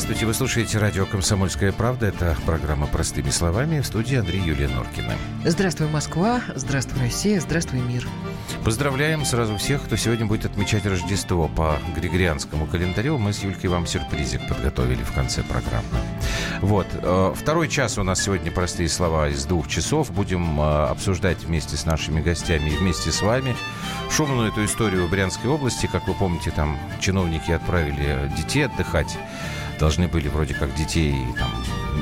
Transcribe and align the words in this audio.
Здравствуйте, 0.00 0.24
вы 0.24 0.32
слушаете 0.32 0.78
радио 0.78 1.04
«Комсомольская 1.04 1.72
правда». 1.72 2.06
Это 2.06 2.34
программа 2.46 2.86
«Простыми 2.86 3.28
словами» 3.28 3.80
в 3.80 3.86
студии 3.86 4.16
Андрей 4.16 4.40
Юлия 4.40 4.68
Норкина. 4.68 5.12
Здравствуй, 5.44 5.88
Москва, 5.88 6.40
здравствуй, 6.54 7.02
Россия, 7.02 7.38
здравствуй, 7.38 7.80
мир. 7.80 8.08
Поздравляем 8.64 9.26
сразу 9.26 9.58
всех, 9.58 9.82
кто 9.82 9.96
сегодня 9.96 10.24
будет 10.24 10.46
отмечать 10.46 10.86
Рождество 10.86 11.48
по 11.48 11.78
Григорианскому 11.94 12.66
календарю. 12.66 13.18
Мы 13.18 13.34
с 13.34 13.42
Юлькой 13.42 13.68
вам 13.68 13.86
сюрпризик 13.86 14.40
подготовили 14.48 15.02
в 15.02 15.12
конце 15.12 15.42
программы. 15.42 15.84
Вот. 16.62 16.86
Э, 16.94 17.34
второй 17.36 17.68
час 17.68 17.98
у 17.98 18.02
нас 18.02 18.22
сегодня 18.22 18.50
«Простые 18.50 18.88
слова» 18.88 19.28
из 19.28 19.44
двух 19.44 19.68
часов. 19.68 20.10
Будем 20.12 20.58
э, 20.58 20.86
обсуждать 20.88 21.44
вместе 21.44 21.76
с 21.76 21.84
нашими 21.84 22.22
гостями 22.22 22.70
и 22.70 22.76
вместе 22.76 23.12
с 23.12 23.20
вами 23.20 23.54
шумную 24.10 24.50
эту 24.50 24.64
историю 24.64 25.06
в 25.06 25.10
Брянской 25.10 25.50
области. 25.50 25.90
Как 25.92 26.08
вы 26.08 26.14
помните, 26.14 26.50
там 26.52 26.78
чиновники 27.00 27.50
отправили 27.50 28.32
детей 28.34 28.64
отдыхать 28.64 29.18
должны 29.80 30.06
были 30.06 30.28
вроде 30.28 30.54
как 30.54 30.74
детей 30.74 31.14
там, 31.38 31.50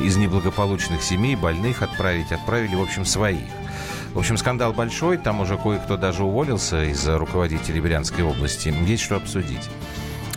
из 0.04 0.16
неблагополучных 0.16 1.02
семей, 1.02 1.36
больных 1.36 1.82
отправить, 1.82 2.32
отправили, 2.32 2.74
в 2.74 2.82
общем, 2.82 3.04
своих. 3.06 3.40
В 4.12 4.18
общем, 4.18 4.36
скандал 4.36 4.72
большой, 4.72 5.16
там 5.16 5.40
уже 5.40 5.56
кое-кто 5.56 5.96
даже 5.96 6.24
уволился 6.24 6.84
из 6.84 7.06
руководителей 7.06 7.80
Брянской 7.80 8.24
области. 8.24 8.74
Есть 8.84 9.04
что 9.04 9.16
обсудить. 9.16 9.70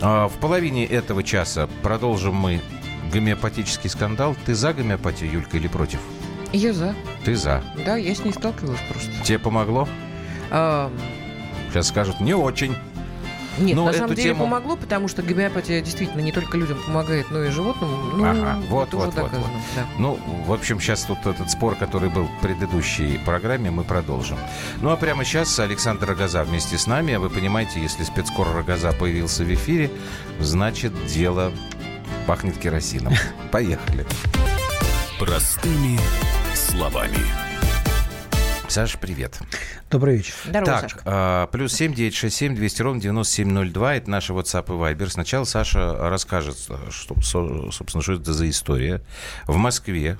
А, 0.00 0.28
в 0.28 0.34
половине 0.34 0.86
этого 0.86 1.22
часа 1.22 1.68
продолжим 1.82 2.34
мы 2.34 2.60
гомеопатический 3.12 3.90
скандал. 3.90 4.36
Ты 4.46 4.54
за 4.54 4.72
гомеопатию, 4.72 5.30
Юлька, 5.32 5.56
или 5.56 5.68
против? 5.68 6.00
Я 6.52 6.72
за. 6.72 6.94
Ты 7.24 7.34
за? 7.34 7.62
Да, 7.84 7.96
я 7.96 8.14
с 8.14 8.24
ней 8.24 8.32
сталкивалась 8.32 8.80
просто. 8.88 9.10
Тебе 9.24 9.38
помогло? 9.38 9.88
А... 10.50 10.92
Сейчас 11.70 11.88
скажут, 11.88 12.20
не 12.20 12.34
очень. 12.34 12.76
Нет, 13.58 13.76
ну, 13.76 13.86
на 13.86 13.92
самом 13.92 14.14
деле 14.14 14.30
тему... 14.30 14.44
помогло, 14.44 14.76
потому 14.76 15.08
что 15.08 15.22
гомеопатия 15.22 15.80
действительно 15.80 16.20
не 16.20 16.32
только 16.32 16.56
людям 16.56 16.78
помогает, 16.84 17.30
но 17.30 17.44
и 17.44 17.50
животным. 17.50 18.18
Ну, 18.18 18.24
ага, 18.24 18.58
вот, 18.68 18.88
это 18.88 18.96
вот, 18.96 19.08
уже 19.08 19.16
вот, 19.20 19.30
доказано. 19.30 19.52
Вот. 19.52 19.62
Да. 19.76 19.86
Ну, 19.98 20.18
в 20.46 20.52
общем, 20.52 20.80
сейчас 20.80 21.02
тут 21.02 21.26
этот 21.26 21.50
спор, 21.50 21.74
который 21.76 22.10
был 22.10 22.24
в 22.24 22.40
предыдущей 22.40 23.18
программе, 23.24 23.70
мы 23.70 23.84
продолжим. 23.84 24.38
Ну, 24.80 24.90
а 24.90 24.96
прямо 24.96 25.24
сейчас 25.24 25.58
Александр 25.58 26.08
Рогоза 26.08 26.44
вместе 26.44 26.78
с 26.78 26.86
нами. 26.86 27.14
А 27.14 27.20
вы 27.20 27.30
понимаете, 27.30 27.80
если 27.80 28.04
спецкор 28.04 28.48
Рогоза 28.54 28.92
появился 28.92 29.44
в 29.44 29.52
эфире, 29.52 29.90
значит, 30.40 30.92
дело 31.06 31.52
пахнет 32.26 32.56
керосином. 32.58 33.14
Поехали. 33.50 34.06
Простыми 35.18 35.98
словами. 36.54 37.51
Саша, 38.72 38.96
привет. 38.96 39.38
Добрый 39.90 40.16
вечер. 40.16 40.32
Здорово, 40.46 40.64
так, 40.64 40.80
Сашка. 40.80 41.02
А, 41.04 41.46
плюс 41.48 41.74
семь 41.74 41.92
девять 41.92 42.14
шесть 42.14 42.36
семь 42.36 42.56
двести 42.56 42.80
ровно 42.80 43.02
девяносто 43.02 43.34
семь 43.34 43.50
ноль 43.50 43.70
два. 43.70 43.96
Это 43.96 44.08
наши 44.08 44.32
WhatsApp 44.32 44.64
и 44.68 44.70
Viber. 44.70 45.10
Сначала 45.10 45.44
Саша 45.44 46.08
расскажет, 46.08 46.56
что, 46.88 47.20
собственно, 47.20 48.02
что 48.02 48.14
это 48.14 48.32
за 48.32 48.48
история. 48.48 49.02
В 49.46 49.56
Москве 49.58 50.16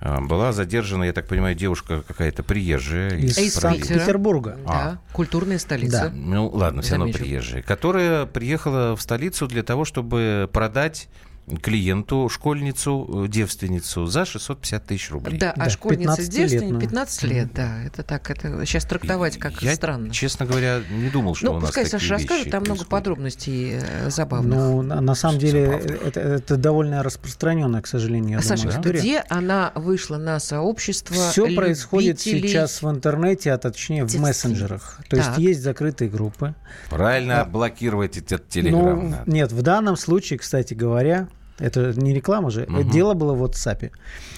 а, 0.00 0.22
была 0.22 0.52
задержана, 0.52 1.04
я 1.04 1.12
так 1.12 1.28
понимаю, 1.28 1.54
девушка 1.54 2.00
какая-то 2.00 2.42
приезжая 2.42 3.18
из, 3.18 3.36
из 3.36 3.52
Санкт-Петербурга. 3.52 4.56
Да, 4.66 4.72
а. 4.72 4.98
культурная 5.12 5.58
столица. 5.58 6.08
Да. 6.08 6.10
Ну 6.14 6.48
ладно, 6.48 6.80
все 6.80 6.96
равно 6.96 7.12
приезжая. 7.12 7.60
Которая 7.60 8.24
приехала 8.24 8.96
в 8.96 9.02
столицу 9.02 9.46
для 9.46 9.62
того, 9.62 9.84
чтобы 9.84 10.48
продать 10.50 11.10
клиенту, 11.58 12.28
школьницу, 12.28 13.24
э, 13.24 13.28
девственницу 13.28 14.06
за 14.06 14.24
650 14.24 14.86
тысяч 14.86 15.10
рублей. 15.10 15.38
Да, 15.38 15.52
а 15.52 15.64
да, 15.64 15.70
школьница 15.70 16.26
девственница 16.28 16.80
15 16.80 17.22
лет, 17.24 17.52
да. 17.54 17.82
Это 17.84 18.02
так, 18.02 18.30
это 18.30 18.64
сейчас 18.66 18.84
трактовать 18.84 19.38
как 19.38 19.62
Я, 19.62 19.74
странно. 19.74 20.10
честно 20.10 20.46
говоря, 20.46 20.80
не 20.90 21.10
думал, 21.10 21.34
что 21.34 21.46
ну, 21.46 21.52
у 21.52 21.60
нас 21.60 21.70
пускай 21.70 21.86
Саша 21.86 22.14
расскажет, 22.14 22.50
там 22.50 22.62
много 22.62 22.84
подробностей 22.84 23.80
э, 23.82 24.10
забавных. 24.10 24.58
Ну, 24.58 24.82
на 24.82 25.14
самом 25.14 25.38
деле, 25.38 25.62
это, 26.04 26.20
это 26.20 26.56
довольно 26.56 27.02
распространенная, 27.02 27.80
к 27.80 27.86
сожалению, 27.86 28.38
я 28.38 28.42
Саша, 28.42 28.64
думаю, 28.64 28.78
история. 28.80 29.00
где 29.00 29.24
она 29.28 29.72
вышла 29.74 30.16
на 30.16 30.38
сообщество 30.40 31.14
Все 31.14 31.42
любителей... 31.42 31.56
происходит 31.56 32.20
сейчас 32.20 32.82
в 32.82 32.90
интернете, 32.90 33.52
а 33.52 33.58
точнее 33.58 34.04
в 34.04 34.14
мессенджерах. 34.16 35.00
То 35.08 35.16
так. 35.16 35.26
есть 35.26 35.38
есть 35.38 35.62
закрытые 35.62 36.10
группы. 36.10 36.54
Правильно, 36.88 37.42
а, 37.42 37.44
блокировать 37.44 38.16
этот 38.16 38.48
телеграм. 38.48 39.10
Ну, 39.10 39.32
нет, 39.32 39.52
в 39.52 39.62
данном 39.62 39.96
случае, 39.96 40.38
кстати 40.38 40.74
говоря, 40.74 41.28
это 41.60 41.92
не 42.00 42.14
реклама 42.14 42.50
же. 42.50 42.62
Угу. 42.64 42.90
Дело 42.90 43.14
было 43.14 43.34
в 43.34 43.44
WhatsApp. 43.44 43.90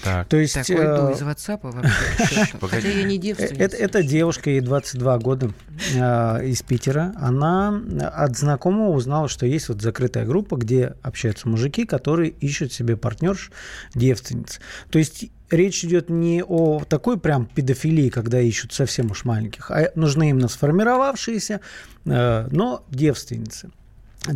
Так. 0.03 0.27
То 0.27 0.37
есть... 0.37 0.53
Такой 0.53 0.75
э, 0.75 1.13
из 1.13 1.21
WhatsApp 1.21 1.59
вообще. 1.61 2.57
Хотя 2.61 2.87
я 2.87 3.03
не 3.03 3.17
девственница. 3.17 3.55
Это, 3.55 3.77
это 3.77 4.03
девушка, 4.03 4.49
ей 4.49 4.61
22 4.61 5.17
года, 5.19 5.51
э, 5.95 6.45
из 6.45 6.61
Питера. 6.61 7.13
Она 7.17 7.81
от 8.13 8.37
знакомого 8.37 8.89
узнала, 8.89 9.27
что 9.27 9.45
есть 9.45 9.69
вот 9.69 9.81
закрытая 9.81 10.25
группа, 10.25 10.55
где 10.55 10.95
общаются 11.01 11.47
мужики, 11.47 11.85
которые 11.85 12.29
ищут 12.29 12.73
себе 12.73 12.97
партнерш 12.97 13.51
девственниц. 13.95 14.59
То 14.89 14.99
есть 14.99 15.29
речь 15.49 15.83
идет 15.85 16.09
не 16.09 16.43
о 16.43 16.83
такой 16.87 17.19
прям 17.19 17.45
педофилии, 17.45 18.09
когда 18.09 18.39
ищут 18.39 18.73
совсем 18.73 19.11
уж 19.11 19.23
маленьких, 19.25 19.71
а 19.71 19.91
нужны 19.95 20.29
именно 20.29 20.47
сформировавшиеся, 20.47 21.61
э, 22.05 22.47
но 22.51 22.83
девственницы. 22.89 23.71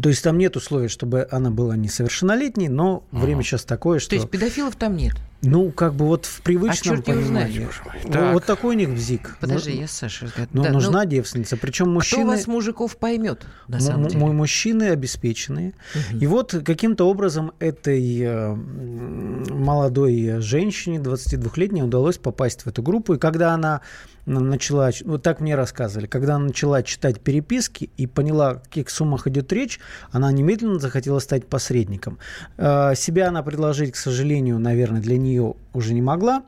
То 0.01 0.09
есть 0.09 0.23
там 0.23 0.37
нет 0.37 0.55
условий, 0.55 0.89
чтобы 0.89 1.27
она 1.31 1.49
была 1.49 1.77
несовершеннолетней, 1.77 2.67
но 2.67 3.03
ага. 3.11 3.21
время 3.21 3.43
сейчас 3.43 3.63
такое, 3.63 3.99
что... 3.99 4.09
То 4.09 4.15
есть 4.15 4.29
педофилов 4.29 4.75
там 4.75 4.97
нет? 4.97 5.15
Ну, 5.41 5.71
как 5.71 5.93
бы 5.93 6.05
вот 6.05 6.25
в 6.25 6.41
привычном 6.41 6.99
а 6.99 7.01
понимании. 7.03 7.67
Так. 8.11 8.33
Вот 8.33 8.45
такой 8.45 8.75
у 8.75 8.77
них 8.77 8.89
бзик. 8.89 9.37
Подожди, 9.39 9.73
ну, 9.73 9.81
я 9.81 9.87
Саша. 9.87 10.31
Ну, 10.51 10.63
да, 10.63 10.71
нужна 10.71 11.03
ну, 11.03 11.09
девственница. 11.09 11.57
Причем 11.57 11.91
мужчины... 11.91 12.23
Кто 12.23 12.31
вас, 12.31 12.47
мужиков, 12.47 12.97
поймет, 12.97 13.45
на 13.67 13.79
самом 13.79 14.07
деле? 14.07 14.25
Мужчины 14.25 14.89
обеспеченные. 14.89 15.73
Угу. 15.93 16.19
И 16.19 16.27
вот 16.27 16.55
каким-то 16.65 17.07
образом 17.07 17.51
этой 17.59 18.19
э, 18.19 18.55
молодой 18.55 20.41
женщине, 20.41 20.97
22-летней, 20.97 21.83
удалось 21.83 22.17
попасть 22.17 22.63
в 22.63 22.67
эту 22.67 22.81
группу. 22.81 23.13
И 23.13 23.19
когда 23.19 23.53
она 23.53 23.81
начала, 24.27 24.91
вот 25.05 25.23
так 25.23 25.39
мне 25.39 25.55
рассказывали, 25.55 26.05
когда 26.05 26.35
она 26.35 26.45
начала 26.45 26.83
читать 26.83 27.21
переписки 27.21 27.89
и 27.97 28.07
поняла, 28.07 28.49
о 28.49 28.55
каких 28.55 28.89
суммах 28.89 29.25
идет 29.27 29.51
речь, 29.53 29.79
она 30.11 30.31
немедленно 30.31 30.79
захотела 30.79 31.19
стать 31.19 31.47
посредником. 31.47 32.19
Э, 32.57 32.93
себя 32.95 33.29
она 33.29 33.41
предложить, 33.41 33.93
к 33.93 33.95
сожалению, 33.95 34.59
наверное, 34.59 35.01
для 35.01 35.17
нее 35.17 35.55
уже 35.73 35.93
не 35.93 36.01
могла. 36.01 36.43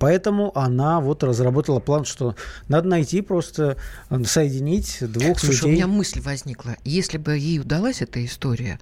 Поэтому 0.00 0.56
она 0.56 1.00
вот 1.00 1.22
разработала 1.22 1.78
план, 1.78 2.06
что 2.06 2.36
надо 2.68 2.88
найти 2.88 3.20
просто, 3.20 3.76
э, 4.08 4.24
соединить 4.24 4.98
двух 5.00 5.38
Слушай, 5.38 5.56
людей. 5.56 5.70
у 5.70 5.72
меня 5.74 5.86
мысль 5.86 6.20
возникла. 6.22 6.76
Если 6.84 7.18
бы 7.18 7.36
ей 7.36 7.60
удалась 7.60 8.00
эта 8.00 8.24
история, 8.24 8.80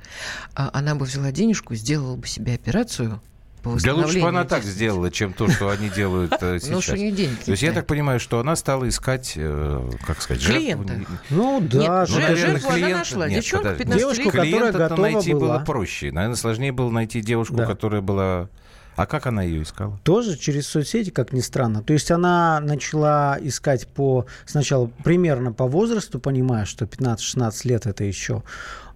а, 0.55 0.71
она 0.72 0.94
бы 0.94 1.05
взяла 1.06 1.32
денежку, 1.32 1.75
сделала 1.75 2.15
бы 2.15 2.27
себе 2.28 2.55
операцию, 2.55 3.21
по 3.62 3.77
Да 3.81 3.95
лучше 3.95 4.21
бы 4.21 4.28
она 4.28 4.45
так 4.45 4.65
сделала, 4.65 5.11
чем 5.11 5.33
то, 5.33 5.49
что 5.49 5.71
они 5.71 5.89
делают 5.89 6.33
э, 6.41 6.59
сейчас. 6.61 6.71
Ну, 6.71 6.81
что 6.81 6.97
не 6.97 7.12
деньги. 7.12 7.37
То 7.45 7.53
есть 7.53 7.62
я 7.62 7.73
так 7.73 7.87
понимаю, 7.87 8.21
что 8.21 8.41
она 8.41 8.56
стала 8.56 8.89
искать, 8.89 9.34
э, 9.37 9.91
как 10.06 10.21
сказать, 10.21 10.45
Клиента. 10.45 11.00
Ну 11.31 11.61
да. 11.61 12.06
Жертву 12.06 12.71
она 12.71 12.89
нашла. 12.89 13.28
Девчонка 13.28 13.75
15 13.75 13.99
Девушку, 13.99 14.31
которая 14.31 14.73
готова 14.73 15.00
найти 15.00 15.34
было 15.34 15.59
проще. 15.61 16.12
Наверное, 16.12 16.37
сложнее 16.37 16.73
было 16.73 16.91
найти 16.91 17.21
девушку, 17.21 17.56
которая 17.56 18.00
была... 18.00 18.49
А 18.95 19.06
как 19.06 19.27
она 19.27 19.43
ее 19.43 19.62
искала? 19.62 19.99
Тоже 20.05 20.37
через 20.37 20.67
соцсети, 20.67 21.09
как 21.09 21.33
ни 21.33 21.41
странно. 21.41 21.83
То 21.83 21.94
есть 21.94 22.11
она 22.11 22.61
начала 22.61 23.39
искать 23.41 23.89
по 23.89 24.27
сначала 24.44 24.91
примерно 25.03 25.50
по 25.50 25.67
возрасту, 25.67 26.20
понимая, 26.20 26.67
что 26.67 26.85
15-16 26.85 27.53
лет 27.65 27.87
это 27.87 28.05
еще 28.05 28.43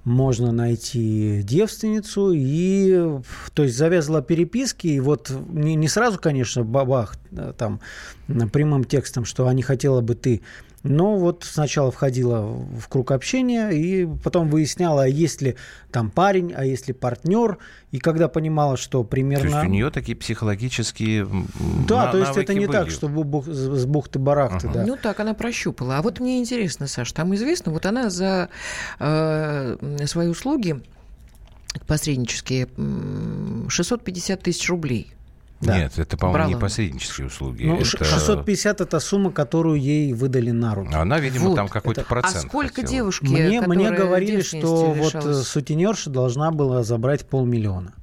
можно 0.06 0.52
найти 0.52 1.42
девственницу, 1.42 2.30
и, 2.32 3.20
то 3.54 3.64
есть, 3.64 3.76
завязала 3.76 4.22
переписки, 4.22 4.86
и 4.86 5.00
вот 5.00 5.32
не, 5.48 5.74
не 5.74 5.88
сразу, 5.88 6.20
конечно, 6.20 6.62
бабах, 6.62 7.16
э, 7.32 7.52
там, 7.58 7.80
прямым 8.28 8.84
текстом, 8.84 9.24
что 9.24 9.48
они 9.48 9.62
хотела 9.62 10.02
бы 10.02 10.14
ты 10.14 10.42
но 10.88 11.16
вот 11.16 11.44
сначала 11.44 11.90
входила 11.90 12.42
в 12.42 12.88
круг 12.88 13.10
общения 13.10 13.70
и 13.70 14.06
потом 14.22 14.48
выясняла, 14.48 15.04
а 15.04 15.06
есть 15.06 15.42
ли 15.42 15.56
там 15.90 16.10
парень, 16.10 16.52
а 16.56 16.64
есть 16.64 16.88
ли 16.88 16.94
партнер. 16.94 17.58
И 17.90 17.98
когда 17.98 18.28
понимала, 18.28 18.76
что 18.76 19.04
примерно... 19.04 19.50
То 19.50 19.56
есть 19.56 19.68
у 19.68 19.70
нее 19.70 19.90
такие 19.90 20.16
психологические 20.16 21.26
Да, 21.86 22.10
то 22.12 22.18
есть 22.18 22.36
это 22.36 22.54
не 22.54 22.66
были. 22.66 22.76
так, 22.76 22.90
что 22.90 23.08
с 23.08 23.86
бухты-барахты, 23.86 24.68
uh-huh. 24.68 24.72
да. 24.72 24.86
Ну 24.86 24.96
так, 24.96 25.18
она 25.20 25.34
прощупала. 25.34 25.98
А 25.98 26.02
вот 26.02 26.20
мне 26.20 26.38
интересно, 26.38 26.86
Саш, 26.86 27.12
там 27.12 27.34
известно, 27.34 27.72
вот 27.72 27.86
она 27.86 28.10
за 28.10 28.48
э, 28.98 29.76
свои 30.06 30.28
услуги 30.28 30.82
посреднические 31.86 32.68
650 33.68 34.42
тысяч 34.42 34.68
рублей 34.68 35.15
да. 35.60 35.78
Нет, 35.78 35.98
это, 35.98 36.18
по-моему, 36.18 36.48
не 36.48 36.56
посреднические 36.56 37.28
услуги. 37.28 37.64
Ну, 37.64 37.76
это... 37.76 37.84
650– 37.84 38.80
это 38.82 39.00
сумма, 39.00 39.32
которую 39.32 39.80
ей 39.80 40.12
выдали 40.12 40.50
на 40.50 40.74
руки. 40.74 40.94
Она, 40.94 41.18
видимо, 41.18 41.48
вот. 41.48 41.56
там 41.56 41.68
какой-то 41.68 42.02
это... 42.02 42.08
процент. 42.08 42.44
А 42.44 42.48
сколько 42.48 42.74
хотела. 42.74 42.90
девушки, 42.90 43.24
Мне, 43.24 43.62
мне 43.62 43.90
говорили, 43.90 44.42
что 44.42 44.92
вот 44.92 45.14
э, 45.14 45.32
сутенерша 45.32 46.10
должна 46.10 46.50
была 46.50 46.82
забрать 46.82 47.26
полмиллиона. 47.26 47.94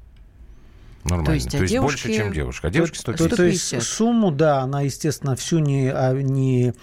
Нормально. 1.03 1.25
То 1.25 1.33
есть, 1.33 1.51
то 1.51 1.57
а 1.57 1.61
есть 1.61 1.73
девушки... 1.73 2.07
больше, 2.07 2.17
чем 2.17 2.33
девушка. 2.33 2.67
А 2.67 2.71
девушки 2.71 2.97
150. 2.97 3.29
То, 3.29 3.35
то 3.35 3.43
есть 3.43 3.83
сумму, 3.83 4.31
да, 4.31 4.61
она, 4.61 4.81
естественно, 4.81 5.35
всю 5.35 5.59
не, 5.59 5.91
а, 5.93 6.13
не, 6.13 6.73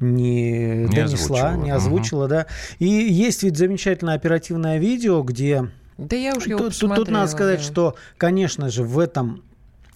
не, 0.00 0.86
не 0.86 0.86
донесла, 0.86 1.48
озвучила. 1.48 1.64
не 1.64 1.70
озвучила, 1.70 2.24
угу. 2.24 2.30
да. 2.30 2.46
И 2.78 2.86
есть 2.86 3.42
ведь 3.42 3.58
замечательное 3.58 4.14
оперативное 4.14 4.78
видео, 4.78 5.22
где 5.22 5.70
Да 5.98 6.16
я 6.16 6.34
уж 6.34 6.46
его 6.46 6.58
тут, 6.60 6.78
тут, 6.78 6.94
тут 6.94 7.08
надо 7.08 7.30
сказать, 7.30 7.58
да. 7.58 7.64
что, 7.64 7.96
конечно 8.16 8.70
же, 8.70 8.84
в 8.84 8.98
этом 8.98 9.42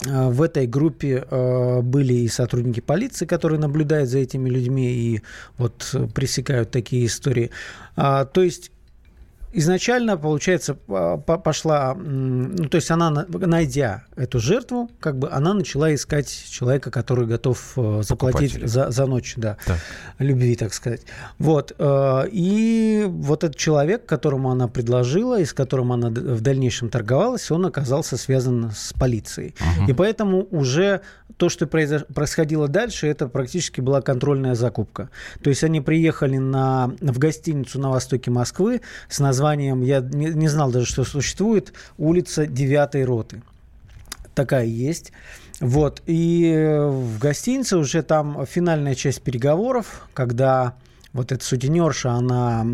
в 0.04 0.42
этой 0.42 0.66
группе 0.66 1.24
э, 1.28 1.80
были 1.82 2.14
и 2.14 2.28
сотрудники 2.28 2.80
полиции, 2.80 3.26
которые 3.26 3.58
наблюдают 3.58 4.08
за 4.08 4.18
этими 4.18 4.48
людьми 4.48 4.92
и 4.92 5.22
вот 5.56 5.94
пресекают 6.14 6.70
такие 6.70 7.06
истории. 7.06 7.50
А, 7.96 8.24
то 8.24 8.42
есть 8.42 8.70
изначально, 9.52 10.16
получается, 10.16 10.74
пошла, 10.74 11.94
ну, 11.94 12.68
то 12.68 12.76
есть 12.76 12.90
она, 12.90 13.26
найдя 13.28 14.04
эту 14.16 14.38
жертву, 14.40 14.90
как 15.00 15.18
бы 15.18 15.30
она 15.30 15.54
начала 15.54 15.94
искать 15.94 16.28
человека, 16.50 16.90
который 16.90 17.26
готов 17.26 17.72
э, 17.76 18.02
заплатить 18.02 18.60
за, 18.68 18.90
за 18.90 19.06
ночь, 19.06 19.34
да, 19.36 19.56
так. 19.64 19.78
любви, 20.18 20.54
так 20.56 20.74
сказать. 20.74 21.02
Вот. 21.38 21.74
Э, 21.78 22.24
и 22.30 23.04
вот 23.08 23.44
этот 23.44 23.56
человек, 23.56 24.06
которому 24.06 24.50
она 24.50 24.68
предложила, 24.68 25.40
и 25.40 25.44
с 25.44 25.52
которым 25.52 25.92
она 25.92 26.10
в 26.10 26.40
дальнейшем 26.40 26.88
торговалась, 26.88 27.50
он 27.50 27.66
оказался 27.66 28.16
связан 28.16 28.70
с 28.74 28.92
полицией. 28.92 29.54
Угу. 29.60 29.90
И 29.90 29.92
поэтому 29.94 30.46
уже 30.50 31.00
то, 31.36 31.48
что 31.48 31.66
происходило 31.66 32.68
дальше, 32.68 33.06
это 33.06 33.28
практически 33.28 33.80
была 33.80 34.02
контрольная 34.02 34.54
закупка. 34.54 35.10
То 35.42 35.50
есть 35.50 35.62
они 35.62 35.80
приехали 35.80 36.38
на, 36.38 36.92
в 37.00 37.18
гостиницу 37.18 37.78
на 37.78 37.90
востоке 37.90 38.30
Москвы 38.30 38.80
с 39.08 39.20
названием, 39.20 39.37
я 39.82 40.00
не, 40.00 40.26
не 40.26 40.48
знал 40.48 40.70
даже, 40.70 40.86
что 40.86 41.04
существует, 41.04 41.72
улица 41.96 42.46
9 42.46 43.06
роты. 43.06 43.42
Такая 44.34 44.66
есть. 44.66 45.12
Вот. 45.60 46.02
И 46.06 46.52
в 46.88 47.18
гостинице 47.18 47.76
уже 47.76 48.02
там 48.02 48.46
финальная 48.46 48.94
часть 48.94 49.22
переговоров, 49.22 50.08
когда 50.14 50.74
вот 51.12 51.32
эта 51.32 51.44
сутенерша, 51.44 52.12
она, 52.12 52.64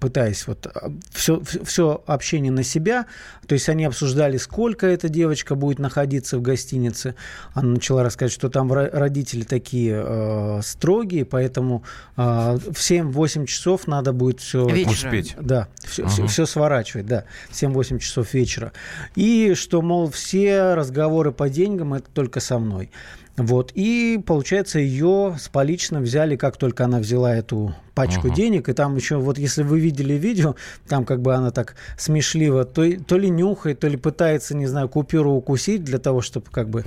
пытаясь 0.00 0.46
вот 0.46 0.66
все, 1.10 1.36
а, 1.36 1.64
все 1.64 2.02
общение 2.06 2.52
на 2.52 2.62
себя, 2.62 3.06
то 3.46 3.54
есть 3.54 3.68
они 3.68 3.84
обсуждали, 3.84 4.36
сколько 4.36 4.86
эта 4.86 5.08
девочка 5.08 5.54
будет 5.54 5.78
находиться 5.78 6.38
в 6.38 6.42
гостинице. 6.42 7.14
Она 7.54 7.70
начала 7.70 8.02
рассказывать, 8.02 8.34
что 8.34 8.50
там 8.50 8.72
родители 8.72 9.42
такие 9.42 10.02
э, 10.04 10.60
строгие, 10.62 11.24
поэтому 11.24 11.82
э, 12.16 12.20
в 12.20 12.76
7-8 12.76 13.46
часов 13.46 13.86
надо 13.86 14.12
будет 14.12 14.40
все... 14.40 14.64
Успеть. 14.64 15.34
Да, 15.40 15.68
все, 15.84 16.02
угу. 16.02 16.10
все, 16.10 16.26
все 16.26 16.46
сворачивать, 16.46 17.06
да, 17.06 17.24
7-8 17.52 17.98
часов 17.98 18.34
вечера. 18.34 18.72
И 19.14 19.54
что, 19.54 19.80
мол, 19.80 20.10
все 20.10 20.74
разговоры 20.74 21.32
по 21.32 21.48
деньгам 21.48 21.94
это 21.94 22.08
только 22.12 22.40
со 22.40 22.58
мной. 22.58 22.90
Вот. 23.38 23.70
И, 23.74 24.20
получается, 24.26 24.80
ее 24.80 25.36
с 25.38 25.48
поличным 25.48 26.02
взяли, 26.02 26.36
как 26.36 26.56
только 26.56 26.84
она 26.84 26.98
взяла 26.98 27.34
эту 27.34 27.74
пачку 27.94 28.28
uh-huh. 28.28 28.34
денег. 28.34 28.68
И 28.68 28.72
там 28.72 28.96
еще, 28.96 29.16
вот 29.16 29.38
если 29.38 29.62
вы 29.62 29.80
видели 29.80 30.14
видео, 30.14 30.56
там 30.88 31.04
как 31.04 31.22
бы 31.22 31.34
она 31.34 31.50
так 31.50 31.76
смешливо 31.96 32.64
то, 32.64 32.84
то 33.06 33.16
ли 33.16 33.30
нюхает, 33.30 33.80
то 33.80 33.88
ли 33.88 33.96
пытается, 33.96 34.56
не 34.56 34.66
знаю, 34.66 34.88
купюру 34.88 35.32
укусить 35.32 35.84
для 35.84 35.98
того, 35.98 36.20
чтобы 36.20 36.46
как 36.50 36.68
бы... 36.68 36.84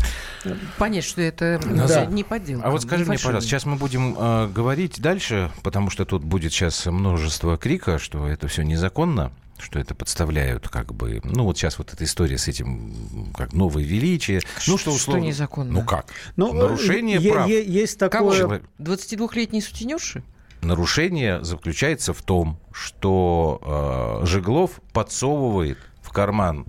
Понять, 0.78 1.06
что 1.06 1.22
это 1.22 1.60
да. 1.64 2.06
не 2.06 2.24
подделка. 2.24 2.68
А 2.68 2.72
вот 2.72 2.84
скажи 2.84 3.06
мне, 3.06 3.18
пожалуйста, 3.18 3.50
сейчас 3.50 3.66
мы 3.66 3.76
будем 3.76 4.16
э, 4.18 4.48
говорить 4.48 5.02
дальше, 5.02 5.52
потому 5.64 5.90
что 5.90 6.06
тут 6.06 6.24
будет 6.24 6.52
сейчас 6.52 6.86
множество 6.86 7.58
крика, 7.58 7.98
что 7.98 8.28
это 8.28 8.48
все 8.48 8.64
незаконно 8.64 9.32
что 9.62 9.80
это 9.80 9.96
подставляют 9.96 10.68
как 10.68 10.94
бы... 10.94 11.22
Ну, 11.24 11.46
вот 11.46 11.58
сейчас 11.58 11.78
вот 11.78 11.94
эта 11.94 12.04
история 12.04 12.38
с 12.38 12.48
этим, 12.48 13.32
как 13.36 13.54
новое 13.54 13.84
величие. 13.84 14.42
Что, 14.58 14.72
ну, 14.72 14.78
что 14.78 14.92
условно... 14.92 15.22
Что 15.22 15.28
незаконно? 15.28 15.72
Ну, 15.74 15.84
как? 15.84 16.08
Ну, 16.36 16.54
Нарушение 16.54 17.18
е- 17.18 17.32
прав. 17.32 17.48
Е- 17.48 17.66
есть 17.66 18.00
такое... 18.00 18.62
22-летние 18.80 19.62
сутенерши? 19.62 20.24
Нарушение 20.62 21.44
заключается 21.44 22.14
в 22.14 22.22
том, 22.22 22.60
что 22.72 24.20
э, 24.22 24.26
Жеглов 24.28 24.80
подсовывает 24.94 25.78
в 26.02 26.12
карман 26.12 26.66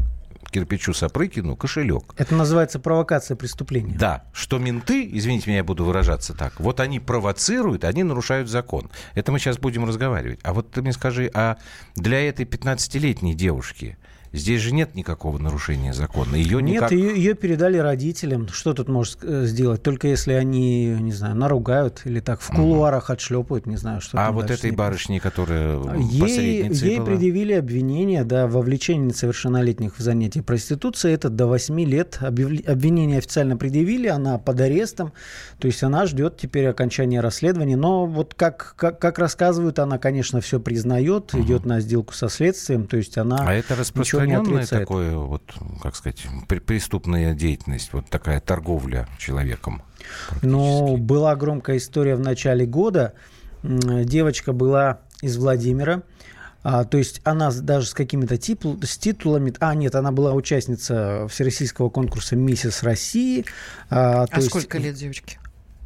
кирпичу 0.53 0.93
Сапрыкину 0.93 1.57
кошелек. 1.57 2.15
Это 2.17 2.35
называется 2.37 2.79
провокация 2.79 3.37
преступления. 3.37 3.97
Да, 3.99 4.25
что 4.33 4.59
менты, 4.59 5.09
извините 5.11 5.51
меня, 5.51 5.59
я 5.59 5.65
буду 5.65 5.85
выражаться 5.85 6.35
так, 6.35 6.61
вот 6.61 6.79
они 6.79 7.01
провоцируют, 7.01 7.85
они 7.85 8.05
нарушают 8.05 8.49
закон. 8.49 8.91
Это 9.15 9.33
мы 9.33 9.39
сейчас 9.39 9.59
будем 9.59 9.85
разговаривать. 9.85 10.41
А 10.45 10.53
вот 10.53 10.71
ты 10.71 10.83
мне 10.83 10.93
скажи, 10.93 11.31
а 11.35 11.57
для 11.97 12.29
этой 12.29 12.45
15-летней 12.45 13.35
девушки 13.35 13.97
Здесь 14.33 14.63
же 14.63 14.73
нет 14.73 14.95
никакого 14.95 15.37
нарушения 15.37 15.93
закона. 15.93 16.37
Ее 16.37 16.63
никак... 16.63 16.91
Нет, 16.91 17.01
ее, 17.01 17.17
ее 17.17 17.35
передали 17.35 17.77
родителям. 17.77 18.49
Что 18.49 18.73
тут 18.73 18.89
может 18.89 19.19
э, 19.23 19.45
сделать? 19.45 19.83
Только 19.83 20.09
если 20.09 20.33
они, 20.33 20.87
не 20.87 21.13
знаю, 21.13 21.37
наругают 21.37 22.01
или 22.05 22.21
так 22.21 22.41
в 22.41 22.49
кулуарах 22.49 23.05
угу. 23.05 23.13
отшлепают, 23.13 23.67
не 23.67 23.77
знаю, 23.77 24.01
что 24.01 24.19
А 24.19 24.33
вот 24.33 24.51
этой 24.51 24.71
барышне, 24.71 25.21
которая 25.21 25.79
ей, 25.99 26.67
ей 26.67 26.97
была? 26.97 27.07
предъявили 27.07 27.53
обвинение, 27.53 28.25
да, 28.25 28.47
в 28.47 28.53
вовлечении 28.53 29.09
несовершеннолетних 29.09 29.99
в 29.99 30.01
занятия 30.01 30.43
проституцией. 30.43 31.15
Это 31.15 31.29
до 31.29 31.47
8 31.47 31.79
лет. 31.83 32.19
Обвинение 32.23 33.19
официально 33.19 33.59
предъявили, 33.59 34.09
она 34.09 34.39
под 34.39 34.61
арестом. 34.63 35.13
То 35.59 35.67
есть 35.67 35.83
она 35.83 36.07
ждет 36.07 36.39
теперь 36.39 36.69
окончания 36.69 37.21
расследования. 37.21 37.77
Но 37.77 38.07
вот 38.07 38.33
как, 38.33 38.77
как, 38.79 38.99
как 38.99 39.19
рассказывают, 39.19 39.79
она, 39.79 39.99
конечно, 39.99 40.41
все 40.41 40.59
признает, 40.59 41.35
угу. 41.35 41.43
идет 41.43 41.67
на 41.67 41.81
сделку 41.81 42.15
со 42.15 42.31
следствием. 42.31 42.87
То 42.87 42.97
есть 42.97 43.19
она... 43.19 43.45
А 43.47 43.53
это 43.53 43.77
распространено 43.77 44.22
распространенная 44.23 44.67
такое, 44.67 45.17
вот, 45.17 45.43
как 45.83 45.97
сказать, 45.97 46.27
преступная 46.49 47.35
деятельность, 47.35 47.93
вот 47.93 48.09
такая 48.09 48.41
торговля 48.41 49.09
человеком? 49.19 49.83
Ну, 50.43 50.97
была 50.97 51.37
громкая 51.37 51.77
история 51.79 52.17
в 52.17 52.21
начале 52.21 52.67
года. 52.67 53.15
Девочка 53.63 54.53
была 54.53 55.01
из 55.21 55.37
Владимира. 55.37 56.03
А, 56.65 56.85
то 56.85 56.97
есть 56.97 57.21
она 57.25 57.51
даже 57.51 57.89
с 57.89 57.95
какими-то 57.95 58.37
титул, 58.37 58.79
с 58.83 58.97
титулами... 58.97 59.53
А, 59.59 59.75
нет, 59.75 59.97
она 59.97 60.13
была 60.13 60.33
участница 60.33 61.27
всероссийского 61.29 61.91
конкурса 61.91 62.37
«Миссис 62.37 62.85
России». 62.85 63.45
А, 63.91 64.27
а 64.31 64.41
сколько 64.41 64.79
есть... 64.79 64.87
лет 64.87 64.95
девочке? 64.97 65.39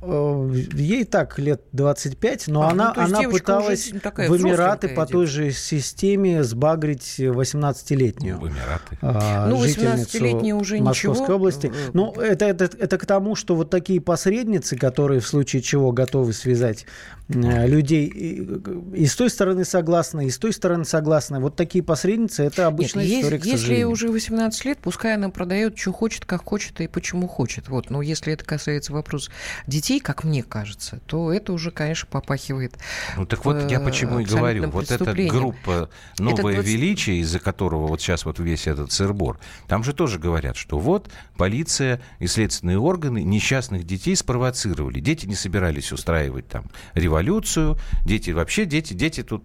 Э, 0.08 0.54
ей 0.74 1.04
так 1.04 1.38
лет 1.38 1.62
25, 1.72 2.48
но 2.48 2.62
а, 2.62 2.70
она, 2.70 2.92
ну, 2.94 3.02
она 3.02 3.22
пыталась 3.22 3.90
в 3.90 3.96
Эмираты 3.96 4.88
по 4.88 5.06
той 5.06 5.26
же 5.26 5.50
системе 5.52 6.44
сбагрить 6.44 7.18
18-летнюю. 7.18 8.38
В 8.38 8.48
Эмираты. 8.48 8.98
А, 9.02 9.48
ну, 9.48 9.62
18-летняя 9.64 10.54
уже 10.54 10.78
Московской 10.78 11.24
ничего. 11.24 11.36
области. 11.36 11.72
Ну, 11.92 12.12
это, 12.12 12.46
это, 12.46 12.64
это 12.64 12.98
к 12.98 13.06
тому, 13.06 13.34
что 13.34 13.54
вот 13.56 13.70
такие 13.70 14.00
посредницы, 14.00 14.76
которые 14.76 15.20
в 15.20 15.26
случае 15.26 15.62
чего 15.62 15.92
готовы 15.92 16.32
связать 16.32 16.86
Э, 17.28 17.66
людей 17.66 18.06
и 18.06 19.06
с 19.06 19.16
той 19.16 19.30
стороны 19.30 19.64
согласны, 19.64 20.26
и 20.26 20.30
с 20.30 20.38
той 20.38 20.52
стороны 20.52 20.84
согласны. 20.84 21.40
Вот 21.40 21.56
такие 21.56 21.82
посредницы– 21.82 22.42
это 22.44 22.68
обычная 22.68 23.04
Нет, 23.04 23.24
история, 23.24 23.36
есть, 23.38 23.62
Если 23.68 23.82
уже 23.82 24.10
18 24.10 24.64
лет, 24.64 24.78
пускай 24.80 25.14
она 25.14 25.28
продает, 25.30 25.76
что 25.76 25.92
хочет, 25.92 26.24
как 26.24 26.44
хочет 26.44 26.80
и 26.80 26.86
почему 26.86 27.26
хочет. 27.26 27.68
Вот. 27.68 27.90
Но 27.90 28.00
если 28.00 28.32
это 28.32 28.44
касается 28.44 28.92
вопроса 28.92 29.32
детей, 29.66 29.95
как 30.00 30.24
мне 30.24 30.42
кажется, 30.42 31.00
то 31.06 31.32
это 31.32 31.52
уже, 31.52 31.70
конечно, 31.70 32.08
попахивает 32.10 32.76
Ну 33.16 33.26
так 33.26 33.44
вот 33.44 33.70
я 33.70 33.80
почему 33.80 34.20
и 34.20 34.24
говорю. 34.24 34.70
Вот 34.70 34.90
эта 34.90 35.12
группа 35.12 35.90
«Новое 36.18 36.54
это 36.54 36.62
величие», 36.62 37.18
из-за 37.20 37.38
которого 37.38 37.86
вот 37.86 38.00
сейчас 38.00 38.24
вот 38.24 38.38
весь 38.38 38.66
этот 38.66 38.92
сырбор, 38.92 39.38
там 39.68 39.84
же 39.84 39.92
тоже 39.92 40.18
говорят, 40.18 40.56
что 40.56 40.78
вот 40.78 41.10
полиция 41.36 42.00
и 42.18 42.26
следственные 42.26 42.78
органы 42.78 43.22
несчастных 43.22 43.84
детей 43.84 44.16
спровоцировали. 44.16 45.00
Дети 45.00 45.26
не 45.26 45.34
собирались 45.34 45.92
устраивать 45.92 46.48
там 46.48 46.66
революцию. 46.94 47.78
Дети 48.04 48.30
вообще, 48.30 48.64
дети, 48.64 48.94
дети 48.94 49.22
тут, 49.22 49.44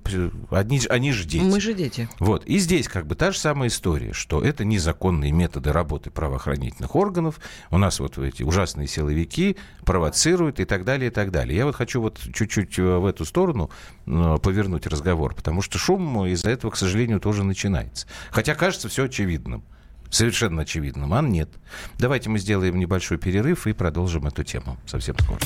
они, 0.50 0.81
они 0.89 1.12
же 1.12 1.25
дети. 1.25 1.43
Мы 1.43 1.62
же 1.62 1.74
дети. 1.74 2.10
Вот. 2.20 2.46
И 2.46 2.58
здесь 2.58 2.88
как 2.88 3.08
бы 3.08 3.15
та 3.15 3.31
же 3.31 3.39
самая 3.39 3.70
история, 3.70 4.13
что 4.13 4.41
это 4.43 4.65
незаконные 4.65 5.31
методы 5.31 5.72
работы 5.72 6.10
правоохранительных 6.10 6.96
органов. 6.96 7.39
У 7.70 7.77
нас 7.77 8.00
вот 8.00 8.17
эти 8.17 8.43
ужасные 8.43 8.88
силовики 8.88 9.58
провоцируют 9.86 10.30
и 10.59 10.65
так 10.65 10.83
далее, 10.83 11.09
и 11.09 11.13
так 11.13 11.31
далее. 11.31 11.57
Я 11.57 11.65
вот 11.65 11.75
хочу 11.75 12.01
вот 12.01 12.19
чуть-чуть 12.33 12.79
э, 12.79 12.97
в 12.97 13.05
эту 13.05 13.25
сторону 13.25 13.69
э, 14.05 14.38
повернуть 14.41 14.88
разговор, 14.88 15.35
потому 15.35 15.61
что 15.61 15.77
шум 15.77 16.25
из-за 16.27 16.50
этого, 16.50 16.71
к 16.71 16.77
сожалению, 16.77 17.19
тоже 17.19 17.43
начинается. 17.43 18.07
Хотя 18.31 18.55
кажется 18.55 18.89
все 18.89 19.05
очевидным 19.05 19.63
совершенно 20.09 20.63
очевидным, 20.63 21.13
а 21.13 21.21
нет. 21.21 21.50
Давайте 21.97 22.29
мы 22.29 22.38
сделаем 22.38 22.77
небольшой 22.77 23.17
перерыв 23.17 23.65
и 23.65 23.73
продолжим 23.73 24.27
эту 24.27 24.43
тему 24.43 24.77
совсем 24.85 25.15
скоро. 25.17 25.39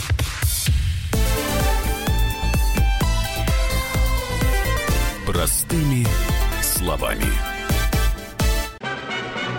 Простыми 5.26 6.06
словами. 6.62 7.26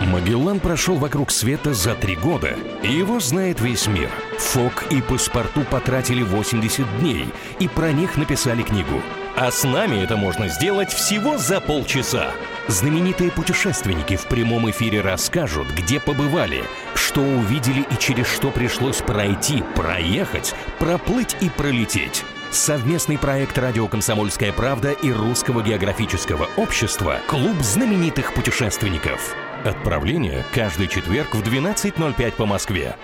Магеллан 0.07 0.59
прошел 0.59 0.95
вокруг 0.95 1.31
света 1.31 1.73
за 1.73 1.93
три 1.95 2.15
года, 2.15 2.55
и 2.83 2.91
его 2.91 3.19
знает 3.19 3.59
весь 3.59 3.87
мир. 3.87 4.09
Фок 4.37 4.85
и 4.91 5.01
паспорту 5.01 5.61
потратили 5.61 6.23
80 6.23 6.99
дней, 6.99 7.27
и 7.59 7.67
про 7.67 7.91
них 7.91 8.17
написали 8.17 8.63
книгу. 8.63 9.01
А 9.35 9.51
с 9.51 9.63
нами 9.63 10.03
это 10.03 10.17
можно 10.17 10.47
сделать 10.47 10.91
всего 10.91 11.37
за 11.37 11.61
полчаса. 11.61 12.31
Знаменитые 12.67 13.31
путешественники 13.31 14.15
в 14.15 14.25
прямом 14.25 14.69
эфире 14.71 15.01
расскажут, 15.01 15.67
где 15.75 15.99
побывали, 15.99 16.63
что 16.95 17.21
увидели 17.21 17.81
и 17.81 17.97
через 17.99 18.27
что 18.27 18.51
пришлось 18.51 18.97
пройти, 18.97 19.63
проехать, 19.75 20.55
проплыть 20.79 21.35
и 21.41 21.49
пролететь– 21.49 22.23
Совместный 22.51 23.17
проект 23.17 23.57
«Радио 23.57 23.87
Комсомольская 23.87 24.53
правда» 24.53 24.91
и 24.91 25.11
Русского 25.11 25.61
географического 25.61 26.49
общества 26.55 27.19
«Клуб 27.27 27.57
знаменитых 27.61 28.33
путешественников». 28.33 29.35
Отправление 29.65 30.45
каждый 30.53 30.87
четверг 30.87 31.35
в 31.35 31.41
12.05 31.41 32.31
по 32.33 32.45
Москве. 32.45 32.95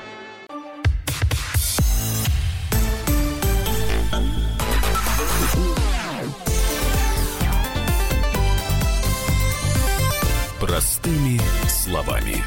Простыми 10.74 11.40
словами. 11.68 12.38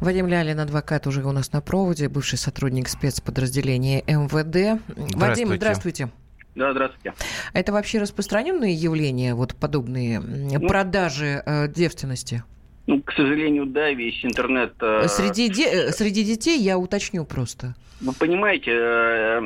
Вадим 0.00 0.26
Лялин, 0.26 0.58
адвокат, 0.58 1.06
уже 1.06 1.22
у 1.22 1.30
нас 1.30 1.52
на 1.52 1.60
проводе, 1.60 2.08
бывший 2.08 2.38
сотрудник 2.38 2.88
спецподразделения 2.88 4.02
МВД. 4.08 4.82
Вадим, 5.14 5.54
здравствуйте. 5.54 6.08
Да, 6.56 6.72
здравствуйте. 6.72 7.14
Это 7.52 7.72
вообще 7.72 8.00
распространенные 8.00 8.74
явления, 8.74 9.36
вот 9.36 9.54
подобные 9.54 10.18
ну, 10.18 10.66
продажи 10.66 11.40
э, 11.46 11.68
девственности? 11.68 12.42
Ну, 12.86 13.02
к 13.02 13.12
сожалению, 13.12 13.66
да, 13.66 13.90
весь 13.90 14.24
интернет... 14.24 14.74
Э... 14.80 15.08
Среди, 15.08 15.48
де... 15.48 15.64
Э, 15.64 15.92
среди 15.92 16.22
детей 16.22 16.58
я 16.58 16.78
уточню 16.78 17.24
просто. 17.24 17.74
Вы 18.00 18.12
понимаете, 18.12 18.72
э, 18.72 19.40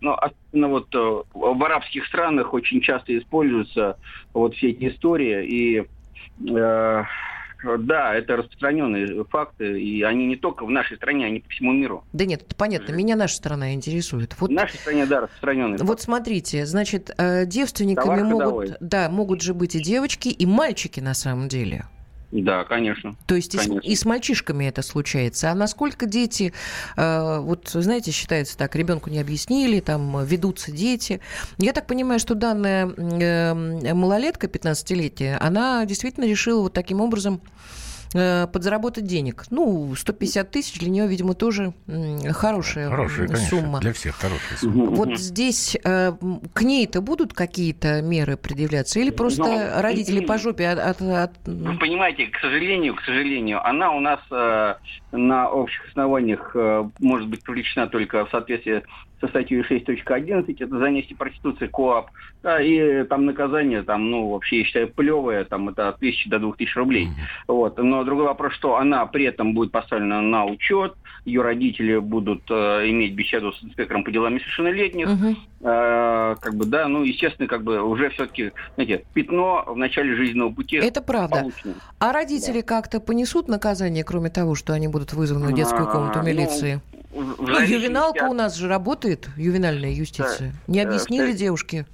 ну, 0.00 0.12
особенно 0.12 0.68
вот 0.68 0.94
э, 0.94 1.22
в 1.34 1.64
арабских 1.64 2.06
странах 2.06 2.54
очень 2.54 2.80
часто 2.80 3.16
используются 3.18 3.98
вот 4.32 4.54
все 4.54 4.70
эти 4.70 4.88
истории, 4.88 5.44
и 5.44 5.80
э, 6.48 7.04
да, 7.78 8.14
это 8.14 8.36
распространенные 8.36 9.24
факты, 9.24 9.82
и 9.82 10.02
они 10.02 10.26
не 10.26 10.36
только 10.36 10.64
в 10.64 10.70
нашей 10.70 10.96
стране, 10.96 11.26
они 11.26 11.40
по 11.40 11.48
всему 11.48 11.72
миру. 11.72 12.04
Да 12.12 12.24
нет, 12.24 12.42
это 12.42 12.54
понятно. 12.54 12.92
Меня 12.92 13.16
наша 13.16 13.34
страна 13.34 13.74
интересует. 13.74 14.36
Вот, 14.38 14.50
в 14.50 14.52
нашей 14.52 14.76
стране, 14.76 15.04
да, 15.04 15.22
распространенные. 15.22 15.78
Вот 15.78 16.00
смотрите, 16.00 16.66
значит, 16.66 17.10
девственниками 17.46 18.22
могут, 18.22 18.76
да, 18.78 19.08
могут 19.08 19.42
же 19.42 19.54
быть 19.54 19.74
и 19.74 19.80
девочки, 19.80 20.28
и 20.28 20.46
мальчики 20.46 21.00
на 21.00 21.14
самом 21.14 21.48
деле. 21.48 21.86
Да, 22.32 22.64
конечно. 22.64 23.16
То 23.26 23.36
есть 23.36 23.56
конечно. 23.56 23.78
И, 23.78 23.88
с, 23.88 23.92
и 23.92 23.96
с 23.96 24.04
мальчишками 24.04 24.64
это 24.64 24.82
случается. 24.82 25.50
А 25.50 25.54
насколько 25.54 26.06
дети, 26.06 26.52
э, 26.96 27.38
вот 27.40 27.68
знаете, 27.68 28.10
считается 28.10 28.58
так, 28.58 28.74
ребенку 28.74 29.10
не 29.10 29.20
объяснили, 29.20 29.80
там 29.80 30.24
ведутся 30.24 30.72
дети. 30.72 31.20
Я 31.58 31.72
так 31.72 31.86
понимаю, 31.86 32.18
что 32.18 32.34
данная 32.34 32.88
э, 32.88 33.54
малолетка 33.94 34.48
15-летняя, 34.48 35.38
она 35.40 35.84
действительно 35.84 36.24
решила 36.24 36.62
вот 36.62 36.72
таким 36.72 37.00
образом 37.00 37.40
подзаработать 38.12 39.04
денег. 39.04 39.44
Ну, 39.50 39.94
150 39.94 40.50
тысяч 40.50 40.78
для 40.78 40.90
нее, 40.90 41.06
видимо, 41.06 41.34
тоже 41.34 41.74
хорошая, 42.32 42.90
хорошая 42.90 43.26
конечно, 43.26 43.48
сумма. 43.48 43.80
Для 43.80 43.92
всех 43.92 44.16
хорошая 44.16 44.58
сумма. 44.58 44.86
Вот 44.86 45.18
здесь 45.18 45.76
э, 45.82 46.12
к 46.52 46.62
ней-то 46.62 47.00
будут 47.00 47.32
какие-то 47.32 48.02
меры 48.02 48.36
предъявляться? 48.36 49.00
Или 49.00 49.10
просто 49.10 49.42
Но, 49.42 49.48
ну, 49.48 49.82
родители 49.82 50.24
по 50.24 50.38
жопе 50.38 50.68
от, 50.68 50.78
от, 50.78 51.02
от... 51.02 51.32
Вы 51.46 51.78
понимаете, 51.78 52.26
к 52.26 52.38
сожалению, 52.38 52.94
к 52.94 53.02
сожалению, 53.02 53.66
она 53.66 53.92
у 53.92 54.00
нас 54.00 54.20
э, 54.30 54.74
на 55.12 55.50
общих 55.50 55.86
основаниях 55.88 56.52
э, 56.54 56.88
может 57.00 57.28
быть 57.28 57.42
привлечена 57.42 57.86
только 57.86 58.26
в 58.26 58.30
соответствии 58.30 58.82
со 59.20 59.28
статьей 59.28 59.62
6.11, 59.62 60.56
это 60.58 60.78
занятие 60.78 61.16
проституции 61.16 61.66
КОАП, 61.66 62.10
да, 62.42 62.60
и 62.60 63.04
там 63.04 63.24
наказание, 63.24 63.82
там, 63.82 64.10
ну, 64.10 64.30
вообще, 64.30 64.58
я 64.58 64.64
считаю, 64.64 64.88
плевое, 64.88 65.44
там, 65.44 65.68
это 65.70 65.88
от 65.88 65.96
1000 65.96 66.28
до 66.28 66.38
2000 66.38 66.78
рублей. 66.78 67.06
Mm-hmm. 67.06 67.44
Вот. 67.48 67.78
Но 67.78 68.04
другой 68.04 68.26
вопрос, 68.26 68.52
что 68.52 68.76
она 68.76 69.06
при 69.06 69.24
этом 69.24 69.54
будет 69.54 69.72
поставлена 69.72 70.20
на 70.20 70.44
учет, 70.44 70.94
ее 71.24 71.42
родители 71.42 71.98
будут 71.98 72.42
э, 72.50 72.88
иметь 72.88 73.14
беседу 73.14 73.52
с 73.52 73.64
инспектором 73.64 74.04
по 74.04 74.10
делам 74.10 74.34
несовершеннолетних, 74.34 75.08
mm-hmm. 75.08 75.36
э, 75.60 76.36
как 76.40 76.54
бы, 76.54 76.66
да, 76.66 76.86
ну, 76.86 77.02
естественно, 77.02 77.48
как 77.48 77.64
бы 77.64 77.82
уже 77.82 78.10
все-таки, 78.10 78.52
знаете, 78.74 79.04
пятно 79.14 79.64
в 79.66 79.76
начале 79.76 80.14
жизненного 80.14 80.50
пути. 80.50 80.76
Это 80.76 81.00
правда. 81.00 81.40
Получено. 81.40 81.74
А 81.98 82.12
родители 82.12 82.60
да. 82.60 82.66
как-то 82.66 83.00
понесут 83.00 83.48
наказание, 83.48 84.04
кроме 84.04 84.28
того, 84.28 84.54
что 84.54 84.74
они 84.74 84.88
будут 84.88 85.14
вызваны 85.14 85.46
в 85.48 85.54
детскую 85.54 85.86
комнату 85.86 86.18
а, 86.18 86.22
ну, 86.22 86.28
милиции? 86.28 86.80
Ну, 87.16 87.60
ювеналка 87.60 88.26
от... 88.26 88.30
у 88.30 88.34
нас 88.34 88.56
же 88.56 88.68
работает, 88.68 89.28
ювенальная 89.36 89.90
юстиция. 89.90 90.52
Да, 90.66 90.72
Не 90.72 90.80
объяснили 90.82 91.32
да, 91.32 91.38
девушке? 91.38 91.86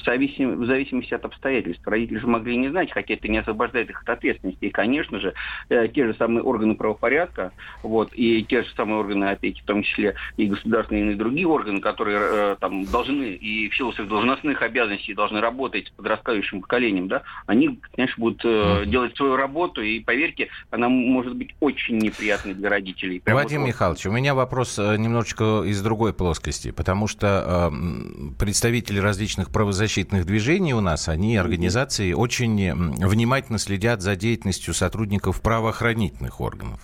В 0.00 0.04
зависимости, 0.04 0.58
в 0.58 0.66
зависимости 0.66 1.14
от 1.14 1.24
обстоятельств. 1.24 1.86
Родители 1.86 2.18
же 2.18 2.26
могли 2.26 2.56
не 2.56 2.68
знать, 2.68 2.92
хотя 2.92 3.14
это 3.14 3.28
не 3.28 3.38
освобождает 3.38 3.90
их 3.90 4.02
от 4.02 4.08
ответственности. 4.08 4.64
И, 4.66 4.70
конечно 4.70 5.18
же, 5.20 5.34
э, 5.68 5.88
те 5.88 6.06
же 6.06 6.14
самые 6.14 6.42
органы 6.42 6.74
правопорядка, 6.74 7.52
вот, 7.82 8.10
и 8.14 8.44
те 8.44 8.62
же 8.62 8.68
самые 8.76 8.98
органы 8.98 9.24
опеки, 9.24 9.60
в 9.62 9.64
том 9.64 9.82
числе 9.82 10.14
и 10.36 10.46
государственные, 10.46 11.12
и 11.12 11.14
другие 11.14 11.46
органы, 11.46 11.80
которые 11.80 12.18
э, 12.20 12.56
там 12.60 12.84
должны 12.84 13.34
и 13.34 13.68
в 13.68 13.76
силу 13.76 13.92
своих 13.92 14.08
должностных 14.10 14.62
обязанностей 14.62 15.14
должны 15.14 15.40
работать 15.40 15.88
с 15.88 15.90
подрастающим 15.90 16.60
поколением, 16.60 17.08
да, 17.08 17.22
они, 17.46 17.80
конечно, 17.94 18.14
будут 18.18 18.42
э, 18.44 18.84
делать 18.86 19.16
свою 19.16 19.36
работу, 19.36 19.82
и, 19.82 20.00
поверьте, 20.00 20.48
она 20.70 20.88
может 20.88 21.34
быть 21.34 21.54
очень 21.60 21.98
неприятной 21.98 22.54
для 22.54 22.68
родителей. 22.68 23.20
Прямо 23.20 23.42
Вадим 23.42 23.60
вот 23.62 23.68
Михайлович, 23.68 24.06
у 24.06 24.12
меня 24.12 24.34
вопрос 24.34 24.78
э, 24.78 24.96
немножечко 24.96 25.62
из 25.64 25.82
другой 25.82 26.12
плоскости, 26.12 26.70
потому 26.70 27.06
что 27.06 27.70
э, 27.72 28.34
представители 28.38 28.98
различных 28.98 29.50
правозащитных 29.50 29.85
правозащитных 29.86 30.26
движений 30.26 30.74
у 30.74 30.80
нас, 30.80 31.08
они, 31.08 31.36
организации, 31.36 32.12
очень 32.12 32.72
внимательно 33.06 33.58
следят 33.58 34.02
за 34.02 34.16
деятельностью 34.16 34.74
сотрудников 34.74 35.40
правоохранительных 35.40 36.40
органов. 36.40 36.80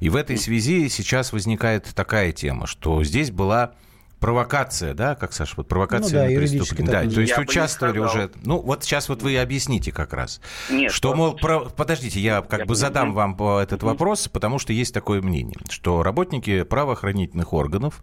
И 0.00 0.10
в 0.10 0.16
этой 0.16 0.36
связи 0.36 0.90
сейчас 0.90 1.32
возникает 1.32 1.86
такая 1.94 2.32
тема, 2.32 2.66
что 2.66 3.02
здесь 3.04 3.30
была 3.30 3.72
провокация, 4.20 4.94
да, 4.94 5.14
как 5.14 5.32
Саша, 5.32 5.54
вот 5.56 5.68
провокация 5.68 6.24
ну, 6.24 6.34
да, 6.34 6.40
преступления. 6.40 6.90
Да, 6.90 7.02
то 7.02 7.20
есть 7.20 7.32
я 7.36 7.40
участвовали 7.40 7.98
уже. 7.98 8.30
Ну, 8.42 8.60
вот 8.60 8.82
сейчас 8.84 9.08
вот 9.08 9.22
вы 9.22 9.38
объясните 9.38 9.92
как 9.92 10.12
раз. 10.12 10.40
Нет, 10.70 10.90
что, 10.92 11.14
мол, 11.14 11.34
про... 11.34 11.60
подождите, 11.60 12.20
я 12.20 12.42
как 12.42 12.60
я 12.60 12.66
бы 12.66 12.74
задам 12.74 13.12
вам 13.12 13.36
этот 13.58 13.82
вопрос, 13.82 14.28
потому 14.28 14.58
что 14.58 14.72
есть 14.72 14.94
такое 14.94 15.20
мнение, 15.20 15.56
что 15.68 16.02
работники 16.02 16.62
правоохранительных 16.62 17.52
органов 17.52 18.02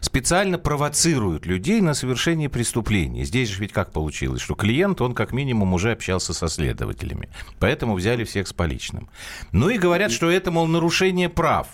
специально 0.00 0.58
провоцируют 0.58 1.46
людей 1.46 1.80
на 1.80 1.94
совершение 1.94 2.48
преступлений. 2.48 3.24
Здесь 3.24 3.48
же 3.48 3.60
ведь 3.60 3.72
как 3.72 3.92
получилось, 3.92 4.42
что 4.42 4.54
клиент, 4.54 5.00
он 5.00 5.14
как 5.14 5.32
минимум 5.32 5.74
уже 5.74 5.92
общался 5.92 6.34
со 6.34 6.48
следователями, 6.48 7.28
поэтому 7.58 7.94
взяли 7.94 8.24
всех 8.24 8.48
с 8.48 8.52
поличным. 8.52 9.08
Ну 9.52 9.68
и 9.68 9.78
говорят, 9.78 10.10
что 10.10 10.30
это, 10.30 10.50
мол, 10.50 10.66
нарушение 10.66 11.28
прав 11.28 11.68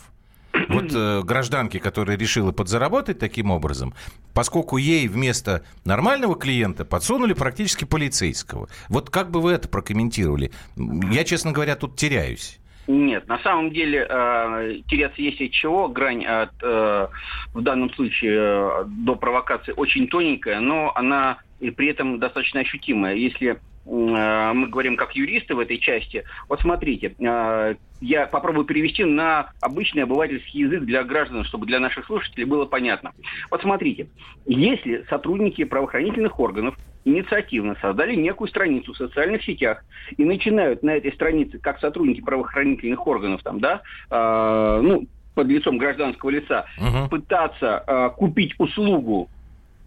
вот 0.82 0.92
э, 0.94 1.22
гражданки, 1.22 1.78
которая 1.78 2.16
решила 2.16 2.52
подзаработать 2.52 3.18
таким 3.18 3.50
образом, 3.50 3.94
поскольку 4.34 4.76
ей 4.76 5.08
вместо 5.08 5.62
нормального 5.84 6.36
клиента 6.36 6.84
подсунули 6.84 7.32
практически 7.32 7.84
полицейского. 7.84 8.68
Вот 8.88 9.10
как 9.10 9.30
бы 9.30 9.40
вы 9.40 9.52
это 9.52 9.68
прокомментировали? 9.68 10.50
Я, 10.76 11.24
честно 11.24 11.52
говоря, 11.52 11.76
тут 11.76 11.96
теряюсь. 11.96 12.58
Нет, 12.88 13.28
на 13.28 13.38
самом 13.40 13.70
деле 13.70 14.06
э, 14.08 14.80
теряться 14.88 15.20
есть 15.20 15.42
от 15.42 15.50
чего. 15.50 15.88
Грань 15.88 16.24
от, 16.24 16.52
э, 16.62 17.08
в 17.52 17.60
данном 17.60 17.92
случае 17.92 18.38
э, 18.40 18.84
до 18.86 19.14
провокации 19.14 19.74
очень 19.76 20.08
тоненькая, 20.08 20.60
но 20.60 20.92
она 20.94 21.36
и 21.60 21.70
при 21.70 21.88
этом 21.88 22.18
достаточно 22.18 22.60
ощутимая. 22.60 23.14
Если 23.14 23.58
мы 23.88 24.68
говорим 24.68 24.96
как 24.96 25.16
юристы 25.16 25.54
в 25.54 25.60
этой 25.60 25.78
части. 25.78 26.24
Вот 26.48 26.60
смотрите, 26.60 27.14
э, 27.18 27.74
я 28.00 28.26
попробую 28.26 28.64
перевести 28.66 29.04
на 29.04 29.50
обычный 29.60 30.02
обывательский 30.02 30.60
язык 30.60 30.82
для 30.82 31.02
граждан, 31.04 31.44
чтобы 31.44 31.66
для 31.66 31.80
наших 31.80 32.06
слушателей 32.06 32.44
было 32.44 32.66
понятно. 32.66 33.12
Вот 33.50 33.62
смотрите, 33.62 34.08
если 34.46 35.04
сотрудники 35.08 35.64
правоохранительных 35.64 36.38
органов 36.38 36.76
инициативно 37.04 37.76
создали 37.80 38.14
некую 38.14 38.48
страницу 38.48 38.92
в 38.92 38.96
социальных 38.96 39.42
сетях 39.44 39.82
и 40.16 40.24
начинают 40.24 40.82
на 40.82 40.90
этой 40.90 41.12
странице, 41.12 41.58
как 41.58 41.80
сотрудники 41.80 42.20
правоохранительных 42.20 43.06
органов, 43.06 43.42
там, 43.42 43.60
да, 43.60 43.80
э, 44.10 44.80
ну, 44.82 45.06
под 45.34 45.46
лицом 45.46 45.78
гражданского 45.78 46.30
лица, 46.30 46.66
угу. 46.78 47.08
пытаться 47.08 47.84
э, 47.86 48.10
купить 48.16 48.54
услугу 48.58 49.30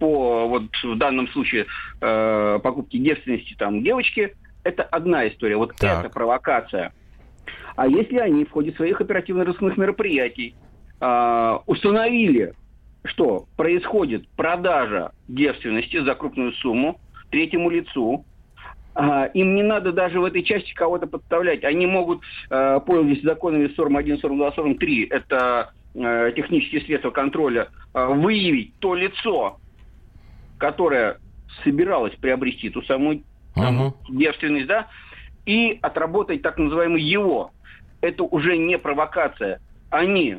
по 0.01 0.48
вот 0.48 0.63
в 0.84 0.98
данном 0.98 1.27
случае 1.27 1.67
э, 2.01 2.60
покупке 2.63 2.98
девственности 2.98 3.53
там 3.53 3.84
девочки, 3.84 4.36
это 4.63 4.81
одна 4.81 5.27
история. 5.27 5.58
Вот 5.58 5.75
так. 5.75 6.00
это 6.00 6.12
провокация. 6.12 6.91
А 7.75 7.88
если 7.88 8.17
они 8.17 8.46
в 8.46 8.50
ходе 8.50 8.72
своих 8.72 9.00
оперативно-розыскных 9.00 9.77
мероприятий 9.77 10.55
э, 11.00 11.58
установили, 11.67 12.55
что 13.03 13.46
происходит 13.55 14.27
продажа 14.29 15.12
девственности 15.27 16.03
за 16.03 16.15
крупную 16.15 16.53
сумму 16.53 17.00
третьему 17.29 17.70
лицу, 17.70 18.25
э, 18.96 19.29
им 19.36 19.53
не 19.53 19.62
надо 19.62 19.91
даже 19.91 20.20
в 20.20 20.25
этой 20.25 20.41
части 20.41 20.74
кого-то 20.74 21.05
подставлять. 21.05 21.63
Они 21.63 21.86
могут, 21.86 22.22
э, 22.50 22.79
пользуясь 22.84 23.22
законами 23.22 23.72
41, 23.75 24.17
42, 24.17 24.51
43, 24.53 25.03
это 25.12 25.74
э, 25.93 26.31
технические 26.36 26.81
средства 26.81 27.12
контроля, 27.12 27.70
э, 27.93 28.05
выявить 28.08 28.74
то 28.79 28.96
лицо, 28.96 29.60
которая 30.62 31.18
собиралась 31.63 32.13
приобрести 32.13 32.70
ту 32.70 32.84
самую 32.84 33.24
uh-huh. 33.56 33.94
девственность, 34.10 34.68
да, 34.68 34.88
и 35.48 35.80
отработать 35.82 36.44
так 36.44 36.60
называемый 36.60 37.01
его. 37.01 37.51
Это 38.00 38.24
уже 38.24 38.58
не 38.58 38.77
провокация. 38.77 39.60
Они 39.89 40.38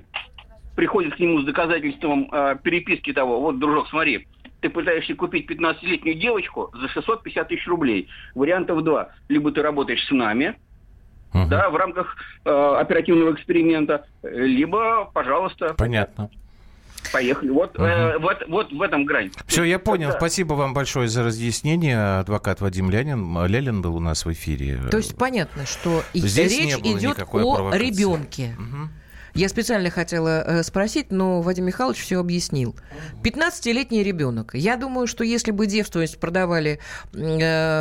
приходит 0.77 1.17
к 1.17 1.19
нему 1.19 1.41
с 1.41 1.45
доказательством 1.45 2.29
э, 2.33 2.57
переписки 2.63 3.13
того, 3.13 3.41
вот, 3.41 3.59
дружок, 3.59 3.89
смотри, 3.89 4.29
ты 4.61 4.71
пытаешься 4.71 5.17
купить 5.17 5.51
15-летнюю 5.51 6.15
девочку 6.15 6.71
за 6.73 6.89
650 6.89 7.49
тысяч 7.49 7.67
рублей. 7.67 8.09
Вариантов 8.37 8.85
два. 8.85 9.09
Либо 9.29 9.51
ты 9.51 9.61
работаешь 9.61 10.07
с 10.07 10.11
нами, 10.13 10.55
угу. 11.35 11.49
да, 11.49 11.69
в 11.69 11.75
рамках 11.75 12.17
э, 12.45 12.49
оперативного 12.49 13.35
эксперимента, 13.35 14.07
либо, 14.23 15.11
пожалуйста. 15.13 15.75
Понятно. 15.77 16.31
Поехали. 17.13 17.51
Вот, 17.51 17.77
угу. 17.77 17.85
э, 17.85 18.19
вот, 18.19 18.37
вот 18.49 18.73
в 18.73 18.83
этом 18.83 19.05
грань. 19.05 19.31
Все, 19.47 19.65
я 19.65 19.79
понял. 19.79 20.09
Когда... 20.09 20.19
Спасибо 20.19 20.55
вам 20.55 20.75
большое 20.75 21.09
за 21.09 21.25
разъяснение. 21.25 22.19
Адвокат 22.19 22.61
Вадим 22.61 22.91
Лянин. 22.91 23.47
Лялин 23.47 23.83
был 23.83 23.97
у 23.97 24.01
нас 24.01 24.25
в 24.25 24.33
эфире. 24.33 24.81
То 24.91 24.99
есть 24.99 25.17
понятно, 25.17 25.67
что 25.67 26.03
Здесь 26.15 26.53
речь 26.53 26.75
идет 26.77 27.19
о 27.19 27.25
провокации. 27.25 27.79
ребенке. 27.79 28.57
Угу. 28.59 28.89
Я 29.35 29.49
специально 29.49 29.89
хотела 29.89 30.43
э, 30.43 30.63
спросить, 30.63 31.11
но 31.11 31.41
Вадим 31.41 31.65
Михайлович 31.65 32.01
все 32.01 32.21
объяснил. 32.21 32.77
15-летний 33.23 34.03
ребенок. 34.03 34.55
Я 34.55 34.77
думаю, 34.77 35.07
что 35.07 35.25
если 35.25 35.53
бы 35.53 35.67
девственность 35.67 36.21
продавали 36.21 36.81
80, 37.15 37.77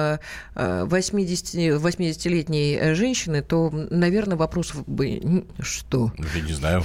э, 0.56 1.78
80-летней 1.78 2.78
э, 2.80 2.96
женщины, 2.96 3.42
то, 3.42 3.70
наверное, 3.70 4.38
вопросов 4.38 4.88
бы... 4.88 5.46
Что? 5.60 6.14
Я 6.36 6.42
не 6.42 6.54
знаю. 6.54 6.84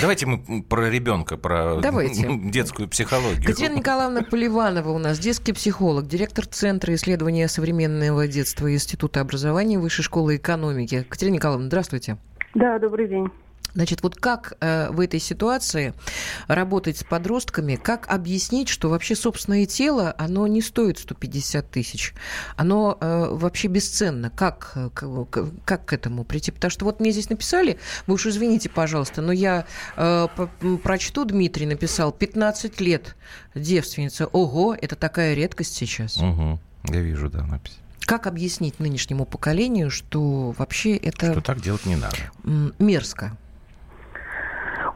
Давайте 0.00 0.26
мы 0.26 0.62
про 0.62 0.90
ребенка, 0.90 1.36
про 1.36 1.80
Давайте. 1.80 2.28
детскую 2.44 2.88
психологию. 2.88 3.44
Катерина 3.44 3.76
Николаевна 3.76 4.22
Поливанова 4.22 4.90
у 4.90 4.98
нас, 4.98 5.18
детский 5.18 5.52
психолог, 5.52 6.06
директор 6.06 6.46
Центра 6.46 6.94
исследования 6.94 7.48
современного 7.48 8.26
детства 8.26 8.72
Института 8.72 9.20
образования 9.20 9.78
Высшей 9.78 10.04
школы 10.04 10.36
экономики. 10.36 11.06
Катерина 11.08 11.34
Николаевна, 11.34 11.66
здравствуйте. 11.66 12.18
Да, 12.54 12.78
добрый 12.78 13.08
день. 13.08 13.28
Значит, 13.74 14.02
вот 14.02 14.16
как 14.16 14.54
э, 14.60 14.90
в 14.90 15.00
этой 15.00 15.20
ситуации 15.20 15.94
работать 16.48 16.98
с 16.98 17.04
подростками, 17.04 17.76
как 17.76 18.08
объяснить, 18.08 18.68
что 18.68 18.88
вообще 18.88 19.14
собственное 19.14 19.66
тело, 19.66 20.14
оно 20.18 20.46
не 20.46 20.62
стоит 20.62 20.98
150 20.98 21.70
тысяч, 21.70 22.14
оно 22.56 22.98
э, 23.00 23.28
вообще 23.30 23.68
бесценно. 23.68 24.30
Как, 24.30 24.72
э, 24.74 24.90
как, 24.94 25.38
как 25.64 25.86
к 25.86 25.92
этому 25.92 26.24
прийти? 26.24 26.50
Потому 26.50 26.70
что 26.70 26.84
вот 26.84 27.00
мне 27.00 27.12
здесь 27.12 27.30
написали, 27.30 27.78
вы 28.06 28.14
уж 28.14 28.26
извините, 28.26 28.68
пожалуйста, 28.68 29.22
но 29.22 29.32
я 29.32 29.66
э, 29.96 30.28
прочту, 30.82 31.24
Дмитрий 31.24 31.66
написал, 31.66 32.12
15 32.12 32.80
лет 32.80 33.16
девственница. 33.54 34.26
Ого, 34.26 34.74
это 34.74 34.96
такая 34.96 35.34
редкость 35.34 35.74
сейчас. 35.74 36.16
Угу, 36.16 36.60
я 36.88 37.00
вижу, 37.00 37.30
да, 37.30 37.44
напись. 37.44 37.78
Как 38.00 38.26
объяснить 38.26 38.80
нынешнему 38.80 39.24
поколению, 39.24 39.90
что 39.90 40.52
вообще 40.58 40.96
это... 40.96 41.32
Что 41.32 41.40
так 41.40 41.60
делать 41.60 41.86
не 41.86 41.96
надо. 41.96 42.16
Мерзко. 42.78 43.36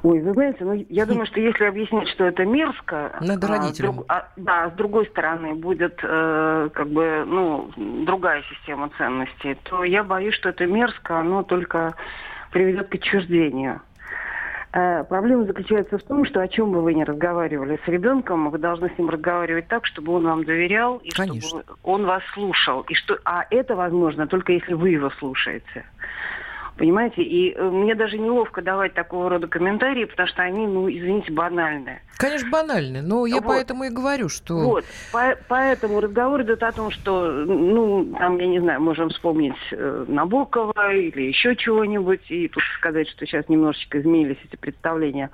Ой, 0.04 0.20
вы 0.20 0.34
знаете, 0.34 0.64
ну 0.64 0.74
я 0.90 1.06
думаю, 1.06 1.26
что 1.26 1.40
если 1.40 1.64
объяснить, 1.64 2.08
что 2.10 2.24
это 2.24 2.44
мерзко, 2.44 3.16
надо 3.20 3.48
родителям. 3.48 3.90
А, 3.90 3.94
друг, 3.94 4.06
а, 4.08 4.28
да, 4.36 4.70
с 4.70 4.72
другой 4.74 5.06
стороны 5.06 5.54
будет 5.54 5.98
э, 6.02 6.68
как 6.72 6.88
бы 6.88 7.24
ну 7.26 7.70
другая 8.04 8.42
система 8.50 8.90
ценностей, 8.98 9.56
то 9.64 9.82
я 9.82 10.04
боюсь, 10.04 10.34
что 10.34 10.50
это 10.50 10.66
мерзко, 10.66 11.18
оно 11.18 11.42
только 11.42 11.94
приведет 12.52 12.88
к 12.88 12.94
отчуждению. 12.96 13.80
Э, 14.74 15.04
проблема 15.04 15.44
заключается 15.44 15.96
в 15.96 16.02
том, 16.02 16.26
что 16.26 16.42
о 16.42 16.48
чем 16.48 16.72
бы 16.72 16.82
вы 16.82 16.92
ни 16.92 17.02
разговаривали 17.02 17.80
с 17.82 17.88
ребенком, 17.88 18.50
вы 18.50 18.58
должны 18.58 18.90
с 18.94 18.98
ним 18.98 19.08
разговаривать 19.08 19.68
так, 19.68 19.86
чтобы 19.86 20.12
он 20.12 20.24
вам 20.24 20.44
доверял 20.44 20.98
и 20.98 21.10
Конечно. 21.10 21.48
чтобы 21.48 21.64
он 21.82 22.04
вас 22.04 22.22
слушал. 22.34 22.82
И 22.88 22.94
что, 22.94 23.18
а 23.24 23.46
это 23.48 23.74
возможно 23.74 24.26
только 24.26 24.52
если 24.52 24.74
вы 24.74 24.90
его 24.90 25.08
слушаете. 25.18 25.86
Понимаете? 26.76 27.22
И 27.22 27.52
э, 27.52 27.62
мне 27.62 27.94
даже 27.94 28.18
неловко 28.18 28.60
давать 28.60 28.94
такого 28.94 29.30
рода 29.30 29.46
комментарии, 29.46 30.06
потому 30.06 30.28
что 30.28 30.42
они, 30.42 30.66
ну, 30.66 30.88
извините, 30.90 31.30
банальные. 31.30 32.02
Конечно, 32.16 32.50
банальные, 32.50 33.02
но 33.02 33.26
я 33.26 33.36
вот. 33.36 33.44
поэтому 33.46 33.84
и 33.84 33.90
говорю, 33.90 34.28
что... 34.28 34.54
Вот, 34.54 34.84
по 35.12 35.36
поэтому 35.48 36.00
разговор 36.00 36.42
идет 36.42 36.62
о 36.64 36.72
том, 36.72 36.90
что, 36.90 37.28
ну, 37.28 38.12
там, 38.18 38.38
я 38.38 38.46
не 38.46 38.60
знаю, 38.60 38.80
можем 38.80 39.10
вспомнить 39.10 39.54
э, 39.70 40.04
Набокова 40.08 40.92
или 40.92 41.22
еще 41.22 41.54
чего-нибудь, 41.54 42.28
и 42.28 42.48
тут 42.48 42.62
сказать, 42.78 43.08
что 43.08 43.24
сейчас 43.24 43.48
немножечко 43.48 44.00
изменились 44.00 44.38
эти 44.44 44.56
представления. 44.56 45.30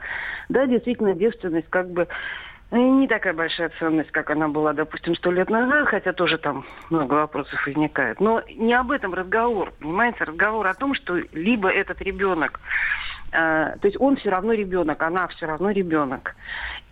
Да, 0.51 0.67
действительно, 0.67 1.15
девственность 1.15 1.69
как 1.71 1.91
бы 1.91 2.07
не 2.79 3.09
такая 3.09 3.33
большая 3.33 3.71
ценность, 3.79 4.11
как 4.13 4.31
она 4.31 4.49
была, 4.49 4.73
допустим, 4.73 5.15
сто 5.17 5.33
лет 5.33 5.51
назад, 5.51 5.89
хотя 5.89 6.13
тоже 6.13 6.39
там 6.39 6.65
много 6.89 7.15
вопросов 7.15 7.67
возникает. 7.67 8.21
Но 8.21 8.43
не 8.49 8.75
об 8.75 8.93
этом 8.93 9.13
разговор, 9.13 9.73
понимаете? 9.81 10.25
Разговор 10.25 10.67
о 10.67 10.75
том, 10.75 10.95
что 10.95 11.17
либо 11.33 11.69
этот 11.69 12.01
ребенок, 12.03 12.61
то 13.31 13.81
есть 13.83 13.97
он 14.01 14.17
все 14.17 14.31
равно 14.31 14.53
ребенок, 14.53 15.03
она 15.03 15.29
все 15.29 15.47
равно 15.47 15.71
ребенок. 15.71 16.35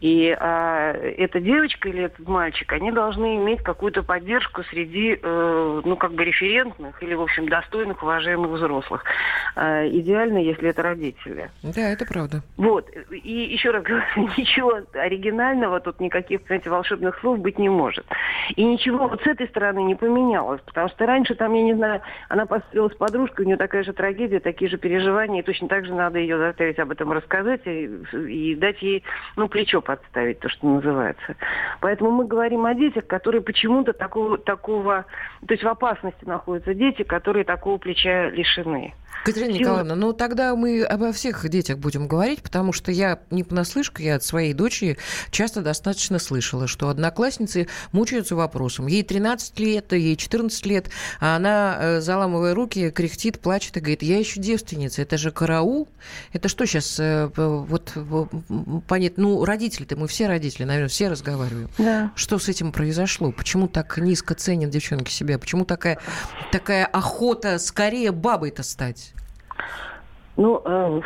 И 0.01 0.37
э, 0.39 1.13
эта 1.19 1.41
девочка 1.41 1.89
или 1.89 2.05
этот 2.05 2.27
мальчик, 2.29 2.73
они 2.73 2.93
должны 2.93 3.37
иметь 3.37 3.63
какую-то 3.63 4.05
поддержку 4.05 4.63
среди, 4.65 5.19
э, 5.21 5.81
ну, 5.85 5.97
как 5.97 6.13
бы 6.13 6.25
референтных 6.25 7.03
или, 7.03 7.15
в 7.15 7.23
общем, 7.23 7.49
достойных, 7.49 8.03
уважаемых 8.03 8.53
взрослых. 8.53 9.05
Э, 9.57 9.89
идеально, 9.89 10.39
если 10.39 10.69
это 10.71 10.83
родители. 10.83 11.51
Да, 11.63 11.91
это 11.91 12.07
правда. 12.07 12.43
Вот. 12.57 12.89
И 13.11 13.33
еще 13.53 13.71
раз 13.71 13.83
говорю, 13.83 14.05
ничего 14.37 14.81
оригинального, 14.95 15.81
тут 15.81 15.99
никаких, 15.99 16.43
понимаете, 16.43 16.71
волшебных 16.71 17.19
слов 17.19 17.41
быть 17.41 17.59
не 17.59 17.69
может. 17.69 18.07
И 18.55 18.65
ничего 18.65 19.09
вот 19.09 19.21
с 19.23 19.27
этой 19.27 19.49
стороны 19.49 19.83
не 19.83 19.97
поменялось, 19.97 20.61
потому 20.65 20.89
что 20.91 21.07
раньше 21.07 21.35
там, 21.35 21.53
я 21.55 21.63
не 21.63 21.75
знаю, 21.75 22.03
она 22.29 22.47
поссорилась 22.47 22.93
с 22.93 22.97
подружкой, 22.97 23.45
у 23.45 23.49
нее 23.49 23.57
такая 23.57 23.83
же 23.83 23.93
трагедия, 23.93 24.39
такие 24.39 24.71
же 24.71 24.79
переживания, 24.79 25.41
и 25.41 25.45
точно 25.45 25.67
так 25.67 25.87
же 25.87 25.95
надо 25.95 26.21
ее 26.29 26.39
заставить 26.39 26.79
об 26.79 26.91
этом 26.91 27.13
рассказать 27.13 27.63
и, 27.67 27.91
и 28.13 28.55
дать 28.55 28.81
ей, 28.83 29.03
ну, 29.37 29.49
плечо 29.49 29.81
подставить, 29.81 30.41
то, 30.41 30.49
что 30.49 30.67
называется. 30.67 31.37
Поэтому 31.81 32.11
мы 32.11 32.27
говорим 32.27 32.67
о 32.67 32.75
детях, 32.75 33.07
которые 33.07 33.43
почему-то 33.43 33.93
такого, 33.93 34.39
такого, 34.39 35.05
то 35.47 35.55
есть 35.55 35.65
в 35.65 35.69
опасности 35.69 36.25
находятся 36.25 36.75
дети, 36.75 37.03
которые 37.03 37.45
такого 37.45 37.79
плеча 37.79 38.31
лишены. 38.31 38.95
Катерина 39.25 39.53
Сила... 39.53 39.59
Николаевна, 39.59 39.95
ну 39.95 40.13
тогда 40.13 40.55
мы 40.55 40.83
обо 40.83 41.13
всех 41.13 41.49
детях 41.49 41.79
будем 41.79 42.07
говорить, 42.07 42.43
потому 42.43 42.73
что 42.73 42.91
я 42.91 43.19
не 43.31 43.45
понаслышке, 43.45 44.05
я 44.05 44.17
от 44.17 44.25
своей 44.25 44.55
дочери 44.55 44.97
часто 45.31 45.61
достаточно 45.61 46.19
слышала, 46.19 46.67
что 46.67 46.89
одноклассницы 46.89 47.69
мучаются 47.93 48.37
вопросом. 48.37 48.87
Ей 48.87 49.03
13 49.03 49.59
лет, 49.61 49.93
ей 49.93 50.17
14 50.17 50.67
лет, 50.67 50.91
а 51.21 51.37
она, 51.37 51.77
э, 51.79 52.01
заламывая 52.01 52.55
руки, 52.55 52.91
кряхтит, 52.91 53.41
плачет 53.41 53.77
и 53.77 53.81
говорит, 53.81 54.03
я 54.03 54.19
еще 54.19 54.41
девственница, 54.41 55.03
это 55.03 55.19
же 55.19 55.31
караул. 55.31 55.89
Это 56.33 56.49
что 56.49 56.67
сейчас, 56.67 56.99
э, 57.01 57.31
вот, 57.37 57.93
понять, 58.87 59.19
ну, 59.19 59.45
родители-то, 59.45 59.97
мы 59.97 60.09
все 60.09 60.27
родители, 60.27 60.65
наверное, 60.65 60.89
все 60.89 61.09
разговариваем. 61.09 61.69
Да. 61.79 62.13
Что 62.15 62.39
с 62.39 62.49
этим 62.49 62.73
произошло? 62.73 63.33
Почему 63.33 63.69
так 63.69 63.99
низко 63.99 64.35
ценят 64.35 64.71
девчонки 64.71 65.11
себя? 65.11 65.39
Почему 65.39 65.65
такая, 65.65 65.99
такая 66.53 66.87
охота 66.87 67.59
скорее 67.59 68.13
бабой-то 68.13 68.63
стать? 68.63 69.13
Ну, 70.39 70.63
э, 70.65 71.01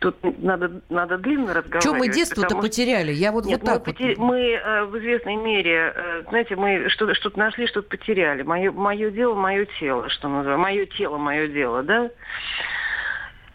тут 0.00 0.16
надо, 0.42 0.82
надо 0.90 1.16
длинно 1.16 1.54
разговаривать. 1.54 1.82
Что 1.82 1.94
мы 1.94 2.08
детство-то 2.08 2.56
потеряли? 2.56 3.12
Я 3.12 3.30
вот, 3.30 3.46
Нет, 3.46 3.60
вот 3.60 3.66
так 3.66 3.74
мы, 3.74 3.78
вот. 3.78 3.84
Потер... 3.84 4.18
мы 4.18 4.40
э, 4.40 4.84
в 4.86 4.98
известной 4.98 5.36
мере, 5.36 5.92
э, 5.94 6.22
знаете, 6.28 6.56
мы 6.56 6.88
что-то, 6.90 7.14
что 7.14 7.30
нашли, 7.36 7.68
что-то 7.68 7.88
потеряли. 7.88 8.42
Мое, 8.42 8.72
мое 8.72 9.10
дело, 9.10 9.34
мое 9.34 9.66
тело, 9.78 10.08
что 10.10 10.28
называется. 10.28 10.60
Мое 10.60 10.86
тело, 10.86 11.18
мое 11.18 11.46
дело, 11.46 11.84
да? 11.84 12.10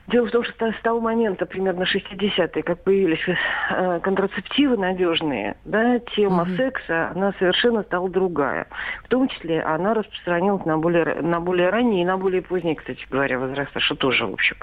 Дело 0.10 0.28
в 0.28 0.32
том, 0.32 0.44
что 0.44 0.72
с 0.72 0.82
того 0.82 1.00
момента, 1.00 1.46
примерно 1.46 1.84
60-е, 1.84 2.64
как 2.64 2.84
появились 2.84 3.20
э, 3.28 4.00
контрацептивы 4.02 4.76
надежные, 4.78 5.56
да, 5.66 6.00
тема 6.16 6.44
угу. 6.44 6.56
секса, 6.56 7.12
она 7.12 7.34
совершенно 7.38 7.84
стала 7.84 8.10
другая. 8.10 8.68
В 9.04 9.08
том 9.10 9.28
числе 9.28 9.62
она 9.62 9.94
распространилась 9.94 10.66
на 10.66 10.78
более, 10.78 11.22
на 11.22 11.40
более 11.40 11.70
ранние 11.70 12.02
и 12.02 12.06
на 12.06 12.18
более 12.18 12.42
поздние, 12.42 12.76
кстати 12.76 13.06
говоря, 13.10 13.38
возраста, 13.38 13.80
что 13.80 13.96
тоже, 13.96 14.26
в 14.26 14.34
общем. 14.34 14.56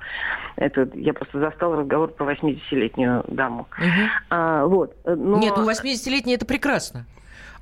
Это 0.56 0.88
я 0.94 1.12
просто 1.12 1.38
застала 1.38 1.76
разговор 1.76 2.10
про 2.10 2.32
80-летнюю 2.32 3.24
даму. 3.28 3.68
Угу. 3.78 4.08
А, 4.30 4.66
вот. 4.66 4.96
Но... 5.04 5.38
Нет, 5.38 5.54
ну 5.56 5.70
80-летний 5.70 6.34
это 6.34 6.46
прекрасно. 6.46 7.06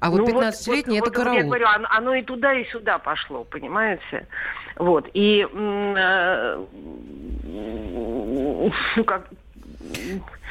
А 0.01 0.11
вот 0.11 0.21
ну, 0.21 0.27
15-летний 0.27 1.01
вот, 1.01 1.09
это 1.09 1.19
вот, 1.19 1.25
караул. 1.25 1.37
Вот 1.37 1.43
я 1.43 1.45
говорю, 1.45 1.67
оно, 1.67 1.89
оно 1.91 2.15
и 2.15 2.23
туда, 2.23 2.53
и 2.55 2.65
сюда 2.67 2.99
пошло, 2.99 3.45
понимаете? 3.45 4.27
Вот. 4.77 5.09
И 5.15 5.47
э, 5.51 6.65
ну 8.97 9.05
как 9.05 9.29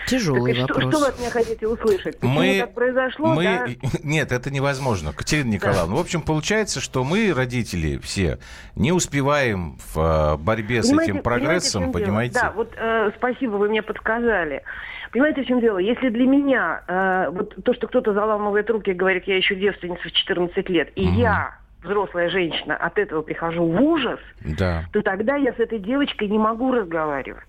Тяжелый 0.06 0.54
так, 0.54 0.70
вопрос. 0.70 0.82
Что, 0.82 0.92
что 0.92 1.00
вы 1.00 1.08
от 1.08 1.20
меня 1.20 1.30
хотите 1.30 1.68
услышать? 1.68 2.20
Почему 2.20 2.34
мы, 2.34 2.60
так 2.60 2.74
произошло? 2.74 3.34
Мы... 3.34 3.44
Да? 3.44 3.68
Нет, 4.04 4.32
это 4.32 4.52
невозможно. 4.52 5.14
Катерина 5.14 5.52
Николаевна, 5.52 5.88
да. 5.88 5.96
в 5.96 6.00
общем, 6.00 6.22
получается, 6.22 6.82
что 6.82 7.04
мы, 7.04 7.34
родители 7.34 7.98
все, 8.00 8.40
не 8.76 8.92
успеваем 8.92 9.78
в 9.94 10.00
э, 10.00 10.38
борьбе 10.38 10.82
понимаете, 10.82 10.96
с 10.96 11.10
этим 11.10 11.24
прогрессом, 11.24 11.92
понимаете? 11.92 12.36
Да, 12.36 12.52
вот 12.52 12.74
э, 12.76 13.12
спасибо, 13.18 13.52
вы 13.52 13.70
мне 13.70 13.82
подсказали. 13.82 14.64
Понимаете, 15.14 15.44
в 15.44 15.46
чем 15.46 15.62
дело? 15.62 15.78
Если 15.78 16.10
для 16.10 16.26
меня 16.26 16.82
э, 16.88 17.30
вот 17.30 17.54
то, 17.64 17.74
что 17.76 17.88
кто-то 17.88 18.14
заламывает 18.14 18.68
руки 18.72 18.90
и 18.90 18.96
говорит, 18.96 19.26
я 19.28 19.38
еще 19.38 19.54
девственница 19.56 20.02
в 20.02 20.12
14 20.12 20.70
лет, 20.70 20.92
и 20.96 21.08
угу. 21.08 21.20
я 21.20 21.56
взрослая 21.84 22.30
женщина 22.30 22.76
от 22.76 22.98
этого 22.98 23.22
прихожу 23.22 23.64
в 23.64 23.80
ужас, 23.80 24.20
да. 24.58 24.86
то 24.92 25.04
тогда 25.04 25.36
я 25.36 25.54
с 25.54 25.60
этой 25.60 25.78
девочкой 25.78 26.30
не 26.30 26.40
могу 26.40 26.72
разговаривать. 26.72 27.44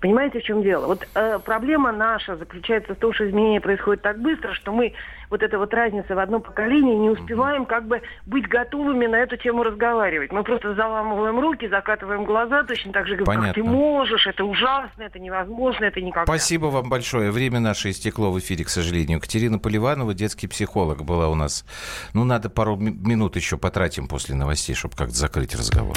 Понимаете, 0.00 0.40
в 0.40 0.44
чем 0.44 0.62
дело? 0.62 0.86
Вот 0.86 1.06
э, 1.14 1.38
проблема 1.44 1.90
наша 1.92 2.36
заключается 2.36 2.94
в 2.94 2.98
том, 2.98 3.12
что 3.12 3.28
изменения 3.28 3.60
происходят 3.60 4.02
так 4.02 4.20
быстро, 4.20 4.54
что 4.54 4.72
мы 4.72 4.94
вот 5.28 5.42
эта 5.42 5.58
вот 5.58 5.74
разница 5.74 6.14
в 6.14 6.18
одно 6.18 6.40
поколение 6.40 6.96
не 6.96 7.10
успеваем 7.10 7.66
как 7.66 7.86
бы 7.86 8.02
быть 8.26 8.46
готовыми 8.48 9.06
на 9.06 9.16
эту 9.16 9.36
тему 9.36 9.62
разговаривать. 9.62 10.32
Мы 10.32 10.44
просто 10.44 10.74
заламываем 10.74 11.38
руки, 11.40 11.68
закатываем 11.68 12.24
глаза, 12.24 12.62
точно 12.62 12.92
так 12.92 13.06
же 13.08 13.16
говорим, 13.16 13.42
как 13.42 13.54
ты 13.54 13.62
можешь, 13.62 14.26
это 14.26 14.44
ужасно, 14.44 15.02
это 15.02 15.18
невозможно, 15.18 15.84
это 15.84 16.00
никогда. 16.00 16.32
Спасибо 16.32 16.66
вам 16.66 16.88
большое. 16.88 17.30
Время 17.30 17.60
наше 17.60 17.90
истекло 17.90 18.30
в 18.30 18.38
эфире, 18.38 18.64
к 18.64 18.68
сожалению. 18.68 19.20
Катерина 19.20 19.58
Поливанова, 19.58 20.14
детский 20.14 20.46
психолог, 20.46 21.02
была 21.04 21.28
у 21.28 21.34
нас. 21.34 21.64
Ну, 22.14 22.24
надо 22.24 22.48
пару 22.50 22.76
минут 22.76 23.36
еще 23.36 23.58
потратим 23.58 24.06
после 24.06 24.34
новостей, 24.34 24.74
чтобы 24.74 24.96
как-то 24.96 25.14
закрыть 25.14 25.54
разговор. 25.54 25.96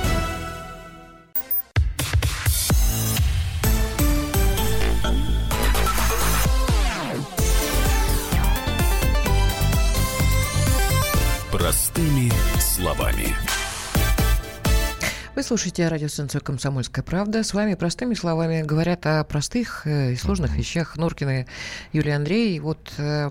Вы 15.41 15.47
слушаете 15.47 15.87
радиостанцию 15.87 16.43
«Комсомольская 16.43 17.03
правда». 17.03 17.41
С 17.41 17.55
вами 17.55 17.73
простыми 17.73 18.13
словами 18.13 18.61
говорят 18.61 19.07
о 19.07 19.23
простых 19.23 19.87
э, 19.87 20.13
и 20.13 20.15
сложных 20.15 20.55
вещах 20.55 20.97
Норкины 20.97 21.47
Юлия 21.93 22.17
Андрей. 22.17 22.59
Вот 22.59 22.77
э, 22.99 23.27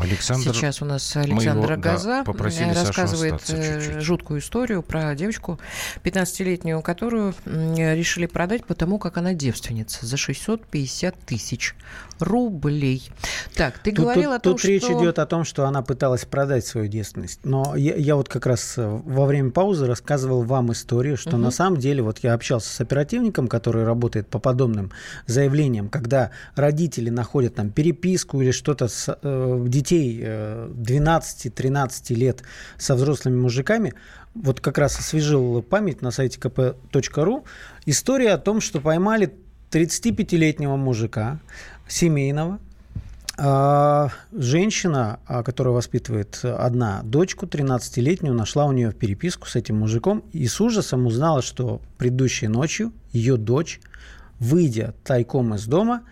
Александр, 0.00 0.54
сейчас 0.54 0.80
у 0.80 0.86
нас 0.86 1.16
Александр 1.16 1.76
Газа 1.76 2.24
да, 2.24 2.72
рассказывает 2.72 3.42
э, 3.50 3.78
чуть-чуть. 3.78 4.02
жуткую 4.02 4.40
историю 4.40 4.82
про 4.82 5.14
девочку 5.14 5.60
15-летнюю, 6.02 6.80
которую 6.80 7.34
решили 7.44 8.24
продать 8.24 8.64
потому, 8.64 8.98
как 8.98 9.18
она 9.18 9.34
девственница 9.34 10.06
за 10.06 10.16
650 10.16 11.14
тысяч 11.26 11.74
рублей. 12.20 13.10
Так, 13.54 13.78
ты 13.78 13.92
тут, 13.92 14.04
говорил 14.04 14.30
тут, 14.30 14.36
о 14.36 14.40
том, 14.40 14.52
тут 14.52 14.60
что... 14.60 14.68
речь 14.68 14.84
идет 14.84 15.18
о 15.18 15.26
том, 15.26 15.44
что 15.44 15.66
она 15.66 15.82
пыталась 15.82 16.24
продать 16.24 16.66
свою 16.66 16.88
девственность. 16.88 17.40
Но 17.44 17.74
я, 17.76 17.94
я 17.96 18.16
вот 18.16 18.28
как 18.28 18.46
раз 18.46 18.74
во 18.76 19.26
время 19.26 19.50
паузы 19.50 19.86
рассказывал 19.86 20.42
вам 20.42 20.72
историю, 20.72 21.16
что 21.16 21.36
на 21.36 21.50
самом 21.50 21.78
деле, 21.78 22.02
вот 22.02 22.18
я 22.20 22.34
общался 22.34 22.68
с 22.68 22.80
оперативником, 22.80 23.48
который 23.48 23.84
работает 23.84 24.28
по 24.28 24.38
подобным 24.38 24.92
заявлениям, 25.26 25.88
когда 25.88 26.30
родители 26.54 27.10
находят 27.10 27.54
там 27.54 27.70
переписку 27.70 28.40
или 28.40 28.50
что-то 28.50 28.88
с 28.88 29.18
э, 29.22 29.64
детей 29.66 30.20
э, 30.22 30.70
12-13 30.74 32.14
лет 32.14 32.42
со 32.78 32.94
взрослыми 32.94 33.36
мужиками, 33.36 33.94
вот 34.34 34.60
как 34.60 34.78
раз 34.78 34.98
освежил 34.98 35.62
память 35.62 36.02
на 36.02 36.10
сайте 36.10 36.38
kp.ru, 36.38 37.44
история 37.86 38.32
о 38.32 38.38
том, 38.38 38.60
что 38.60 38.80
поймали 38.80 39.34
35-летнего 39.70 40.76
мужика 40.76 41.38
семейного, 41.88 42.58
а, 43.42 44.10
женщина, 44.32 45.18
а, 45.26 45.42
которая 45.42 45.72
воспитывает 45.72 46.40
одна 46.44 47.00
дочку, 47.04 47.46
13-летнюю, 47.46 48.34
нашла 48.34 48.66
у 48.66 48.72
нее 48.72 48.92
переписку 48.92 49.48
с 49.48 49.56
этим 49.56 49.78
мужиком 49.78 50.22
и 50.32 50.46
с 50.46 50.60
ужасом 50.60 51.06
узнала, 51.06 51.40
что 51.40 51.80
предыдущей 51.96 52.48
ночью 52.48 52.92
ее 53.12 53.36
дочь, 53.36 53.80
выйдя 54.38 54.94
тайком 55.04 55.54
из 55.54 55.66
дома, 55.66 56.02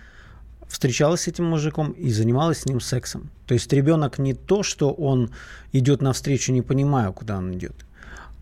встречалась 0.68 1.22
с 1.22 1.28
этим 1.28 1.46
мужиком 1.46 1.92
и 1.92 2.10
занималась 2.10 2.60
с 2.60 2.66
ним 2.66 2.80
сексом. 2.80 3.30
То 3.46 3.54
есть 3.54 3.70
ребенок 3.72 4.18
не 4.18 4.34
то, 4.34 4.62
что 4.62 4.90
он 4.90 5.30
идет 5.72 6.00
навстречу, 6.00 6.52
не 6.52 6.62
понимая, 6.62 7.10
куда 7.12 7.38
он 7.38 7.52
идет. 7.54 7.74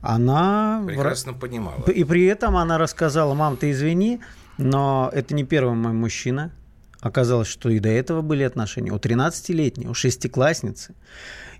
Она 0.01 0.85
прекрасно 0.87 1.33
понимала. 1.33 1.83
И 1.91 2.05
при 2.05 2.25
этом 2.27 2.57
она 2.57 2.79
рассказала, 2.79 3.35
мам, 3.35 3.57
ты 3.57 3.73
извини, 3.73 4.21
но 4.59 5.11
это 5.13 5.35
не 5.35 5.45
первый 5.45 5.75
мой 5.75 5.93
мужчина, 5.93 6.53
Оказалось, 7.01 7.49
что 7.49 7.69
и 7.69 7.79
до 7.79 7.89
этого 7.89 8.23
были 8.23 8.43
отношения 8.43 8.91
у 8.91 8.97
13-летней, 8.97 9.87
у 9.87 9.95
шестиклассницы. 9.95 10.95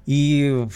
И 0.07 0.67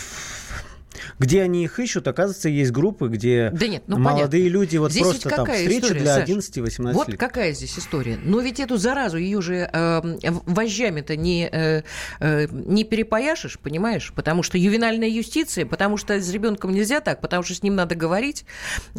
где 1.18 1.42
они 1.42 1.64
их 1.64 1.78
ищут, 1.78 2.08
оказывается, 2.08 2.48
есть 2.48 2.70
группы, 2.72 3.08
где 3.08 3.50
да 3.50 3.66
нет, 3.66 3.82
ну, 3.86 3.98
молодые 3.98 4.44
понятно. 4.44 4.58
люди 4.58 4.76
вот 4.76 4.92
здесь 4.92 5.02
просто 5.02 5.28
там 5.28 5.46
встреча 5.46 5.86
история, 5.86 6.00
для 6.00 6.24
11-18 6.24 6.92
вот 6.92 7.08
лет. 7.08 7.18
какая 7.18 7.52
здесь 7.52 7.78
история. 7.78 8.18
Но 8.22 8.40
ведь 8.40 8.60
эту 8.60 8.76
заразу 8.76 9.16
ее 9.16 9.40
же 9.40 9.68
э, 9.72 10.00
вожжами-то 10.46 11.16
не, 11.16 11.48
э, 11.50 11.82
э, 12.20 12.46
не 12.50 12.84
перепояшешь, 12.84 13.58
понимаешь? 13.58 14.12
Потому 14.14 14.42
что 14.42 14.58
ювенальная 14.58 15.08
юстиция, 15.08 15.66
потому 15.66 15.96
что 15.96 16.20
с 16.20 16.30
ребенком 16.30 16.72
нельзя 16.72 17.00
так, 17.00 17.20
потому 17.20 17.42
что 17.42 17.54
с 17.54 17.62
ним 17.62 17.74
надо 17.74 17.94
говорить. 17.94 18.44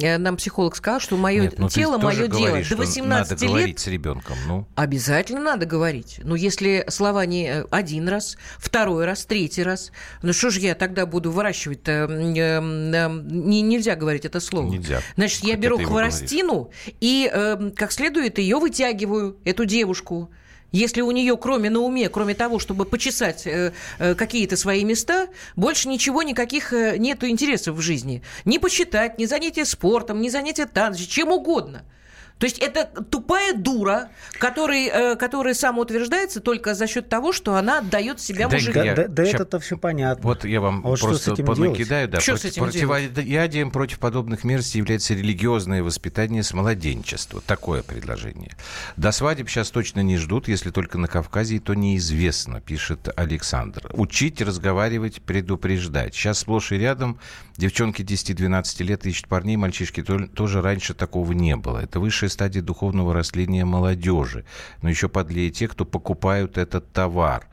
Э, 0.01 0.17
нам 0.17 0.37
психолог 0.37 0.75
сказал, 0.75 0.99
что 0.99 1.17
мое 1.17 1.43
нет, 1.43 1.59
ну, 1.59 1.69
тело, 1.69 1.97
мое 1.97 2.27
дело. 2.27 2.61
До 2.69 2.75
18 2.75 3.05
надо 3.05 3.33
лет 3.33 3.51
говорить 3.51 3.79
с 3.79 3.87
ребенком. 3.87 4.37
Ну. 4.47 4.67
Обязательно 4.75 5.41
надо 5.41 5.65
говорить. 5.65 6.19
Но 6.23 6.35
если 6.35 6.85
слова 6.87 7.25
не 7.25 7.47
э, 7.47 7.65
один 7.71 8.07
раз, 8.07 8.37
второй 8.57 9.05
раз, 9.05 9.25
третий 9.25 9.63
раз, 9.63 9.91
ну 10.21 10.33
что 10.33 10.49
же 10.49 10.59
я 10.59 10.75
тогда 10.75 11.05
буду 11.05 11.31
выращивать 11.31 11.83
Э, 11.91 12.07
не, 12.09 13.61
нельзя 13.61 13.95
говорить 13.95 14.25
это 14.25 14.39
слово. 14.39 14.71
Нельзя. 14.71 15.01
Значит, 15.15 15.43
я 15.43 15.55
беру 15.55 15.77
хворостину 15.77 16.71
и 16.99 17.29
э, 17.31 17.71
как 17.75 17.91
следует 17.91 18.37
ее 18.39 18.57
вытягиваю, 18.57 19.37
эту 19.45 19.65
девушку. 19.65 20.29
Если 20.71 21.01
у 21.01 21.11
нее, 21.11 21.35
кроме 21.35 21.69
на 21.69 21.79
уме, 21.79 22.07
кроме 22.07 22.33
того, 22.33 22.57
чтобы 22.57 22.85
почесать 22.85 23.45
э, 23.45 23.73
э, 23.99 24.15
какие-то 24.15 24.55
свои 24.55 24.85
места, 24.85 25.27
больше 25.55 25.89
ничего, 25.89 26.23
никаких 26.23 26.71
э, 26.71 26.97
нету 26.97 27.27
интересов 27.27 27.75
в 27.75 27.81
жизни. 27.81 28.23
Не 28.45 28.57
почитать, 28.57 29.19
не 29.19 29.25
занятия 29.25 29.65
спортом, 29.65 30.21
не 30.21 30.29
занятия 30.29 30.65
танцем, 30.65 31.05
чем 31.07 31.31
угодно– 31.31 31.83
то 32.41 32.45
есть 32.45 32.57
это 32.57 32.85
тупая 33.03 33.53
дура, 33.53 34.09
который, 34.39 34.87
э, 34.87 35.15
которая 35.15 35.53
самоутверждается 35.53 36.39
только 36.39 36.73
за 36.73 36.87
счет 36.87 37.07
того, 37.07 37.33
что 37.33 37.53
она 37.53 37.77
отдает 37.77 38.19
себя 38.19 38.47
да, 38.47 38.55
мужику. 38.55 38.79
Да, 38.79 38.95
да, 38.95 39.07
да 39.07 39.23
это-то 39.23 39.59
все 39.59 39.77
понятно. 39.77 40.23
Вот 40.23 40.43
я 40.43 40.59
вам 40.59 40.81
а 40.83 40.89
вот 40.89 40.99
просто 40.99 41.35
понакидаю. 41.35 42.07
Да, 42.09 42.19
что 42.19 42.31
против, 42.31 42.41
с 42.41 42.45
этим 42.45 42.63
противоядием 42.63 43.69
против 43.69 43.99
подобных 43.99 44.43
мерзостей 44.43 44.79
является 44.79 45.13
религиозное 45.13 45.83
воспитание 45.83 46.41
с 46.41 46.51
младенчества. 46.51 47.43
Такое 47.45 47.83
предложение. 47.83 48.57
До 48.97 49.11
свадеб 49.11 49.47
сейчас 49.47 49.69
точно 49.69 49.99
не 49.99 50.17
ждут, 50.17 50.47
если 50.47 50.71
только 50.71 50.97
на 50.97 51.07
Кавказе, 51.07 51.59
то 51.59 51.75
неизвестно, 51.75 52.59
пишет 52.59 53.07
Александр. 53.15 53.87
Учить, 53.93 54.41
разговаривать, 54.41 55.21
предупреждать. 55.21 56.15
Сейчас 56.15 56.39
сплошь 56.39 56.71
и 56.71 56.77
рядом 56.77 57.19
девчонки 57.55 58.01
10-12 58.01 58.83
лет 58.83 59.05
ищут 59.05 59.27
парней, 59.27 59.57
мальчишки 59.57 60.01
тоже 60.01 60.61
раньше 60.63 60.95
такого 60.95 61.33
не 61.33 61.55
было. 61.55 61.77
Это 61.77 61.99
высшая 61.99 62.30
стадии 62.31 62.59
духовного 62.59 63.13
растления 63.13 63.65
молодежи. 63.65 64.45
Но 64.81 64.89
еще 64.89 65.09
подлее 65.09 65.51
те, 65.51 65.67
кто 65.67 65.85
покупают 65.85 66.57
этот 66.57 66.91
товар. 66.91 67.47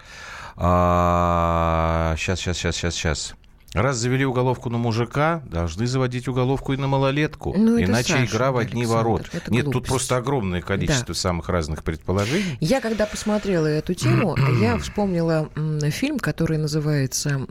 А, 0.57 2.15
сейчас, 2.19 2.41
сейчас, 2.41 2.57
сейчас, 2.57 2.77
сейчас, 2.77 2.95
сейчас. 2.95 3.35
Раз 3.75 3.97
завели 3.97 4.25
уголовку 4.25 4.71
на 4.71 4.79
мужика, 4.79 5.43
должны 5.47 5.87
заводить 5.87 6.27
уголовку 6.27 6.73
и 6.73 6.79
на 6.79 6.89
малолетку. 6.89 7.55
Ну, 7.57 7.79
Иначе 7.79 8.15
Саша, 8.15 8.25
игра 8.25 8.51
в 8.51 8.57
одни 8.57 8.83
Александр, 8.83 9.05
ворот. 9.05 9.31
Нет, 9.49 9.65
глупость. 9.65 9.73
тут 9.73 9.87
просто 9.87 10.17
огромное 10.17 10.63
количество 10.63 11.09
да. 11.09 11.15
самых 11.15 11.51
разных 11.51 11.85
предположений. 11.85 12.57
Я 12.61 12.81
когда 12.81 13.05
посмотрела 13.05 13.67
эту 13.67 13.93
тему, 13.93 14.37
я 14.61 14.79
вспомнила 14.79 15.51
фильм, 15.91 16.19
который 16.19 16.57
называется 16.57 17.47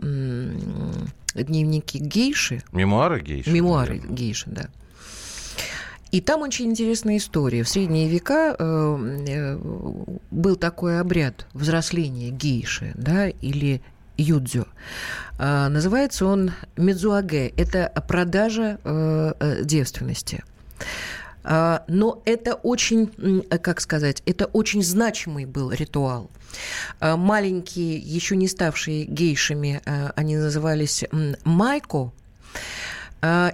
«Дневники 1.36 2.00
гейши». 2.00 2.64
Мемуары 2.72 3.22
гейши. 3.22 3.52
Мемуары 3.52 3.96
наверное. 3.96 4.16
гейши, 4.16 4.50
да. 4.50 4.70
И 6.12 6.22
там 6.22 6.42
очень 6.42 6.68
интересная 6.68 7.18
история. 7.18 7.64
В 7.64 7.70
средние 7.70 8.08
века 8.08 8.56
э, 8.58 9.24
э, 9.28 9.58
был 10.32 10.56
такой 10.56 11.00
обряд 11.00 11.48
взросления 11.54 12.30
гейши, 12.30 12.94
да, 12.96 13.28
или 13.28 13.82
юдзю. 14.18 14.68
Э, 15.38 15.68
называется 15.68 16.26
он 16.26 16.52
медзуаге. 16.76 17.50
Это 17.50 17.92
продажа 18.08 18.80
э, 18.84 19.34
э 19.40 19.64
девственности. 19.64 20.44
Э, 21.44 21.80
но 21.88 22.22
это 22.26 22.56
очень, 22.56 23.44
как 23.62 23.80
сказать, 23.82 24.22
это 24.26 24.46
очень 24.46 24.84
значимый 24.84 25.46
был 25.46 25.72
ритуал. 25.72 26.30
Маленькие, 27.02 27.98
еще 27.98 28.36
не 28.36 28.48
ставшие 28.48 29.04
гейшами, 29.04 29.82
они 30.16 30.38
назывались 30.38 31.04
майко. 31.44 32.12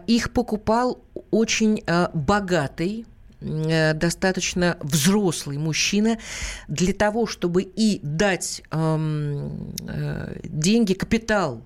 Их 0.07 0.31
покупал 0.31 1.02
очень 1.33 1.83
богатый 2.13 3.05
э, 3.41 3.93
достаточно 3.93 4.77
взрослый 4.81 5.57
мужчина. 5.57 6.17
Для 6.67 6.93
того, 6.93 7.25
чтобы 7.27 7.63
и 7.63 7.99
дать 8.03 8.61
эм, 8.71 9.73
э, 9.87 10.39
деньги, 10.43 10.93
капитал 10.93 11.63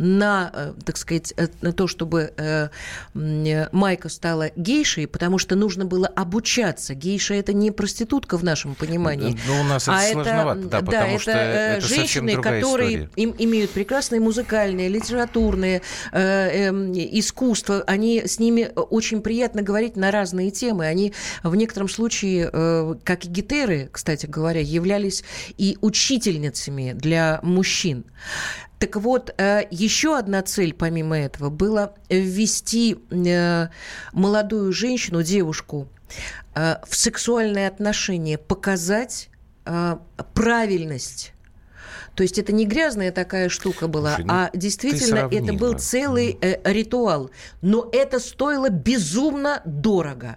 на, 0.00 0.50
э, 0.52 0.72
так 0.84 0.96
сказать, 0.96 1.34
э, 1.36 1.48
на 1.60 1.72
то, 1.72 1.86
чтобы 1.86 2.32
э, 2.36 2.68
Майка 3.14 4.08
стала 4.08 4.50
гейшей, 4.56 5.06
потому 5.06 5.38
что 5.38 5.56
нужно 5.56 5.84
было 5.84 6.06
обучаться. 6.06 6.94
Гейша 6.94 7.34
это 7.34 7.52
не 7.52 7.70
проститутка 7.70 8.38
в 8.38 8.42
нашем 8.42 8.74
понимании. 8.74 9.38
Ну, 9.46 9.60
у 9.60 9.64
нас 9.64 9.84
это 9.84 9.96
а 9.96 10.12
сложновато, 10.12 10.60
да, 10.62 10.80
да, 10.80 11.06
это, 11.06 11.20
что 11.20 11.30
это 11.32 11.86
женщины, 11.86 12.40
которые 12.40 13.10
им, 13.16 13.34
имеют 13.38 13.72
прекрасное 13.72 14.20
музыкальное, 14.20 14.88
литературное 14.88 15.82
э, 16.12 16.70
э, 16.70 16.70
искусство. 17.18 17.84
Они 17.86 18.22
с 18.24 18.38
ними 18.38 18.70
очень 18.74 19.20
приятно 19.20 19.60
говорить 19.60 19.96
на 19.96 20.10
разные 20.10 20.50
темы. 20.50 20.86
Они 20.86 21.12
в 21.42 21.54
некотором 21.54 21.90
случае, 21.90 22.48
э, 22.50 22.94
как 23.04 23.26
и 23.26 23.28
гетеры, 23.28 23.90
кстати 23.92 24.24
говоря, 24.24 24.60
являлись 24.60 25.24
и 25.58 25.76
учительницами 25.82 26.92
для 26.94 27.40
мужчин. 27.42 28.06
Так 28.80 28.96
вот, 28.96 29.32
э, 29.36 29.62
еще 29.70 30.18
одна 30.18 30.42
цель, 30.42 30.74
помимо 30.74 31.16
этого, 31.16 31.50
была 31.50 31.94
ввести 32.08 32.98
э, 33.10 33.68
молодую 34.12 34.72
женщину, 34.72 35.22
девушку, 35.22 35.86
э, 36.56 36.76
в 36.84 36.96
сексуальные 36.96 37.68
отношения, 37.68 38.38
показать 38.38 39.28
правильность 40.34 41.32
то 42.14 42.22
есть 42.22 42.38
это 42.38 42.52
не 42.52 42.66
грязная 42.66 43.12
такая 43.12 43.48
штука 43.48 43.88
была, 43.88 44.16
Слушай, 44.16 44.26
ну, 44.26 44.34
а 44.34 44.50
действительно 44.52 45.28
это 45.30 45.52
был 45.54 45.78
целый 45.78 46.36
э, 46.40 46.60
ритуал. 46.70 47.30
Но 47.62 47.88
это 47.92 48.18
стоило 48.18 48.68
безумно 48.68 49.62
дорого. 49.64 50.36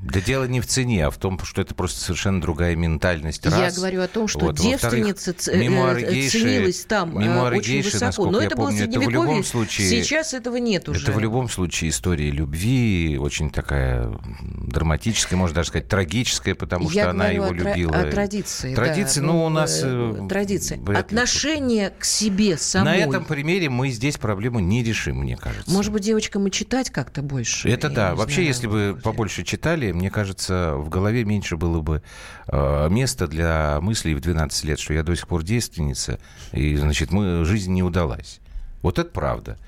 Да 0.00 0.20
дело 0.20 0.44
не 0.44 0.60
в 0.60 0.66
цене, 0.66 1.06
а 1.06 1.10
в 1.10 1.16
том, 1.16 1.38
что 1.42 1.60
это 1.60 1.74
просто 1.74 2.00
совершенно 2.00 2.40
другая 2.40 2.76
ментальность. 2.76 3.44
Раз. 3.44 3.58
Я 3.58 3.70
говорю 3.70 4.02
о 4.02 4.08
том, 4.08 4.28
что 4.28 4.46
вот. 4.46 4.56
девственница 4.56 5.34
э, 5.50 5.58
гейши, 5.58 6.38
ценилась 6.38 6.84
там 6.84 7.18
э, 7.18 7.56
очень 7.56 7.82
высоко. 7.82 8.30
Но 8.30 8.40
это 8.40 8.56
было 8.56 8.66
помню, 8.66 8.84
это 8.84 9.00
в 9.00 9.08
любом 9.08 9.44
случае, 9.44 9.88
сейчас 9.88 10.34
этого 10.34 10.56
нет 10.56 10.88
уже. 10.88 11.02
Это 11.02 11.12
в 11.12 11.18
любом 11.18 11.48
случае 11.48 11.90
история 11.90 12.30
любви, 12.30 13.18
очень 13.20 13.50
такая 13.50 14.12
драматическая, 14.40 15.38
можно 15.38 15.56
даже 15.56 15.70
сказать, 15.70 15.88
трагическая, 15.88 16.54
потому 16.54 16.90
Я 16.90 17.02
что 17.02 17.10
она 17.10 17.28
его 17.28 17.46
о 17.46 17.52
любила. 17.52 17.92
о 17.92 18.10
традиции. 18.10 18.74
Традиции, 18.74 19.20
да, 19.20 19.26
ну, 19.26 19.44
у 19.44 19.48
нас... 19.48 19.80
Э, 19.82 20.26
традиции. 20.28 20.80
Отношение 20.96 21.90
к 21.90 22.04
себе 22.04 22.56
самой. 22.56 22.84
На 22.84 22.96
этом 22.96 23.24
примере 23.24 23.68
мы 23.68 23.90
здесь 23.90 24.16
проблему 24.16 24.60
не 24.60 24.84
решим, 24.84 25.20
мне 25.20 25.36
кажется. 25.36 25.70
Может 25.70 25.92
быть, 25.92 26.02
девочкам 26.02 26.46
и 26.46 26.50
читать 26.50 26.90
как-то 26.90 27.22
больше? 27.22 27.68
Это 27.68 27.88
да. 27.88 28.14
Вообще, 28.14 28.36
знаю. 28.36 28.48
если 28.48 28.66
бы 28.66 29.00
побольше 29.02 29.42
читали, 29.42 29.87
мне 29.92 30.10
кажется, 30.10 30.74
в 30.76 30.88
голове 30.88 31.24
меньше 31.24 31.56
было 31.56 31.80
бы 31.80 32.02
э, 32.48 32.88
места 32.90 33.26
для 33.26 33.78
мыслей 33.80 34.14
в 34.14 34.20
12 34.20 34.64
лет, 34.64 34.78
что 34.78 34.94
я 34.94 35.02
до 35.02 35.14
сих 35.14 35.28
пор 35.28 35.42
девственница, 35.42 36.18
и, 36.52 36.76
значит, 36.76 37.10
мы, 37.10 37.44
жизнь 37.44 37.72
не 37.72 37.82
удалась. 37.82 38.40
Вот 38.82 38.98
это 38.98 39.10
правда. 39.10 39.58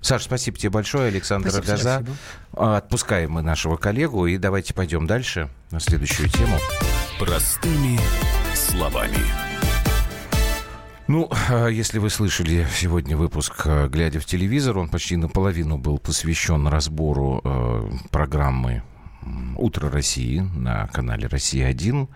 Саш, 0.00 0.24
спасибо 0.24 0.58
тебе 0.58 0.70
большое, 0.70 1.08
Александр 1.08 1.50
спасибо, 1.50 1.72
Агаза. 1.74 2.04
Спасибо. 2.52 2.76
Отпускаем 2.76 3.32
мы 3.32 3.42
нашего 3.42 3.76
коллегу, 3.76 4.26
и 4.26 4.36
давайте 4.36 4.74
пойдем 4.74 5.06
дальше 5.06 5.48
на 5.70 5.78
следующую 5.78 6.28
тему. 6.28 6.58
Простыми 7.20 8.00
словами. 8.54 9.18
Ну, 11.06 11.30
а 11.48 11.68
если 11.68 11.98
вы 11.98 12.10
слышали 12.10 12.66
сегодня 12.74 13.16
выпуск 13.16 13.62
э, 13.66 13.88
«Глядя 13.88 14.18
в 14.18 14.24
телевизор», 14.24 14.78
он 14.78 14.88
почти 14.88 15.16
наполовину 15.16 15.76
был 15.76 15.98
посвящен 15.98 16.66
разбору 16.68 17.40
э, 17.44 17.90
программы 18.10 18.82
«Утро 19.56 19.90
России» 19.90 20.40
на 20.40 20.86
канале 20.88 21.26
«Россия-1», 21.26 22.08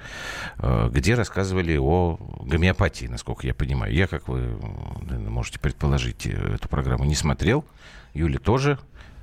э, 0.58 0.90
где 0.92 1.14
рассказывали 1.14 1.76
о 1.76 2.18
гомеопатии, 2.40 3.06
насколько 3.06 3.46
я 3.46 3.54
понимаю. 3.54 3.94
Я, 3.94 4.06
как 4.06 4.28
вы 4.28 4.58
можете 5.10 5.58
предположить, 5.60 6.26
эту 6.26 6.68
программу 6.68 7.04
не 7.04 7.14
смотрел. 7.14 7.64
Юля 8.14 8.38
тоже. 8.38 8.78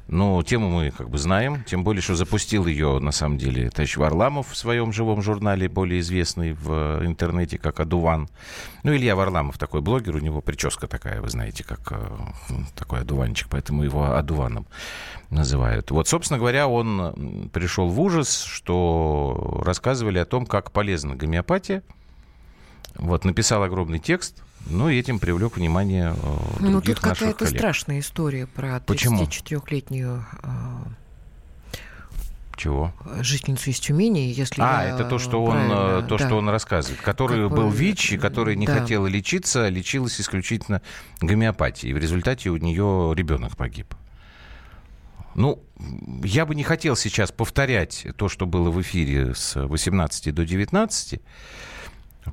Но 0.07 0.43
тему 0.43 0.69
мы 0.69 0.91
как 0.91 1.09
бы 1.09 1.17
знаем, 1.17 1.63
тем 1.63 1.83
более, 1.83 2.01
что 2.01 2.15
запустил 2.15 2.67
ее, 2.67 2.99
на 2.99 3.11
самом 3.11 3.37
деле, 3.37 3.69
товарищ 3.69 3.95
Варламов 3.95 4.51
в 4.51 4.57
своем 4.57 4.91
живом 4.91 5.21
журнале, 5.21 5.69
более 5.69 6.01
известный 6.01 6.53
в 6.53 7.05
интернете, 7.05 7.57
как 7.57 7.79
«Адуван». 7.79 8.27
Ну, 8.83 8.93
Илья 8.93 9.15
Варламов 9.15 9.57
такой 9.57 9.81
блогер, 9.81 10.17
у 10.17 10.19
него 10.19 10.41
прическа 10.41 10.87
такая, 10.87 11.21
вы 11.21 11.29
знаете, 11.29 11.63
как 11.63 11.79
э, 11.91 12.17
такой 12.75 12.99
одуванчик, 12.99 13.47
поэтому 13.49 13.83
его 13.83 14.13
«Адуваном» 14.13 14.67
называют. 15.29 15.89
Вот, 15.89 16.07
собственно 16.09 16.37
говоря, 16.37 16.67
он 16.67 17.49
пришел 17.53 17.87
в 17.87 17.99
ужас, 17.99 18.43
что 18.43 19.61
рассказывали 19.65 20.19
о 20.19 20.25
том, 20.25 20.45
как 20.45 20.71
полезна 20.71 21.15
гомеопатия. 21.15 21.81
Вот, 22.95 23.23
написал 23.23 23.63
огромный 23.63 23.99
текст– 23.99 24.43
ну, 24.65 24.89
и 24.89 24.97
этим 24.97 25.19
привлек 25.19 25.57
внимание 25.57 26.15
э, 26.15 26.37
ну, 26.59 26.71
других 26.71 26.71
Ну, 26.71 26.81
тут 26.81 26.99
какая-то 26.99 27.45
страшная 27.47 27.99
история 27.99 28.47
про 28.47 28.77
34-летнюю 28.77 30.25
э, 30.43 30.49
чего? 32.55 32.93
Жительницу 33.19 33.71
из 33.71 33.79
Тюмени, 33.79 34.19
если 34.19 34.61
А, 34.61 34.83
это 34.83 35.05
то, 35.05 35.17
что 35.17 35.43
он, 35.43 35.57
э, 35.57 36.03
то, 36.07 36.17
да. 36.17 36.25
что 36.25 36.37
он 36.37 36.49
рассказывает. 36.49 37.01
Который 37.01 37.47
как 37.49 37.57
был 37.57 37.69
ВИЧ, 37.69 38.13
и 38.13 38.17
который 38.17 38.55
не 38.55 38.67
да. 38.67 38.79
хотела 38.79 39.07
лечиться, 39.07 39.67
лечилась 39.69 40.21
исключительно 40.21 40.81
гомеопатией. 41.19 41.91
И 41.91 41.93
в 41.93 41.97
результате 41.97 42.49
у 42.49 42.57
нее 42.57 43.13
ребенок 43.15 43.57
погиб. 43.57 43.93
Ну, 45.35 45.63
я 46.23 46.45
бы 46.45 46.53
не 46.53 46.63
хотел 46.63 46.95
сейчас 46.95 47.31
повторять 47.31 48.05
то, 48.17 48.29
что 48.29 48.45
было 48.45 48.69
в 48.69 48.79
эфире 48.81 49.33
с 49.33 49.55
18 49.55 50.33
до 50.33 50.45
19. 50.45 51.19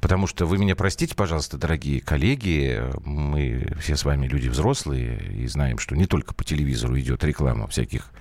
Потому 0.01 0.27
что 0.27 0.47
вы 0.47 0.59
меня 0.59 0.77
простите, 0.77 1.15
пожалуйста, 1.15 1.59
дорогие 1.59 2.01
коллеги, 2.01 2.83
мы 3.05 3.73
все 3.81 3.97
с 3.97 4.05
вами 4.05 4.29
люди 4.29 4.49
взрослые 4.49 5.19
и 5.35 5.47
знаем, 5.49 5.79
что 5.79 5.97
не 5.97 6.07
только 6.07 6.33
по 6.33 6.45
телевизору 6.45 6.99
идет 6.99 7.25
реклама 7.25 7.67
всяких 7.67 8.13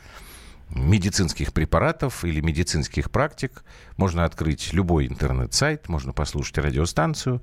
медицинских 0.69 1.53
препаратов 1.53 2.23
или 2.23 2.41
медицинских 2.41 3.11
практик. 3.11 3.63
Можно 3.97 4.25
открыть 4.25 4.73
любой 4.73 5.07
интернет-сайт, 5.07 5.89
можно 5.89 6.13
послушать 6.13 6.57
радиостанцию, 6.57 7.41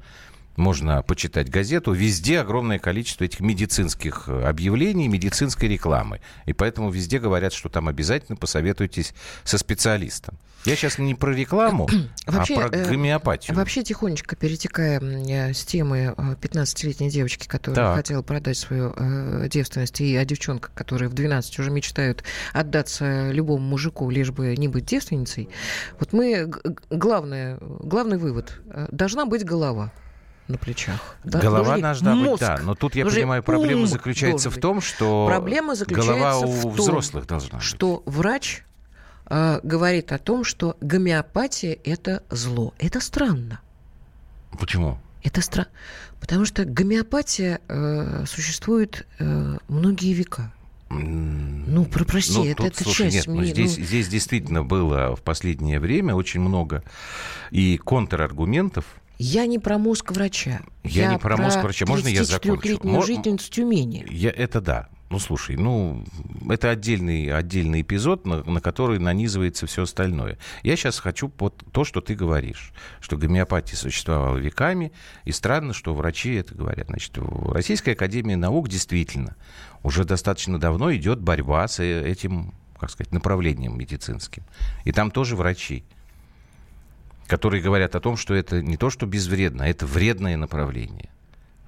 можно 0.57 1.03
почитать 1.03 1.51
газету. 1.51 1.93
Везде 1.93 2.41
огромное 2.41 2.79
количество 2.79 3.25
этих 3.25 3.41
медицинских 3.41 4.29
объявлений, 4.29 5.09
медицинской 5.09 5.69
рекламы. 5.69 6.21
И 6.47 6.53
поэтому 6.53 6.91
везде 6.91 7.19
говорят, 7.19 7.53
что 7.53 7.69
там 7.69 7.89
обязательно 7.89 8.37
посоветуйтесь 8.37 9.15
со 9.45 9.59
специалистом. 9.59 10.39
Я 10.67 10.77
сейчас 10.77 10.99
не 10.99 11.15
про 11.15 11.33
рекламу, 11.33 11.89
вообще, 12.27 12.57
а 12.57 12.69
про 12.69 12.77
э, 12.77 12.89
гомеопатию. 12.89 13.57
Вообще 13.57 13.83
тихонечко 13.83 14.35
перетекая 14.37 15.01
э, 15.01 15.53
с 15.53 15.65
темы 15.65 16.15
15-летней 16.17 17.09
э, 17.09 17.11
девочки, 17.11 17.47
которая 17.47 17.87
так. 17.87 17.97
хотела 17.97 18.23
продать 18.23 18.57
свою 18.57 18.95
девственность, 19.49 20.01
и 20.01 20.17
о 20.17 20.25
девчонках, 20.25 20.73
которые 20.75 21.09
в 21.09 21.15
12 21.15 21.59
уже 21.59 21.71
мечтают 21.71 22.25
отдаться 22.53 23.31
любому 23.31 23.65
мужику, 23.65 24.11
лишь 24.11 24.31
бы 24.31 24.57
не 24.57 24.69
быть 24.69 24.87
девственницей. 24.87 25.49
Вот 26.01 26.13
мы... 26.13 26.53
Главное, 26.91 27.59
главный 27.61 28.19
вывод. 28.19 28.61
Должна 28.91 29.27
быть 29.27 29.45
голова 29.45 29.93
на 30.49 30.59
плечах. 30.59 31.17
Да? 31.25 31.41
Голова 31.41 31.79
должна 31.79 32.15
мозг. 32.15 32.31
быть, 32.33 32.41
да. 32.41 32.59
Но 32.63 32.75
тут 32.75 32.95
я 32.95 33.07
понимаю, 33.07 33.43
проблема 33.43 33.87
заключается 33.87 34.51
в 34.51 34.59
том, 34.59 34.81
что 34.81 35.27
проблема 35.27 35.75
заключается 35.75 36.13
голова 36.13 36.39
у 36.39 36.47
в 36.47 36.63
том, 36.63 36.73
взрослых 36.73 37.27
должна 37.27 37.59
быть. 37.59 37.67
Что 37.67 38.03
врач 38.07 38.66
э, 39.29 39.61
говорит 39.63 40.13
о 40.13 40.19
том, 40.19 40.45
что 40.45 40.77
гомеопатия– 40.81 41.79
это 41.85 42.23
зло. 42.31 42.75
Это 42.79 43.01
странно. 43.01 43.61
Почему? 44.59 44.99
Это 45.23 45.41
странно. 45.41 45.71
Потому 46.21 46.45
что 46.45 46.65
гомеопатия 46.65 47.61
э, 47.69 48.25
существует 48.27 49.07
э, 49.19 49.59
многие 49.69 50.13
века. 50.13 50.53
Ну, 50.89 51.85
про, 51.85 52.05
прости, 52.05 52.39
ну, 52.39 52.45
это, 52.45 52.57
тут, 52.63 52.67
это 52.67 52.85
слушай, 52.85 53.11
часть. 53.11 53.17
Нет, 53.17 53.27
ну, 53.27 53.41
мне, 53.41 53.47
здесь, 53.51 53.77
ну... 53.77 53.85
здесь 53.85 54.09
действительно 54.09 54.63
было 54.63 55.17
в 55.17 55.23
последнее 55.23 55.81
время 55.81 56.15
очень 56.15 56.41
много 56.41 56.85
и 57.51 57.77
контраргументов. 57.77 58.85
Я 59.19 59.47
не 59.47 59.59
про 59.59 59.79
мозг 59.79 60.13
врача. 60.13 60.61
Я, 60.85 61.05
я 61.05 61.13
не 61.13 61.19
про, 61.19 61.37
про 61.37 61.45
мозг 61.45 61.63
врача. 61.63 61.87
Можно 61.87 62.09
я 62.09 62.23
закончу? 62.23 62.69
летнюю 62.69 63.03
жительницу 63.03 63.51
Тюмени. 63.51 64.07
Я, 64.11 64.31
это 64.31 64.61
да. 64.61 64.89
Ну, 65.09 65.21
слушай, 65.21 65.57
ну, 65.57 66.05
это 66.51 66.71
отдельный, 66.71 67.33
отдельный 67.33 67.83
эпизод, 67.83 68.27
на, 68.27 68.43
на 68.43 68.61
который 68.61 68.99
нанизывается 68.99 69.67
все 69.67 69.85
остальное. 69.85 70.37
Я 70.65 70.75
сейчас 70.75 70.99
хочу 70.99 71.31
вот 71.39 71.63
то, 71.71 71.85
что 71.85 72.01
ты 72.01 72.17
говоришь, 72.17 72.73
что 73.01 73.17
гомеопатия 73.17 73.77
существовала 73.77 74.37
веками, 74.37 74.93
и 75.25 75.31
странно, 75.31 75.75
что 75.75 75.95
врачи 75.95 76.35
это 76.35 76.57
говорят. 76.57 76.89
Значит, 76.89 77.19
в 77.19 77.53
Российской 77.53 77.91
Академии 77.91 78.35
Наук 78.35 78.69
действительно 78.69 79.37
уже 79.85 80.05
достаточно 80.05 80.59
давно 80.59 80.93
идет 80.93 81.21
борьба 81.21 81.69
с 81.69 81.79
э, 81.79 82.03
этим, 82.05 82.53
как 82.77 82.91
сказать, 82.91 83.13
направлением 83.13 83.79
медицинским. 83.79 84.43
И 84.85 84.91
там 84.91 85.13
тоже 85.13 85.37
врачи, 85.37 85.85
которые 87.29 87.63
говорят 87.63 87.95
о 87.95 88.01
том, 88.01 88.17
что 88.17 88.35
это 88.35 88.61
не 88.61 88.77
то, 88.77 88.91
что 88.91 89.07
безвредно, 89.07 89.65
а 89.65 89.69
это 89.69 89.87
вредное 89.87 90.37
направление 90.37 91.11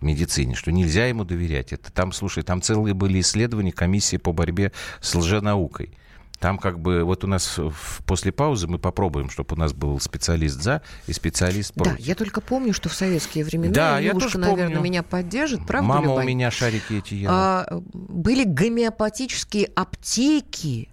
медицине, 0.00 0.54
что 0.54 0.72
нельзя 0.72 1.06
ему 1.06 1.24
доверять. 1.24 1.72
Это 1.72 1.92
там, 1.92 2.12
слушай, 2.12 2.42
там 2.42 2.62
целые 2.62 2.94
были 2.94 3.20
исследования 3.20 3.72
комиссии 3.72 4.16
по 4.16 4.32
борьбе 4.32 4.72
с 5.00 5.14
лженаукой. 5.14 5.92
Там 6.38 6.56
как 6.58 6.78
бы 6.78 7.02
вот 7.02 7.24
у 7.24 7.26
нас 7.26 7.58
после 8.06 8.30
паузы 8.30 8.68
мы 8.68 8.78
попробуем, 8.78 9.28
чтобы 9.28 9.56
у 9.56 9.58
нас 9.58 9.72
был 9.72 9.98
специалист 9.98 10.62
за 10.62 10.82
и 11.08 11.12
специалист 11.12 11.72
Да, 11.74 11.82
против. 11.82 11.98
я 12.06 12.14
только 12.14 12.40
помню, 12.40 12.72
что 12.72 12.88
в 12.88 12.94
советские 12.94 13.44
времена, 13.44 13.74
Да, 13.74 13.98
я 13.98 14.12
тоже 14.12 14.38
наверное, 14.38 14.66
помню. 14.68 14.80
меня 14.80 15.02
поддержит, 15.02 15.66
правда, 15.66 15.88
Мама 15.88 16.00
у 16.11 16.11
Любань? 16.12 16.26
меня 16.28 16.52
шарики 16.52 16.92
эти 16.92 17.14
ела. 17.14 17.32
А, 17.34 17.80
были 17.92 18.44
гомеопатические 18.44 19.66
аптеки. 19.74 20.90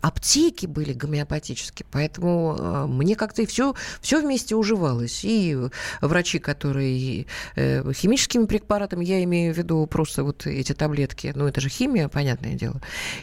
Аптеки 0.00 0.66
были 0.66 0.92
гомеопатические, 0.92 1.84
поэтому 1.90 2.56
э, 2.58 2.86
мне 2.86 3.16
как-то 3.16 3.42
и 3.42 3.46
все, 3.46 3.74
все 4.00 4.20
вместе 4.22 4.54
уживалось. 4.54 5.24
И 5.24 5.56
врачи, 6.00 6.38
которые 6.38 7.26
э, 7.56 7.92
химическими 7.92 8.46
препаратами, 8.46 9.04
я 9.04 9.24
имею 9.24 9.52
в 9.52 9.58
виду 9.58 9.84
просто 9.86 10.22
вот 10.22 10.46
эти 10.46 10.72
таблетки, 10.72 11.32
ну 11.34 11.46
это 11.48 11.60
же 11.60 11.68
химия, 11.68 12.08
понятное 12.08 12.54
дело, 12.54 12.80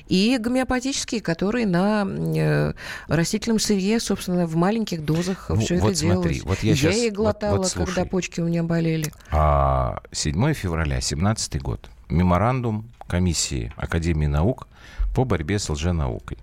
и 0.10 0.38
гомеопатические, 0.38 1.22
которые 1.22 1.66
на 1.66 2.06
э, 2.06 2.74
растительном 3.08 3.60
сырье, 3.60 4.02
собственно, 4.02 4.46
в 4.46 4.56
маленьких 4.58 5.06
дозах 5.06 5.46
Ну, 5.50 5.56
все 5.62 5.78
вот 5.78 5.92
это 5.92 6.00
смотри, 6.00 6.36
делалось. 6.36 6.44
вот 6.44 6.60
я 6.64 6.76
щас- 6.76 6.98
и 6.98 7.10
вот- 7.10 7.16
глотала, 7.16 7.58
вот 7.58 7.72
когда 7.72 7.86
слушай. 7.94 8.06
почки 8.10 8.42
у 8.42 8.46
меня 8.48 8.64
болели. 8.64 9.14
А 9.32 10.00
7 10.12 10.54
февраля 10.54 11.00
17 11.00 11.62
год. 11.62 11.90
Меморандум 12.10 12.92
комиссии 13.08 13.72
Академии 13.78 14.28
наук 14.28 14.68
по 15.16 15.24
борьбе 15.24 15.58
с 15.58 15.70
лженаукой. 15.70 16.38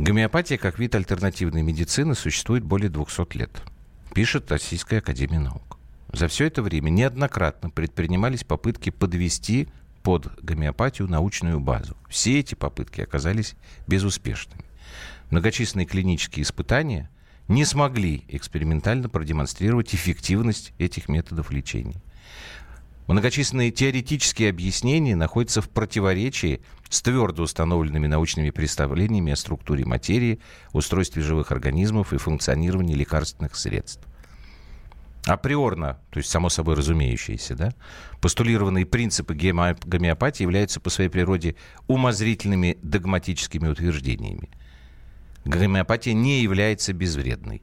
Гомеопатия 0.00 0.56
как 0.56 0.78
вид 0.78 0.94
альтернативной 0.94 1.60
медицины 1.60 2.14
существует 2.14 2.64
более 2.64 2.88
200 2.88 3.36
лет, 3.36 3.50
пишет 4.14 4.50
Российская 4.50 4.96
Академия 4.96 5.40
наук. 5.40 5.76
За 6.10 6.26
все 6.26 6.46
это 6.46 6.62
время 6.62 6.88
неоднократно 6.88 7.68
предпринимались 7.68 8.42
попытки 8.42 8.88
подвести 8.88 9.68
под 10.02 10.42
гомеопатию 10.42 11.06
научную 11.06 11.60
базу. 11.60 11.98
Все 12.08 12.40
эти 12.40 12.54
попытки 12.54 13.02
оказались 13.02 13.56
безуспешными. 13.86 14.64
Многочисленные 15.28 15.84
клинические 15.84 16.44
испытания 16.44 17.10
не 17.46 17.66
смогли 17.66 18.24
экспериментально 18.28 19.10
продемонстрировать 19.10 19.94
эффективность 19.94 20.72
этих 20.78 21.10
методов 21.10 21.50
лечения. 21.50 22.00
Многочисленные 23.10 23.72
теоретические 23.72 24.50
объяснения 24.50 25.16
находятся 25.16 25.60
в 25.60 25.68
противоречии 25.68 26.60
с 26.88 27.02
твердо 27.02 27.42
установленными 27.42 28.06
научными 28.06 28.50
представлениями 28.50 29.32
о 29.32 29.36
структуре 29.36 29.84
материи, 29.84 30.38
устройстве 30.72 31.20
живых 31.20 31.50
организмов 31.50 32.12
и 32.12 32.18
функционировании 32.18 32.94
лекарственных 32.94 33.56
средств. 33.56 34.06
Априорно, 35.24 35.98
то 36.10 36.18
есть 36.18 36.30
само 36.30 36.50
собой 36.50 36.76
разумеющиеся, 36.76 37.56
да, 37.56 37.74
постулированные 38.20 38.86
принципы 38.86 39.34
гомеопатии 39.34 40.44
являются 40.44 40.78
по 40.78 40.88
своей 40.88 41.10
природе 41.10 41.56
умозрительными 41.88 42.78
догматическими 42.80 43.66
утверждениями. 43.66 44.50
Гомеопатия 45.44 46.12
не 46.12 46.42
является 46.42 46.92
безвредной. 46.92 47.60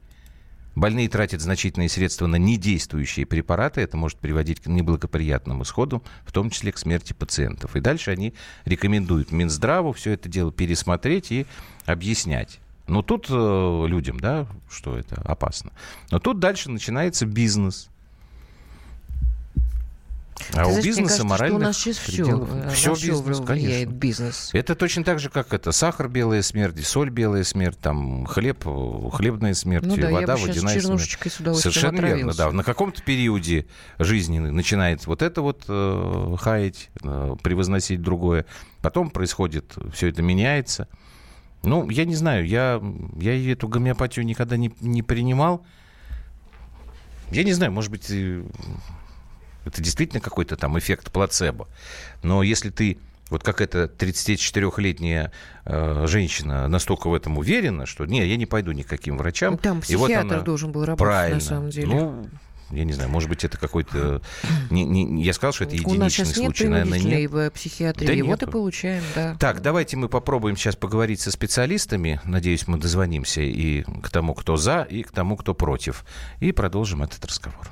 Больные 0.78 1.10
тратят 1.10 1.42
значительные 1.42 1.90
средства 1.90 2.28
на 2.28 2.36
недействующие 2.36 3.26
препараты. 3.26 3.82
Это 3.82 3.98
может 3.98 4.20
приводить 4.20 4.60
к 4.60 4.68
неблагоприятным 4.68 5.64
исходам, 5.64 6.04
в 6.24 6.32
том 6.32 6.52
числе 6.52 6.72
к 6.72 6.78
смерти 6.78 7.14
пациентов. 7.14 7.76
И 7.76 7.80
дальше 7.80 8.12
они 8.12 8.36
рекомендуют 8.64 9.32
Минздраву 9.32 9.92
все 9.94 10.12
это 10.12 10.30
дело 10.30 10.52
пересмотреть 10.52 11.32
и 11.32 11.48
объяснять. 11.88 12.60
Но 12.86 13.02
тут 13.02 13.26
э, 13.28 13.86
людям, 13.88 14.20
да, 14.20 14.46
что 14.70 14.96
это 14.96 15.20
опасно. 15.26 15.72
Но 16.12 16.20
тут 16.20 16.38
дальше 16.38 16.70
начинается 16.70 17.26
бизнес. 17.26 17.90
А 20.54 20.64
Ты 20.64 20.68
у 20.68 20.70
знаешь, 20.70 20.86
бизнеса 20.86 21.02
кажется, 21.02 21.16
что 21.18 21.26
моральных 21.28 21.60
у 21.60 21.64
нас 21.64 21.78
сейчас 21.78 21.98
все, 21.98 22.24
всё 22.74 22.94
бизнес, 22.96 23.42
конечно. 23.46 23.92
бизнес. 23.92 24.50
Это 24.54 24.76
точно 24.76 25.04
так 25.04 25.20
же, 25.20 25.30
как 25.30 25.54
это 25.54 25.72
сахар 25.72 26.08
белая 26.08 26.42
смерть, 26.42 26.86
соль 26.86 27.10
белая 27.10 27.44
смерть, 27.44 27.78
там 27.80 28.26
хлеб 28.26 28.64
хлебная 29.14 29.54
смерть, 29.54 29.86
Ну 29.86 29.96
да, 29.98 30.10
я 30.10 30.14
вода 30.14 30.34
бы 30.34 30.40
щас 30.40 30.48
водяная 30.50 30.80
смерть. 30.80 31.02
с 31.02 31.60
Совершенно 31.62 31.96
верно, 31.96 32.08
отравился. 32.32 32.38
да. 32.38 32.52
На 32.52 32.64
каком-то 32.64 33.02
периоде 33.02 33.66
жизни 34.00 34.40
начинает 34.40 35.06
вот 35.08 35.22
это 35.22 35.42
вот 35.42 35.66
э, 35.68 36.36
хаять, 36.40 36.90
э, 37.04 37.36
превозносить 37.42 38.02
другое. 38.02 38.46
Потом 38.82 39.10
происходит, 39.10 39.76
все 39.94 40.08
это 40.08 40.22
меняется. 40.22 40.88
Ну, 41.64 41.90
я 41.90 42.06
не 42.06 42.16
знаю, 42.16 42.48
я, 42.48 42.82
я 43.20 43.52
эту 43.52 43.68
гомеопатию 43.68 44.26
никогда 44.26 44.56
не, 44.56 44.72
не 44.80 45.02
принимал. 45.04 45.66
Я 47.32 47.44
не 47.44 47.52
знаю, 47.54 47.72
может 47.74 47.92
быть, 47.92 48.10
это 49.68 49.82
действительно 49.82 50.22
какой-то 50.22 50.56
там 50.58 50.78
эффект 50.80 51.12
плацебо. 51.12 51.68
Но 52.24 52.44
если 52.44 52.70
ты 52.70 52.98
вот 53.30 53.44
как 53.44 53.60
эта 53.60 53.86
34-летняя 53.86 55.32
э, 55.66 56.06
женщина 56.08 56.68
настолько 56.68 57.10
в 57.10 57.14
этом 57.14 57.38
уверена, 57.38 57.86
что 57.86 58.06
не, 58.06 58.26
я 58.26 58.38
не 58.38 58.46
пойду 58.46 58.72
никаким 58.72 59.18
врачам. 59.18 59.58
Там 59.58 59.82
и 59.88 59.96
вот 59.96 60.06
психиатр 60.08 60.36
она- 60.36 60.44
должен 60.44 60.72
был 60.72 60.86
работать, 60.86 61.06
Правильно. 61.06 61.36
на 61.36 61.42
самом 61.42 61.70
деле. 61.70 61.88
Ну, 61.88 62.28
я 62.72 62.84
не 62.84 62.94
знаю, 62.94 63.10
может 63.10 63.30
быть, 63.30 63.44
это 63.46 63.58
какой-то... 63.58 64.22
не- 64.70 64.84
не- 64.84 65.24
я 65.24 65.34
сказал, 65.34 65.54
что 65.54 65.64
это 65.64 65.74
У 65.76 65.78
нас 65.78 65.84
единичный 65.88 66.10
сейчас 66.10 66.28
нет 66.28 66.36
случай, 66.46 66.68
наверное, 66.68 67.00
принудительной 67.00 67.22
нет. 67.22 67.32
в 67.32 67.56
психиатрии. 67.56 68.08
Да 68.08 68.14
вот 68.14 68.42
и 68.42 68.46
нету. 68.46 68.52
получаем, 68.52 69.04
да. 69.16 69.36
Так, 69.40 69.62
давайте 69.62 69.96
мы 69.98 70.10
попробуем 70.10 70.58
сейчас 70.58 70.76
поговорить 70.76 71.20
со 71.22 71.32
специалистами. 71.32 72.20
Надеюсь, 72.26 72.68
мы 72.68 72.78
дозвонимся 72.78 73.42
и 73.42 73.84
к 73.84 74.10
тому, 74.10 74.34
кто 74.36 74.58
за, 74.58 74.82
и 74.84 75.04
к 75.04 75.12
тому, 75.12 75.38
кто 75.38 75.54
против. 75.54 76.06
И 76.40 76.52
продолжим 76.52 77.04
этот 77.04 77.24
разговор. 77.26 77.72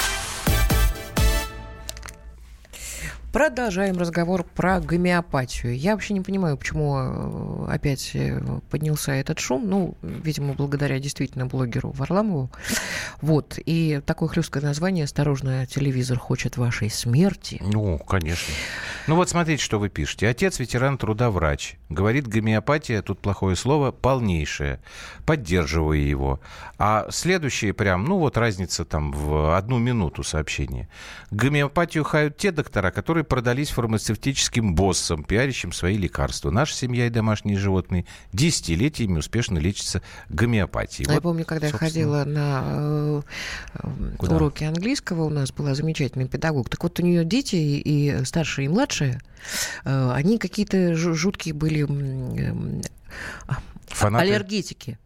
Продолжаем 3.31 3.97
разговор 3.97 4.43
про 4.43 4.81
гомеопатию. 4.81 5.77
Я 5.77 5.93
вообще 5.93 6.13
не 6.13 6.19
понимаю, 6.19 6.57
почему 6.57 6.97
э, 6.97 7.73
опять 7.73 8.11
э, 8.13 8.41
поднялся 8.69 9.13
этот 9.13 9.39
шум. 9.39 9.69
Ну, 9.69 9.95
видимо, 10.01 10.53
благодаря 10.53 10.99
действительно 10.99 11.45
блогеру 11.45 11.91
Варламову. 11.91 12.51
Вот. 13.21 13.57
И 13.65 14.01
такое 14.05 14.27
хлесткое 14.27 14.61
название 14.61 15.05
«Осторожно, 15.05 15.65
телевизор 15.65 16.19
хочет 16.19 16.57
вашей 16.57 16.89
смерти». 16.89 17.61
Ну, 17.65 17.99
конечно. 17.99 18.53
Ну 19.07 19.15
вот 19.15 19.29
смотрите, 19.29 19.63
что 19.63 19.79
вы 19.79 19.87
пишете. 19.87 20.27
Отец 20.27 20.59
ветеран 20.59 20.97
труда 20.97 21.31
врач. 21.31 21.75
Говорит, 21.89 22.27
гомеопатия, 22.27 23.01
тут 23.01 23.19
плохое 23.19 23.55
слово, 23.55 23.91
полнейшее. 23.91 24.79
Поддерживаю 25.25 26.05
его. 26.05 26.39
А 26.77 27.07
следующее 27.09 27.73
прям, 27.73 28.03
ну 28.05 28.17
вот 28.19 28.37
разница 28.37 28.85
там 28.85 29.11
в 29.11 29.57
одну 29.57 29.79
минуту 29.79 30.23
сообщения. 30.23 30.89
Гомеопатию 31.31 32.03
хают 32.03 32.37
те 32.37 32.51
доктора, 32.51 32.91
которые 32.91 33.20
продались 33.23 33.69
фармацевтическим 33.69 34.75
боссам, 34.75 35.23
пиарящим 35.23 35.71
свои 35.71 35.97
лекарства. 35.97 36.51
Наша 36.51 36.75
семья 36.75 37.07
и 37.07 37.09
домашние 37.09 37.57
животные 37.57 38.05
десятилетиями 38.33 39.17
успешно 39.19 39.57
лечатся 39.57 40.01
гомеопатией. 40.29 41.07
А 41.07 41.11
я 41.11 41.15
Вот, 41.17 41.23
помню, 41.23 41.45
когда 41.45 41.67
я 41.67 41.71
собственно. 41.71 41.89
ходила 41.89 42.23
на 42.25 43.21
э, 43.83 44.11
Куда? 44.17 44.35
уроки 44.35 44.63
английского, 44.63 45.23
у 45.23 45.29
нас 45.29 45.51
была 45.51 45.75
замечательный 45.75 46.27
педагог. 46.27 46.69
Так 46.69 46.83
вот, 46.83 46.99
у 46.99 47.03
нее 47.03 47.23
дети 47.25 47.55
и, 47.55 48.19
и 48.19 48.25
старшие, 48.25 48.65
и 48.65 48.69
младшие, 48.69 49.19
э, 49.85 50.11
они 50.13 50.37
какие-то 50.37 50.93
жу- 50.93 51.13
жуткие 51.13 51.53
были 51.53 51.83
э, 51.85 52.81
Фанаты? 53.87 54.25
аллергетики. 54.25 54.97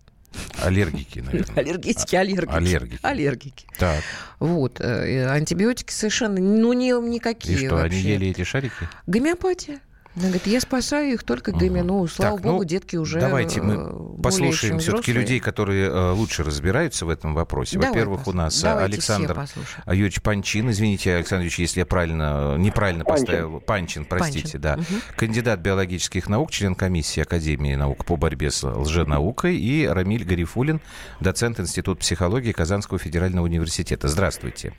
Аллергики, 0.61 1.19
наверное. 1.19 1.55
Аллергетики, 1.55 2.15
аллергики. 2.15 2.55
Аллергики. 2.55 2.99
Аллергики. 3.01 3.67
Так. 3.77 4.03
Вот. 4.39 4.79
э, 4.81 5.27
Антибиотики 5.27 5.91
совершенно, 5.91 6.39
ну, 6.39 6.73
не, 6.73 6.91
никакие 6.91 7.55
И 7.59 7.65
что, 7.67 7.75
они 7.77 7.83
вообще. 7.95 8.13
ели 8.13 8.27
эти 8.29 8.43
шарики? 8.43 8.73
Гомеопатия. 9.07 9.79
Она 10.15 10.27
говорит, 10.27 10.47
я 10.47 10.61
спасаю 10.61 11.11
их 11.11 11.23
только 11.23 11.51
гомину. 11.51 12.07
Слава 12.07 12.37
Так, 12.37 12.45
ну, 12.45 12.51
богу, 12.53 12.63
детки 12.63 12.95
уже 12.95 13.19
Давайте 13.19 13.59
э, 13.59 13.63
мы 13.63 13.75
более 13.89 14.21
послушаем 14.21 14.75
чем 14.75 14.79
все-таки 14.79 15.11
людей, 15.11 15.41
которые 15.41 15.89
э, 15.89 16.11
лучше 16.11 16.43
разбираются 16.43 17.05
в 17.05 17.09
этом 17.09 17.33
вопросе. 17.33 17.75
Давай 17.77 17.89
Во-первых, 17.89 18.27
у 18.27 18.31
нас 18.31 18.57
э, 18.59 18.63
давайте 18.63 18.93
Александр. 18.93 19.45
Юрьевич 19.87 20.21
Панчин. 20.21 20.69
Извините, 20.69 21.15
Александр 21.15 21.43
Юрьевич, 21.43 21.59
если 21.59 21.79
я 21.81 21.85
правильно, 21.85 22.55
неправильно 22.57 23.03
Панчин. 23.03 23.25
поставил. 23.25 23.59
Панчин, 23.59 24.05
простите, 24.05 24.57
Панчин. 24.57 24.61
да. 24.61 24.77
Мгм. 24.77 25.01
Кандидат 25.17 25.59
биологических 25.59 26.29
наук, 26.29 26.49
член 26.49 26.75
комиссии 26.75 27.21
Академии 27.21 27.75
наук 27.75 28.05
по 28.05 28.15
борьбе 28.15 28.51
с 28.51 28.63
лженаукой. 28.63 29.57
И 29.57 29.85
Рамиль 29.85 30.23
Гарифулин, 30.23 30.79
доцент 31.19 31.59
Института 31.59 31.99
психологии 31.99 32.53
Казанского 32.53 32.99
федерального 32.99 33.43
университета. 33.43 34.07
Здравствуйте. 34.07 34.73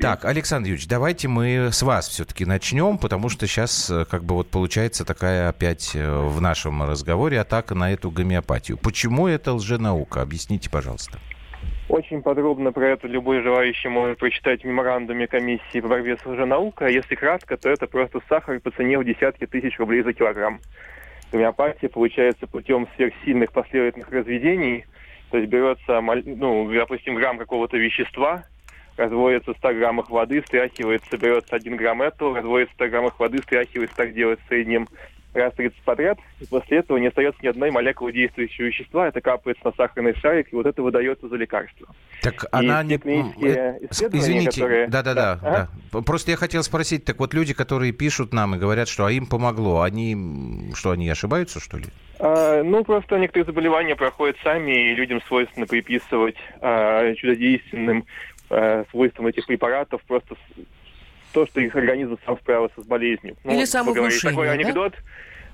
Так, 0.00 0.24
Александр 0.24 0.70
Юрьевич, 0.70 0.88
давайте 0.88 1.28
мы 1.28 1.68
с 1.70 1.82
вас 1.82 2.08
все-таки 2.08 2.44
начнем, 2.44 2.98
потому 2.98 3.28
что 3.28 3.46
сейчас 3.46 3.88
как 4.16 4.24
бы 4.24 4.34
вот 4.34 4.50
получается 4.50 5.04
такая 5.04 5.50
опять 5.50 5.94
э, 5.94 6.00
в 6.00 6.40
нашем 6.40 6.82
разговоре 6.82 7.38
атака 7.38 7.74
на 7.74 7.92
эту 7.92 8.10
гомеопатию. 8.10 8.78
Почему 8.78 9.28
это 9.28 9.52
лженаука? 9.52 10.22
Объясните, 10.22 10.70
пожалуйста. 10.70 11.18
Очень 11.90 12.22
подробно 12.22 12.72
про 12.72 12.88
это 12.88 13.06
любой 13.08 13.42
желающий 13.42 13.88
может 13.88 14.16
прочитать 14.18 14.62
в 14.62 14.64
меморандуме 14.64 15.26
комиссии 15.26 15.80
по 15.82 15.88
борьбе 15.88 16.16
с 16.16 16.24
лженаукой. 16.24 16.86
А 16.86 16.90
если 16.90 17.14
кратко, 17.14 17.58
то 17.58 17.68
это 17.68 17.86
просто 17.86 18.22
сахар 18.26 18.58
по 18.58 18.70
цене 18.70 18.98
в 18.98 19.04
десятки 19.04 19.46
тысяч 19.46 19.78
рублей 19.78 20.02
за 20.02 20.14
килограмм. 20.14 20.60
Гомеопатия 21.30 21.90
получается 21.90 22.46
путем 22.46 22.88
сверхсильных 22.96 23.52
последовательных 23.52 24.10
разведений. 24.10 24.86
То 25.30 25.36
есть 25.36 25.50
берется, 25.50 26.00
ну, 26.00 26.72
допустим, 26.72 27.16
грамм 27.16 27.36
какого-то 27.36 27.76
вещества, 27.76 28.44
разводится 28.96 29.54
в 29.54 29.58
100 29.58 29.74
граммах 29.74 30.10
воды, 30.10 30.42
стряхивается, 30.46 31.16
берется 31.16 31.56
1 31.56 31.76
грамм 31.76 32.02
этого, 32.02 32.36
разводится 32.36 32.72
в 32.72 32.76
100 32.76 32.88
граммах 32.88 33.20
воды, 33.20 33.38
стряхивается, 33.38 33.96
так 33.96 34.14
делать 34.14 34.40
в 34.44 34.48
среднем 34.48 34.88
раз 35.36 35.52
30 35.54 35.78
подряд, 35.82 36.18
и 36.40 36.46
после 36.46 36.78
этого 36.78 36.96
не 36.96 37.08
остается 37.08 37.40
ни 37.42 37.48
одной 37.48 37.70
молекулы 37.70 38.12
действующего 38.12 38.66
вещества, 38.66 39.08
это 39.08 39.20
капается 39.20 39.66
на 39.66 39.72
сахарный 39.72 40.14
шарик, 40.14 40.52
и 40.52 40.56
вот 40.56 40.66
это 40.66 40.82
выдается 40.82 41.28
за 41.28 41.36
лекарство. 41.36 41.88
Так 42.22 42.44
И 42.44 42.46
она 42.50 42.82
не... 42.82 42.94
Э, 42.94 43.78
Извините, 43.90 44.62
которые- 44.62 44.88
да-да-да. 44.88 45.38
Да, 45.42 45.68
да. 45.92 46.00
Просто 46.02 46.30
я 46.30 46.36
хотел 46.36 46.62
спросить, 46.62 47.04
так 47.04 47.18
вот 47.18 47.34
люди, 47.34 47.54
которые 47.54 47.92
пишут 47.92 48.32
нам 48.32 48.54
и 48.54 48.58
говорят, 48.58 48.88
что 48.88 49.04
а 49.04 49.12
им 49.12 49.26
помогло, 49.26 49.82
они 49.82 50.72
что, 50.74 50.92
они 50.92 51.08
ошибаются, 51.08 51.60
что 51.60 51.76
ли? 51.76 51.84
А, 52.18 52.62
ну, 52.62 52.82
просто 52.82 53.18
некоторые 53.18 53.44
заболевания 53.44 53.94
проходят 53.94 54.36
сами, 54.42 54.92
и 54.92 54.94
людям 54.94 55.20
свойственно 55.22 55.66
приписывать 55.66 56.36
а, 56.60 57.14
чудодейственным 57.14 58.06
а, 58.50 58.84
свойствам 58.90 59.26
этих 59.26 59.46
препаратов 59.46 60.02
просто 60.06 60.36
то, 61.32 61.46
что 61.46 61.60
их 61.60 61.74
организм 61.76 62.18
сам 62.24 62.38
справился 62.38 62.80
с 62.80 62.86
болезнью. 62.86 63.36
Ну, 63.44 63.50
Или 63.50 63.56
говоря, 63.56 63.66
самовнушение, 63.66 64.30
Такой 64.30 64.46
да? 64.46 64.52
анекдот. 64.52 64.94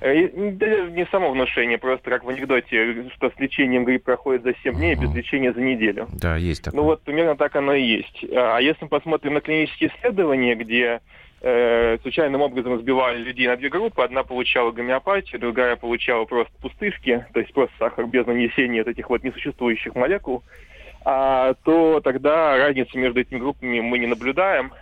Э, 0.01 0.15
и- 0.17 0.51
Да, 0.53 0.81
не 0.91 1.07
само 1.07 1.31
внушение, 1.31 1.79
просто 1.79 2.11
как 2.11 2.25
в 2.25 2.29
анекдоте, 2.29 3.09
что 3.15 3.31
с 3.31 3.39
лечением 3.39 3.85
грипп 3.85 4.05
проходит 4.05 4.43
за 4.43 4.55
7 4.63 4.75
дней, 4.75 4.95
без 4.97 5.15
лечения 5.15 5.53
за 5.53 5.61
неделю. 5.61 6.09
Да, 6.13 6.37
есть 6.37 6.65
такое. 6.65 6.81
Ну 6.81 6.87
вот 6.87 7.03
примерно 7.03 7.37
так 7.37 7.55
оно 7.57 7.73
и 7.75 7.83
есть. 7.83 8.25
А 8.35 8.59
если 8.59 8.85
мы 8.85 8.89
посмотрим 8.89 9.35
на 9.35 9.41
клинические 9.41 9.91
исследования, 9.91 10.57
где 10.57 11.01
э, 11.41 11.99
случайным 12.03 12.41
образом 12.41 12.75
разбивали 12.75 13.19
людей 13.19 13.47
на 13.49 13.57
две 13.57 13.69
группы, 13.69 14.03
одна 14.03 14.23
получала 14.25 14.71
гомеопатию, 14.71 15.41
другая 15.41 15.77
получала 15.77 16.25
просто 16.25 16.53
пустышки, 16.61 17.25
то 17.33 17.41
есть 17.41 17.53
просто 17.53 17.75
сахар 17.79 18.07
без 18.07 18.27
нанесения 18.27 18.83
вот 18.85 18.89
этих 18.91 19.09
вот 19.11 19.23
несуществующих 19.25 19.95
молекул, 19.97 20.43
а, 20.47 20.72
то 21.05 22.01
тогда 22.03 22.57
разницы 22.57 22.97
между 22.97 23.21
этими 23.21 23.39
группами 23.39 23.81
мы 23.81 23.99
не 23.99 24.07
наблюдаем. 24.07 24.73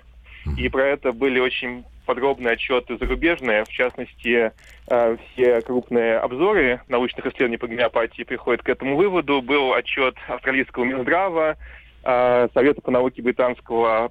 И 0.56 0.68
про 0.68 0.86
это 0.86 1.12
были 1.12 1.38
очень 1.38 1.84
подробные 2.06 2.54
отчеты 2.54 2.96
зарубежные, 2.96 3.64
в 3.64 3.68
частности, 3.68 4.52
э, 4.88 5.16
все 5.32 5.60
крупные 5.60 6.16
обзоры 6.16 6.80
научных 6.88 7.26
исследований 7.26 7.56
по 7.58 7.68
гомеопатии 7.68 8.24
приходят 8.24 8.62
к 8.62 8.68
этому 8.68 8.96
выводу. 8.96 9.42
Был 9.42 9.74
отчет 9.74 10.16
австралийского 10.26 10.84
Минздрава, 10.84 11.56
э, 12.02 12.48
Совета 12.52 12.80
по 12.80 12.90
науке 12.90 13.22
британского, 13.22 14.10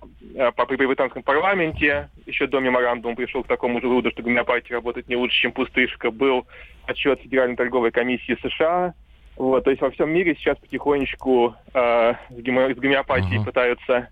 по- 0.55 0.65
при 0.65 0.85
британском 0.85 1.23
парламенте, 1.23 2.09
еще 2.25 2.47
до 2.47 2.59
меморандума 2.59 3.15
пришел 3.15 3.43
к 3.43 3.47
такому 3.47 3.81
же 3.81 3.87
выводу, 3.87 4.11
что 4.11 4.23
гомеопатия 4.23 4.75
работает 4.75 5.09
не 5.09 5.17
лучше, 5.17 5.41
чем 5.41 5.51
пустышка. 5.51 6.11
Был 6.11 6.47
отчет 6.85 7.19
Федеральной 7.21 7.57
торговой 7.57 7.91
комиссии 7.91 8.37
США. 8.41 8.93
Вот, 9.39 9.63
то 9.63 9.69
есть 9.69 9.81
во 9.81 9.89
всем 9.89 10.09
мире 10.11 10.35
сейчас 10.35 10.57
потихонечку 10.57 11.55
э, 11.73 12.13
с, 12.29 12.33
гемо- 12.41 12.75
с 12.75 12.77
гомеопатией 12.77 13.37
Мгм. 13.37 13.45
пытаются 13.45 14.09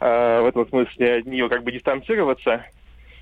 э, 0.00 0.40
в 0.40 0.46
этом 0.46 0.68
смысле 0.68 1.18
от 1.18 1.26
нее 1.26 1.48
как 1.48 1.62
бы 1.62 1.70
дистанцироваться. 1.70 2.66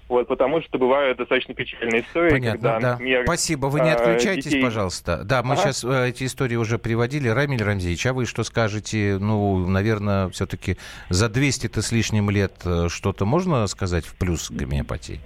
Вот, 0.09 0.26
потому 0.28 0.62
что 0.62 0.78
бывают 0.78 1.18
достаточно 1.18 1.53
печальные 1.55 2.03
истории, 2.03 2.30
Понятно, 2.30 2.53
когда, 2.59 2.80
да. 2.80 2.90
например, 2.92 3.24
Спасибо, 3.24 3.66
вы 3.66 3.80
не 3.80 3.90
э, 3.90 3.92
отключайтесь, 3.92 4.44
детей- 4.46 4.62
пожалуйста. 4.62 5.24
Да, 5.24 5.42
мы 5.42 5.53
Ага. 5.53 5.72
сейчас 5.72 5.84
эти 5.84 6.24
истории 6.24 6.57
уже 6.57 6.78
приводили. 6.78 7.28
Рамиль 7.28 7.62
Рамзеевич, 7.62 8.07
а 8.07 8.14
вы 8.14 8.24
что 8.24 8.44
скажете? 8.44 9.18
Ну, 9.20 9.59
наверное, 9.68 10.30
все-таки 10.30 10.78
за 11.11 11.26
200-то 11.26 11.82
с 11.82 11.92
лишним 11.92 12.30
лет 12.30 12.55
э, 12.64 12.88
что-то 12.88 13.26
можно 13.26 13.66
сказать 13.66 14.07
в 14.07 14.16
плюс 14.16 14.50
гомеопатии? 14.50 15.20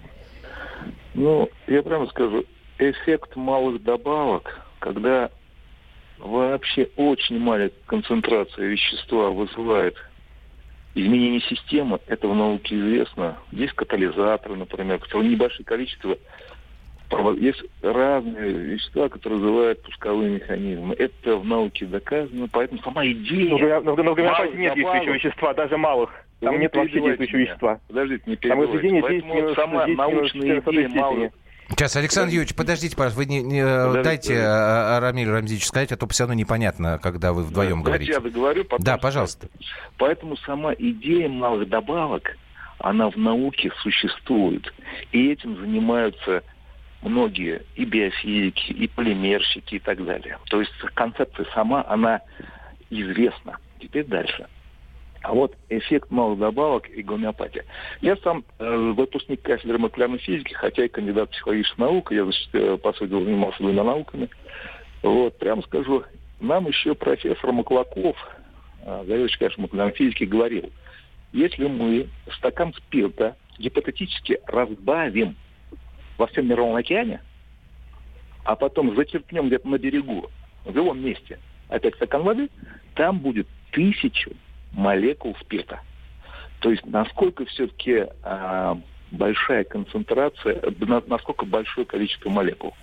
Ну, 1.14 1.48
я 1.68 1.82
прямо 1.84 2.06
скажу, 2.08 2.44
эффект 2.78 3.36
малых 3.36 3.80
добавок, 3.84 4.60
когда 4.80 5.30
вообще 6.18 6.88
очень 6.96 7.38
маленькая 7.38 7.74
концентрация 7.86 8.66
вещества 8.66 9.30
вызывает 9.30 9.96
изменение 10.94 11.40
системы, 11.42 11.98
это 12.06 12.26
в 12.28 12.34
науке 12.34 12.74
известно. 12.76 13.36
Есть 13.52 13.74
катализаторы, 13.74 14.56
например, 14.56 14.98
которые 14.98 15.30
небольшое 15.30 15.64
количество 15.64 16.16
есть 17.38 17.62
разные 17.82 18.50
вещества, 18.52 19.08
которые 19.08 19.38
вызывают 19.38 19.82
пусковые 19.82 20.30
механизмы. 20.30 20.94
Это 20.98 21.36
в 21.36 21.44
науке 21.44 21.86
доказано, 21.86 22.48
поэтому 22.50 22.80
сама 22.82 23.06
идея... 23.06 23.50
Но 23.50 23.58
в- 23.58 23.84
но 23.84 24.12
в 24.12 24.14
гомеопатии 24.14 24.56
нет 24.56 24.74
действующего 24.74 25.12
вещества, 25.12 25.54
даже 25.54 25.76
малых. 25.76 26.10
Там 26.40 26.54
Вы 26.54 26.60
нет 26.62 26.74
не 26.74 26.80
вообще 26.80 27.00
действующего 27.00 27.36
меня. 27.36 27.46
вещества. 27.46 27.80
Подождите, 27.86 28.22
не 28.26 28.36
перебивайте. 28.36 29.00
Поэтому 29.02 29.54
сама 29.54 29.86
научная 29.86 30.60
идея 30.60 30.88
малых 30.88 31.32
Сейчас, 31.68 31.96
Александр 31.96 32.28
Юрьевич, 32.32 32.54
подождите, 32.54 32.94
пожалуйста, 32.94 33.18
вы 33.18 33.26
не, 33.26 33.42
не, 33.42 33.58
э, 33.60 33.64
Подождите, 33.86 34.02
дайте 34.04 34.28
подождите. 34.34 34.44
э, 34.44 34.98
Рамилю 35.00 35.32
Рамзеевичу 35.32 35.66
сказать, 35.66 35.92
а 35.92 35.96
то 35.96 36.06
все 36.08 36.22
равно 36.24 36.34
непонятно, 36.34 36.98
когда 37.02 37.32
вы 37.32 37.42
вдвоем 37.42 37.82
Давайте 37.82 38.04
говорите. 38.06 38.12
я 38.12 38.20
договорю, 38.20 38.64
потом 38.64 38.84
Да, 38.84 38.98
пожалуйста. 38.98 39.48
Поэтому 39.98 40.36
сама 40.38 40.72
идея 40.74 41.28
малых 41.28 41.68
добавок, 41.68 42.36
она 42.78 43.10
в 43.10 43.16
науке 43.16 43.72
существует. 43.82 44.72
И 45.10 45.32
этим 45.32 45.56
занимаются 45.56 46.44
многие 47.02 47.62
и 47.74 47.84
биофизики, 47.84 48.70
и 48.72 48.86
полимерщики 48.86 49.74
и 49.74 49.78
так 49.80 50.04
далее. 50.04 50.38
То 50.48 50.60
есть 50.60 50.72
концепция 50.94 51.46
сама, 51.52 51.84
она 51.88 52.20
известна. 52.90 53.58
Теперь 53.80 54.04
дальше. 54.06 54.46
А 55.26 55.32
вот 55.32 55.56
эффект 55.70 56.12
малых 56.12 56.38
добавок 56.38 56.88
и 56.88 57.02
гомеопатия. 57.02 57.64
Я 58.00 58.14
сам 58.18 58.44
э, 58.60 58.92
выпускник 58.92 59.42
кафедры 59.42 59.76
молекулярной 59.76 60.18
физики, 60.18 60.54
хотя 60.54 60.84
и 60.84 60.88
кандидат 60.88 61.30
психологических 61.30 61.78
наук, 61.78 62.12
я, 62.12 62.22
значит, 62.22 62.48
э, 62.52 62.76
по 62.76 62.92
сути, 62.92 63.10
занимался 63.10 63.58
двумя 63.58 63.82
науками. 63.82 64.28
Вот, 65.02 65.36
прямо 65.36 65.62
скажу, 65.62 66.04
нам 66.38 66.68
еще 66.68 66.94
профессор 66.94 67.50
Маклаков, 67.50 68.16
э, 68.84 69.04
заведующий, 69.04 69.38
конечно, 69.38 69.62
молекулярной 69.62 69.94
физики, 69.94 70.22
говорил, 70.22 70.70
если 71.32 71.66
мы 71.66 72.08
стакан 72.36 72.72
спирта 72.74 73.36
гипотетически 73.58 74.38
разбавим 74.46 75.34
во 76.18 76.28
всем 76.28 76.46
мировом 76.46 76.76
океане, 76.76 77.20
а 78.44 78.54
потом 78.54 78.94
зачерпнем 78.94 79.48
где-то 79.48 79.66
на 79.66 79.78
берегу, 79.78 80.30
в 80.64 80.76
любом 80.76 81.04
месте, 81.04 81.40
опять 81.68 81.96
стакан 81.96 82.22
воды, 82.22 82.48
там 82.94 83.18
будет 83.18 83.48
тысячу 83.72 84.30
молекул 84.76 85.34
спирта. 85.40 85.80
То 86.60 86.70
есть 86.70 86.86
насколько 86.86 87.44
все-таки 87.46 88.06
а, 88.22 88.78
большая 89.10 89.64
концентрация, 89.64 90.62
на- 90.80 91.02
насколько 91.06 91.44
большое 91.44 91.86
количество 91.86 92.30
молекул. 92.30 92.74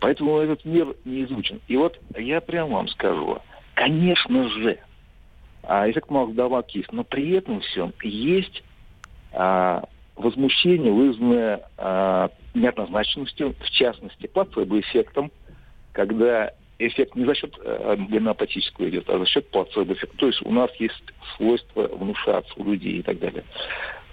Поэтому 0.00 0.38
этот 0.38 0.64
мир 0.64 0.94
не 1.04 1.24
изучен. 1.24 1.60
И 1.66 1.76
вот 1.76 1.98
я 2.16 2.40
прямо 2.40 2.76
вам 2.76 2.88
скажу, 2.88 3.38
конечно 3.74 4.48
же, 4.50 4.78
а, 5.62 5.90
эффект 5.90 6.08
добавок 6.08 6.70
есть, 6.70 6.92
но 6.92 7.04
при 7.04 7.30
этом 7.32 7.60
всем 7.60 7.92
есть 8.02 8.62
а, 9.32 9.84
возмущение, 10.16 10.92
вызванное 10.92 11.62
а, 11.78 12.30
неоднозначностью, 12.54 13.54
в 13.58 13.70
частности, 13.70 14.26
плацебо-эффектом, 14.26 15.30
когда 15.92 16.52
эффект 16.80 17.14
не 17.14 17.24
за 17.24 17.34
счет 17.34 17.54
э, 17.62 17.96
гомеопатического 17.96 18.88
идет, 18.88 19.08
а 19.08 19.18
за 19.18 19.26
счет 19.26 19.48
плацебо-эффекта. 19.50 20.16
То 20.16 20.26
есть 20.26 20.40
у 20.42 20.50
нас 20.50 20.70
есть 20.78 21.02
свойство 21.36 21.88
внушаться 21.88 22.52
у 22.56 22.64
людей 22.64 22.98
и 22.98 23.02
так 23.02 23.18
далее. 23.18 23.44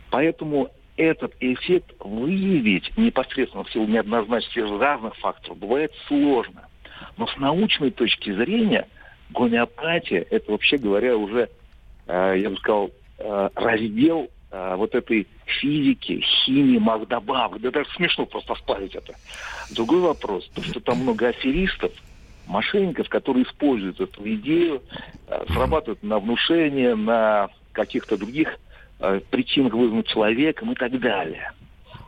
Поэтому 0.09 0.69
этот 0.97 1.33
эффект 1.39 1.93
выявить 1.99 2.91
непосредственно 2.97 3.63
в 3.63 3.71
силу 3.71 3.85
неоднозначности 3.87 4.59
разных 4.59 5.15
факторов 5.17 5.57
бывает 5.57 5.93
сложно. 6.07 6.67
Но 7.17 7.27
с 7.27 7.37
научной 7.37 7.91
точки 7.91 8.31
зрения 8.33 8.87
гомеопатия– 9.29 10.25
это, 10.29 10.51
вообще 10.51 10.77
говоря, 10.77 11.15
уже, 11.15 11.49
э, 12.07 12.35
я 12.37 12.49
бы 12.49 12.57
сказал, 12.57 12.91
э, 13.19 13.49
раздел 13.55 14.29
вот 14.49 14.95
этой 14.95 15.27
физики, 15.45 16.21
химии, 16.21 16.77
магдобавок. 16.77 17.59
Да 17.59 17.69
даже 17.69 17.89
смешно 17.97 18.25
просто 18.25 18.55
спарить 18.55 18.95
это. 18.95 19.13
Другой 19.71 19.99
вопрос, 19.99 20.49
то, 20.55 20.63
что 20.63 20.79
там 20.79 20.99
много 20.99 21.27
аферистов, 21.27 21.91
мошенников, 22.47 23.09
которые 23.09 23.43
используют 23.43 23.99
эту 23.99 24.27
идею, 24.35 24.81
э, 25.27 25.45
срабатывают 25.49 26.01
на 26.03 26.19
внушение, 26.19 26.95
на 26.95 27.49
каких-то 27.73 28.17
других 28.17 28.57
э, 28.99 29.21
причинах 29.29 29.73
вызванных 29.73 30.07
человеком 30.07 30.71
и 30.71 30.75
так 30.75 30.99
далее. 30.99 31.51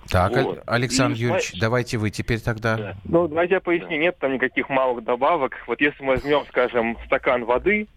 Так, 0.10 0.32
вот. 0.44 0.64
Александр 0.66 1.18
и, 1.18 1.22
Юрьевич, 1.22 1.54
и... 1.54 1.60
давайте 1.60 1.98
вы 1.98 2.10
теперь 2.10 2.40
тогда. 2.40 2.78
Да. 2.78 2.96
Ну, 3.06 3.28
давайте 3.28 3.56
я 3.56 3.60
поясню, 3.60 3.90
да. 3.90 3.98
нет 3.98 4.18
там 4.20 4.34
никаких 4.34 4.70
малых 4.70 5.04
добавок. 5.04 5.56
Вот 5.68 5.80
если 5.82 6.02
мы 6.04 6.14
возьмем, 6.16 6.46
скажем, 6.50 6.98
стакан 7.06 7.46
воды, 7.46 7.88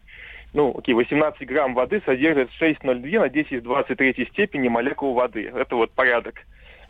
ну, 0.52 0.74
окей, 0.76 0.94
18 0.94 1.46
грамм 1.48 1.74
воды 1.74 2.02
содержит 2.04 2.50
6,02 2.60 3.18
на 3.18 3.28
10 3.30 3.60
в 3.60 3.62
23 3.62 4.28
степени 4.30 4.68
молекул 4.68 5.14
воды. 5.14 5.50
Это 5.54 5.76
вот 5.76 5.92
порядок 5.92 6.34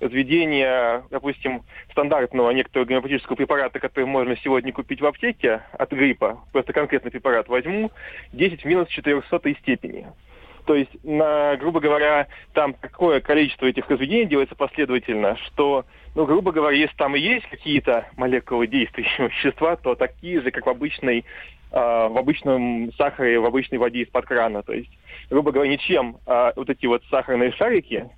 введения, 0.08 1.04
допустим, 1.10 1.62
стандартного 1.90 2.50
некоторого 2.50 2.86
гомеопатического 2.86 3.36
препарата, 3.36 3.78
который 3.78 4.04
можно 4.04 4.36
сегодня 4.36 4.72
купить 4.72 5.00
в 5.00 5.06
аптеке 5.06 5.62
от 5.72 5.92
гриппа, 5.92 6.40
просто 6.52 6.72
конкретный 6.72 7.10
препарат 7.10 7.48
возьму, 7.48 7.90
10 8.32 8.62
в 8.62 8.64
минус 8.64 8.88
400 8.88 9.54
степени. 9.60 10.06
То 10.66 10.74
есть, 10.74 10.90
на, 11.02 11.56
грубо 11.56 11.80
говоря, 11.80 12.28
там 12.52 12.74
такое 12.74 13.20
количество 13.20 13.66
этих 13.66 13.88
разведений 13.90 14.26
делается 14.26 14.54
последовательно, 14.54 15.36
что, 15.46 15.84
ну, 16.14 16.24
грубо 16.24 16.52
говоря, 16.52 16.76
если 16.76 16.96
там 16.96 17.16
и 17.16 17.20
есть 17.20 17.48
какие-то 17.48 18.06
молекулы 18.16 18.68
действующего 18.68 19.26
вещества, 19.28 19.76
то 19.76 19.94
такие 19.94 20.40
же, 20.40 20.50
как 20.52 20.66
в 20.66 20.70
обычной 20.70 21.24
э, 21.72 21.74
в 21.74 22.16
обычном 22.16 22.92
сахаре, 22.92 23.40
в 23.40 23.46
обычной 23.46 23.78
воде 23.78 24.02
из-под 24.02 24.26
крана. 24.26 24.62
То 24.62 24.72
есть, 24.72 24.90
грубо 25.30 25.50
говоря, 25.50 25.70
ничем 25.70 26.18
э, 26.26 26.52
вот 26.54 26.70
эти 26.70 26.86
вот 26.86 27.02
сахарные 27.10 27.50
шарики 27.52 28.08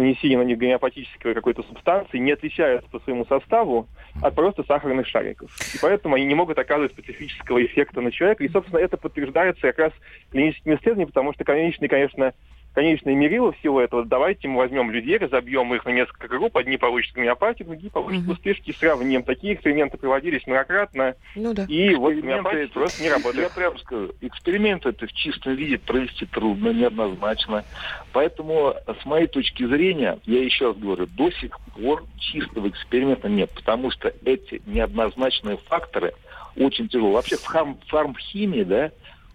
нанесение 0.00 0.38
на 0.38 0.42
них 0.42 0.58
гомеопатической 0.58 1.34
какой-то 1.34 1.62
субстанции 1.62 2.18
не 2.18 2.32
отличаются 2.32 2.88
по 2.90 3.00
своему 3.00 3.24
составу 3.26 3.88
от 4.22 4.34
просто 4.34 4.64
сахарных 4.64 5.06
шариков. 5.06 5.50
И 5.74 5.78
поэтому 5.80 6.16
они 6.16 6.24
не 6.24 6.34
могут 6.34 6.58
оказывать 6.58 6.92
специфического 6.92 7.64
эффекта 7.64 8.00
на 8.00 8.10
человека. 8.10 8.44
И, 8.44 8.48
собственно, 8.48 8.78
это 8.78 8.96
подтверждается 8.96 9.62
как 9.62 9.78
раз 9.78 9.92
клиническими 10.30 10.74
исследованиями, 10.74 11.08
потому 11.08 11.32
что 11.32 11.44
конечный, 11.44 11.88
конечно, 11.88 12.34
конечное 12.74 13.14
мерило 13.14 13.52
всего 13.52 13.80
этого, 13.80 14.04
давайте 14.04 14.48
мы 14.48 14.58
возьмем 14.58 14.90
людей, 14.90 15.18
разобьем 15.18 15.74
их 15.74 15.84
на 15.84 15.90
несколько 15.90 16.28
групп, 16.28 16.56
одни 16.56 16.76
получат 16.76 17.14
гомеопатию, 17.14 17.68
другие 17.68 17.90
получат 17.90 18.22
угу. 18.22 18.32
успешки, 18.32 18.72
сравним. 18.72 19.22
Такие 19.22 19.54
эксперименты 19.54 19.98
проводились 19.98 20.46
многократно, 20.46 21.14
ну, 21.34 21.52
да. 21.52 21.64
и 21.64 21.94
вот 21.94 22.14
гомеопатия 22.14 22.64
это, 22.64 22.72
просто 22.72 23.02
не 23.02 23.10
работает. 23.10 23.48
Я 23.48 23.54
прямо 23.54 23.78
скажу, 23.78 24.12
эксперимент 24.20 24.86
это 24.86 25.06
в 25.06 25.12
чистом 25.12 25.54
виде 25.54 25.78
провести 25.78 26.26
трудно, 26.26 26.70
неоднозначно. 26.70 27.64
Поэтому, 28.12 28.74
с 29.00 29.04
моей 29.04 29.26
точки 29.26 29.66
зрения, 29.66 30.18
я 30.24 30.42
еще 30.42 30.68
раз 30.68 30.76
говорю, 30.76 31.06
до 31.06 31.30
сих 31.32 31.58
пор 31.74 32.04
чистого 32.18 32.68
эксперимента 32.68 33.28
нет, 33.28 33.50
потому 33.50 33.90
что 33.90 34.12
эти 34.24 34.62
неоднозначные 34.66 35.56
факторы 35.56 36.14
очень 36.56 36.88
тяжело. 36.88 37.12
Вообще 37.12 37.36
в 37.36 37.40
фарм, 37.40 37.78
фармхимии, 37.86 38.62
да, 38.62 38.90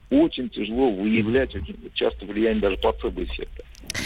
очень 0.10 0.50
тяжело 0.50 0.92
выявлять, 0.92 1.56
очень 1.56 1.78
часто 1.94 2.26
влияние 2.26 2.62
даже 2.62 2.78
плацебо-эффекта. 2.78 3.64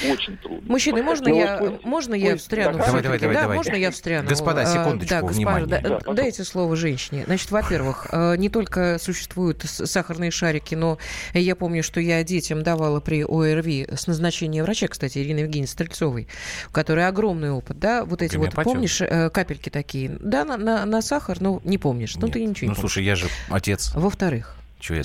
Очень 0.10 0.38
трудно. 0.38 0.72
Мужчины, 0.72 1.02
можно, 1.02 1.30
я, 1.30 1.58
пусть, 1.58 1.84
можно 1.84 2.14
я 2.14 2.38
встряну? 2.38 2.78
Давай, 2.78 3.02
давай, 3.02 3.20
давай, 3.20 3.36
да, 3.36 3.42
давай. 3.42 3.58
можно 3.58 3.76
я 3.76 3.92
встряну? 3.92 4.30
Господа, 4.30 4.66
секундочку, 4.66 5.10
да, 5.10 5.26
внимание. 5.26 5.68
Да, 5.68 6.00
да, 6.00 6.14
дайте 6.14 6.44
слово 6.44 6.76
женщине. 6.76 7.24
Значит, 7.26 7.50
во-первых, 7.52 8.08
э, 8.12 8.36
не 8.38 8.50
только 8.50 8.98
существуют 9.00 9.64
сахарные 9.64 10.32
шарики, 10.32 10.76
но 10.76 11.00
я 11.34 11.56
помню, 11.56 11.84
что 11.84 12.00
я 12.00 12.24
детям 12.24 12.62
давала 12.62 13.00
при 13.00 13.24
ОРВИ 13.24 13.88
с 13.92 14.08
назначения 14.08 14.64
врача, 14.64 14.88
кстати, 14.88 15.18
Ирины 15.18 15.40
Евгеньевны 15.40 15.68
Стрельцовой, 15.68 16.28
у 16.70 16.72
которой 16.72 17.08
огромный 17.08 17.52
опыт, 17.52 17.80
да, 17.80 18.06
вот 18.06 18.22
эти 18.22 18.38
вот, 18.38 18.54
помнишь, 18.54 19.02
э, 19.02 19.30
капельки 19.30 19.70
такие, 19.70 20.18
да, 20.20 20.46
на, 20.46 20.58
на, 20.58 20.86
на 20.86 21.02
сахар, 21.02 21.38
ну, 21.40 21.62
не 21.64 21.78
помнишь, 21.78 22.16
ну, 22.16 22.28
ты 22.28 22.46
ничего 22.46 22.66
не 22.66 22.70
Ну, 22.70 22.76
помнишь. 22.76 22.80
слушай, 22.80 23.04
я 23.04 23.16
же 23.16 23.28
отец. 23.50 23.92
Во-вторых, 23.96 24.59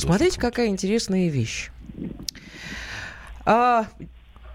Смотрите, 0.06 0.40
какая 0.40 0.68
интересная 0.68 1.28
вещь. 1.28 1.70
А, 3.44 3.86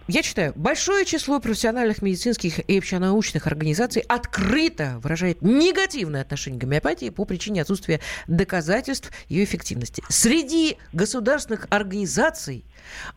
я 0.09 0.23
читаю, 0.23 0.53
большое 0.55 1.05
число 1.05 1.39
профессиональных 1.39 2.01
медицинских 2.01 2.59
и 2.67 2.77
общенаучных 2.77 3.45
организаций 3.45 4.03
открыто 4.07 4.99
выражает 5.03 5.41
негативное 5.43 6.21
отношение 6.21 6.59
к 6.59 6.63
гомеопатии 6.63 7.09
по 7.09 7.25
причине 7.25 7.61
отсутствия 7.61 7.99
доказательств 8.27 9.11
ее 9.27 9.43
эффективности. 9.43 10.01
Среди 10.09 10.77
государственных 10.93 11.67
организаций 11.69 12.65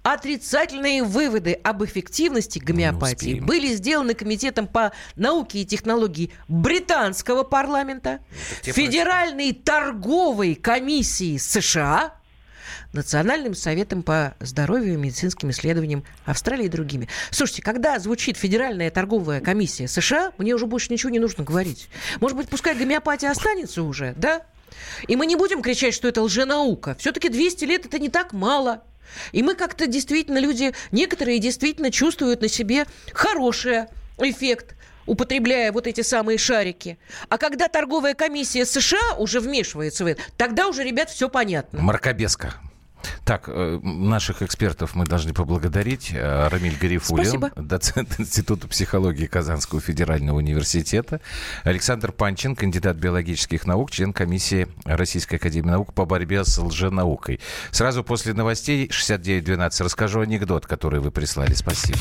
отрицательные 0.03 1.03
выводы 1.03 1.53
об 1.55 1.83
эффективности 1.83 2.59
гомеопатии 2.59 3.41
были 3.41 3.69
сделаны 3.75 4.13
Комитетом 4.13 4.67
по 4.67 4.93
науке 5.17 5.61
и 5.61 5.65
технологии 5.65 6.31
британского 6.49 7.43
парламента, 7.43 8.21
Федеральной 8.63 9.55
торговой 9.55 10.55
комиссии 10.55 11.39
США, 11.39 12.15
Национальным 12.93 13.55
советом 13.55 14.03
по 14.03 14.35
здоровью 14.41 14.95
и 14.95 14.97
медицинским 14.97 15.51
исследованиям 15.51 16.05
Австралии 16.25 16.67
и 16.67 16.69
другими. 16.69 17.09
Слушайте, 17.31 17.63
когда 17.63 17.99
звучит 17.99 18.37
Федеральная 18.37 18.91
торговая 18.91 19.41
комиссия 19.41 19.89
США, 19.89 20.33
мне 20.39 20.55
уже 20.55 20.67
больше 20.67 20.93
ничего 20.93 21.11
не 21.11 21.19
нужно 21.19 21.45
говорить. 21.45 21.89
Может 22.21 22.37
быть, 22.37 22.49
пускай 22.49 22.75
гомеопатия 22.75 23.31
останется 23.31 23.83
уже, 23.83 24.15
да? 24.17 24.43
И 25.07 25.17
мы 25.17 25.27
не 25.27 25.37
будем 25.37 25.63
кричать, 25.63 25.95
что 25.95 26.09
это 26.09 26.23
лженаука. 26.23 26.95
Все-таки 26.99 27.29
200 27.29 27.65
лет 27.65 27.87
это 27.87 27.99
не 27.99 28.09
так 28.09 28.33
мало. 28.33 28.83
И 29.33 29.43
мы 29.43 29.55
как-то 29.55 29.87
действительно, 29.87 30.39
люди, 30.39 30.73
некоторые 30.91 31.39
действительно 31.39 31.91
чувствуют 31.91 32.41
на 32.41 32.49
себе 32.49 32.87
хороший 33.13 33.87
эффект 34.19 34.75
употребляя 35.07 35.73
вот 35.73 35.87
эти 35.87 36.01
самые 36.03 36.39
шарики. 36.39 36.99
А 37.29 37.39
когда 37.39 37.69
торговая 37.69 38.15
комиссия 38.15 38.65
США 38.65 39.17
уже 39.19 39.41
вмешивается 39.41 40.05
в 40.05 40.07
это, 40.07 40.23
тогда 40.37 40.69
уже, 40.69 40.85
ребят, 40.85 41.11
все 41.11 41.29
понятно. 41.29 41.81
Маркобеска. 41.81 42.55
Так, 43.25 43.45
э, 43.49 43.79
наших 43.83 44.43
экспертов 44.43 44.95
мы 44.95 45.05
должны 45.07 45.33
поблагодарить. 45.33 46.11
Э, 46.13 46.49
Рамиль 46.49 46.77
Гарифулин, 46.79 47.25
Спасибо. 47.25 47.51
доцент 47.57 48.15
Института 48.21 48.69
психологии 48.69 49.27
Казанского 49.27 49.81
федерального 49.81 50.39
университета. 50.39 51.21
Александр 51.65 52.13
Панчин, 52.13 52.57
кандидат 52.57 52.97
биологических 52.97 53.67
наук, 53.67 53.91
член 53.91 54.13
комиссии 54.13 54.69
Российской 54.85 55.37
академии 55.37 55.71
наук 55.71 55.95
по 55.95 56.05
борьбе 56.05 56.45
с 56.45 56.59
лженаукой. 56.59 57.41
Сразу 57.71 58.05
после 58.05 58.35
новостей 58.35 58.89
69.12 58.89 59.85
расскажу 59.85 60.21
анекдот, 60.21 60.67
который 60.67 61.01
вы 61.01 61.11
прислали. 61.11 61.55
Спасибо. 61.55 62.01